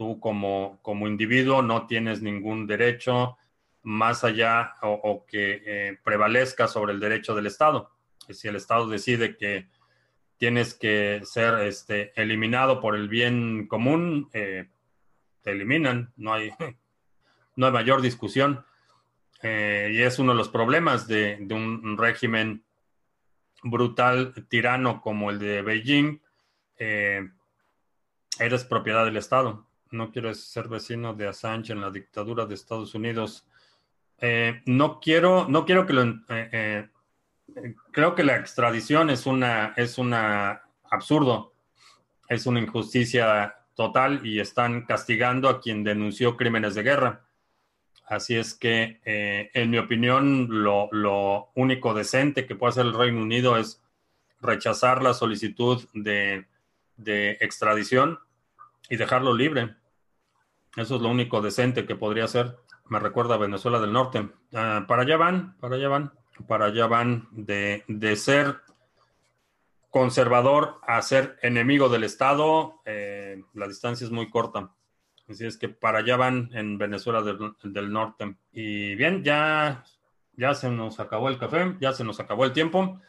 Tú 0.00 0.18
como, 0.18 0.78
como 0.80 1.06
individuo 1.06 1.60
no 1.60 1.86
tienes 1.86 2.22
ningún 2.22 2.66
derecho 2.66 3.36
más 3.82 4.24
allá 4.24 4.72
o, 4.80 5.26
que 5.26 5.62
eh, 5.62 5.98
prevalezca 6.02 6.68
sobre 6.68 6.94
el 6.94 7.00
derecho 7.00 7.34
del 7.34 7.44
Estado. 7.44 7.90
Si 8.30 8.48
el 8.48 8.56
Estado 8.56 8.88
decide 8.88 9.36
que 9.36 9.68
tienes 10.38 10.72
que 10.72 11.20
ser 11.24 11.66
este, 11.66 12.18
eliminado 12.18 12.80
por 12.80 12.96
el 12.96 13.10
bien 13.10 13.66
común, 13.66 14.30
eh, 14.32 14.70
te 15.42 15.50
eliminan, 15.50 16.14
no 16.16 16.32
hay, 16.32 16.50
no 17.56 17.66
hay 17.66 17.72
mayor 17.72 18.00
discusión. 18.00 18.64
Eh, 19.42 19.90
y 19.92 20.00
es 20.00 20.18
uno 20.18 20.32
de 20.32 20.38
los 20.38 20.48
problemas 20.48 21.08
de, 21.08 21.46
un 21.50 21.98
régimen 21.98 22.64
brutal, 23.62 24.32
tirano 24.48 25.02
como 25.02 25.28
el 25.30 25.38
de 25.38 25.60
Beijing. 25.60 26.22
Eres 28.38 28.64
propiedad 28.64 29.04
del 29.04 29.18
Estado. 29.18 29.66
No 29.90 30.10
quieres 30.10 30.44
ser 30.44 30.68
vecino 30.68 31.14
de 31.14 31.28
Assange 31.28 31.72
en 31.72 31.80
la 31.80 31.90
dictadura 31.90 32.46
de 32.46 32.54
Estados 32.54 32.94
Unidos. 32.94 33.46
no 34.66 35.00
quiero, 35.00 35.46
no 35.48 35.64
quiero 35.64 35.86
que 35.86 35.92
lo 35.92 36.04
creo 37.90 38.14
que 38.14 38.24
la 38.24 38.36
extradición 38.36 39.10
es 39.10 39.26
una, 39.26 39.72
es 39.76 39.98
una 39.98 40.62
absurdo, 40.90 41.52
es 42.28 42.46
una 42.46 42.60
injusticia 42.60 43.56
total 43.74 44.26
y 44.26 44.40
están 44.40 44.82
castigando 44.82 45.48
a 45.48 45.60
quien 45.60 45.84
denunció 45.84 46.36
crímenes 46.36 46.74
de 46.74 46.82
guerra. 46.82 47.24
Así 48.06 48.36
es 48.36 48.54
que, 48.54 49.00
eh, 49.04 49.50
en 49.54 49.70
mi 49.70 49.78
opinión, 49.78 50.48
lo, 50.50 51.50
único 51.54 51.94
decente 51.94 52.44
que 52.44 52.56
puede 52.56 52.70
hacer 52.70 52.86
el 52.86 52.94
Reino 52.94 53.22
Unido 53.22 53.56
es 53.56 53.80
rechazar 54.40 55.02
la 55.02 55.14
solicitud 55.14 55.86
de, 55.94 56.46
extradición 57.40 58.18
y 58.88 58.96
dejarlo 58.96 59.32
libre. 59.34 59.76
Eso 60.76 60.96
es 60.96 61.02
lo 61.02 61.08
único 61.08 61.40
decente 61.40 61.86
que 61.86 61.96
podría 61.96 62.24
hacer. 62.24 62.56
Me 62.88 62.98
recuerda 62.98 63.34
a 63.34 63.38
Venezuela 63.38 63.80
del 63.80 63.92
Norte. 63.92 64.28
Ah, 64.54 64.84
para 64.86 65.02
allá 65.02 65.16
van, 65.16 65.56
para 65.58 65.76
allá 65.76 65.88
van 65.88 66.12
para 66.46 66.66
allá 66.66 66.86
van 66.86 67.28
de, 67.32 67.84
ser 68.16 68.60
conservador 69.90 70.78
a 70.86 71.00
ser 71.02 71.38
enemigo 71.42 71.88
del 71.88 72.04
Estado, 72.04 72.80
eh, 72.84 73.42
la 73.54 73.66
distancia 73.66 74.04
es 74.04 74.10
muy 74.10 74.30
corta. 74.30 74.70
Así 75.28 75.46
es 75.46 75.56
que 75.56 75.68
para 75.68 75.98
allá 75.98 76.16
van 76.16 76.50
en 76.52 76.76
Venezuela 76.76 77.22
del, 77.22 77.92
Norte. 77.92 78.36
Y 78.52 78.94
bien, 78.96 79.22
ya, 79.22 79.84
ya 80.36 80.54
se 80.54 80.70
nos 80.70 80.98
acabó 80.98 81.28
el 81.28 81.38
café, 81.38 81.76
ya 81.80 81.92
se 81.92 82.02
nos 82.02 82.18
acabó 82.18 82.44
el 82.44 82.52
tiempo. 82.52 83.00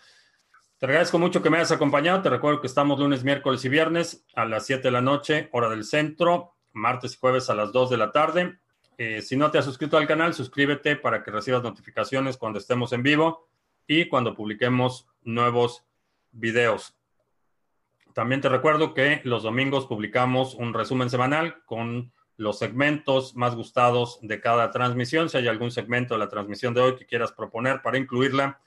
Te 0.78 0.86
agradezco 0.86 1.18
mucho 1.18 1.41
que 1.41 1.49
me 1.49 1.57
hayas 1.57 1.72
acompañado. 1.72 2.22
Te 2.22 2.30
recuerdo 2.30 2.62
que 2.62 2.68
estamos 2.68 2.99
lunes, 2.99 3.24
miércoles 3.24 3.66
y 3.66 3.70
viernes 3.70 4.26
a 4.36 4.45
las 4.45 4.66
7 4.68 4.84
de 4.84 4.91
la 4.91 5.01
noche, 5.01 5.49
hora 5.51 5.70
del 5.70 5.84
centro, 5.84 6.50
martes 6.74 7.13
y 7.13 7.17
jueves 7.17 7.49
a 7.49 7.55
las 7.55 7.72
2 7.72 7.89
de 7.89 7.97
la 7.97 8.11
tarde. 8.11 8.57
Eh, 8.97 9.22
si 9.22 9.36
no 9.36 9.49
te 9.51 9.57
has 9.57 9.65
suscrito 9.65 9.97
al 9.97 10.07
canal, 10.07 10.34
suscríbete 10.34 10.95
para 10.95 11.24
que 11.24 11.32
recibas 11.32 11.63
notificaciones 11.63 12.38
cuando 12.38 12.59
estemos 12.59 12.93
en 12.93 13.03
vivo 13.03 13.47
y 13.88 14.07
cuando 14.07 14.36
publiquemos 14.36 15.07
nuevos 15.24 15.84
videos. 16.32 16.95
También 18.13 18.41
te 18.41 18.49
recuerdo 18.49 18.93
que 18.93 19.22
los 19.24 19.43
domingos 19.43 19.86
publicamos 19.86 20.53
un 20.55 20.74
resumen 20.74 21.09
semanal 21.09 21.63
con 21.65 22.11
los 22.38 22.59
segmentos 22.59 23.36
más 23.36 23.55
gustados 23.55 24.19
de 24.22 24.41
cada 24.41 24.72
transmisión. 24.72 25.30
Si 25.30 25.38
hay 25.38 25.47
algún 25.47 25.72
segmento 25.72 26.15
de 26.15 26.19
la 26.19 26.30
transmisión 26.30 26.74
de 26.74 26.82
hoy 26.82 26.95
que 26.95 27.05
quieras 27.05 27.32
proponer 27.32 27.82
para 27.82 27.97
incluirla 27.97 28.59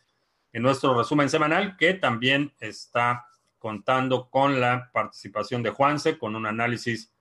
en 0.53 0.63
nuestro 0.63 0.97
resumen 0.97 1.29
semanal, 1.29 1.77
que 1.77 1.95
también 1.95 2.55
está 2.61 3.27
contando 3.59 4.31
con 4.31 4.61
la 4.61 4.91
participación 4.93 5.63
de 5.63 5.71
Juanse, 5.71 6.19
con 6.19 6.37
un 6.37 6.47
análisis 6.47 7.14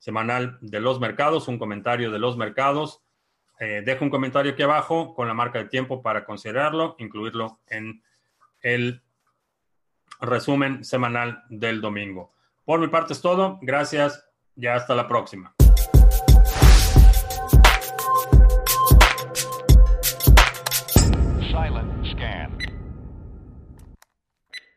semanal 0.00 0.58
de 0.60 0.80
los 0.80 0.98
mercados, 0.98 1.46
un 1.46 1.58
comentario 1.58 2.10
de 2.10 2.18
los 2.18 2.36
mercados. 2.36 3.02
Eh, 3.60 3.82
dejo 3.84 4.04
un 4.04 4.10
comentario 4.10 4.52
aquí 4.52 4.62
abajo 4.62 5.14
con 5.14 5.28
la 5.28 5.34
marca 5.34 5.60
de 5.60 5.66
tiempo 5.66 6.02
para 6.02 6.24
considerarlo, 6.24 6.96
incluirlo 6.98 7.60
en 7.68 8.02
el 8.62 9.02
resumen 10.20 10.84
semanal 10.84 11.44
del 11.48 11.80
domingo. 11.80 12.32
Por 12.64 12.80
mi 12.80 12.88
parte 12.88 13.12
es 13.12 13.20
todo. 13.20 13.58
Gracias 13.62 14.26
y 14.56 14.66
hasta 14.66 14.94
la 14.94 15.06
próxima. 15.06 15.54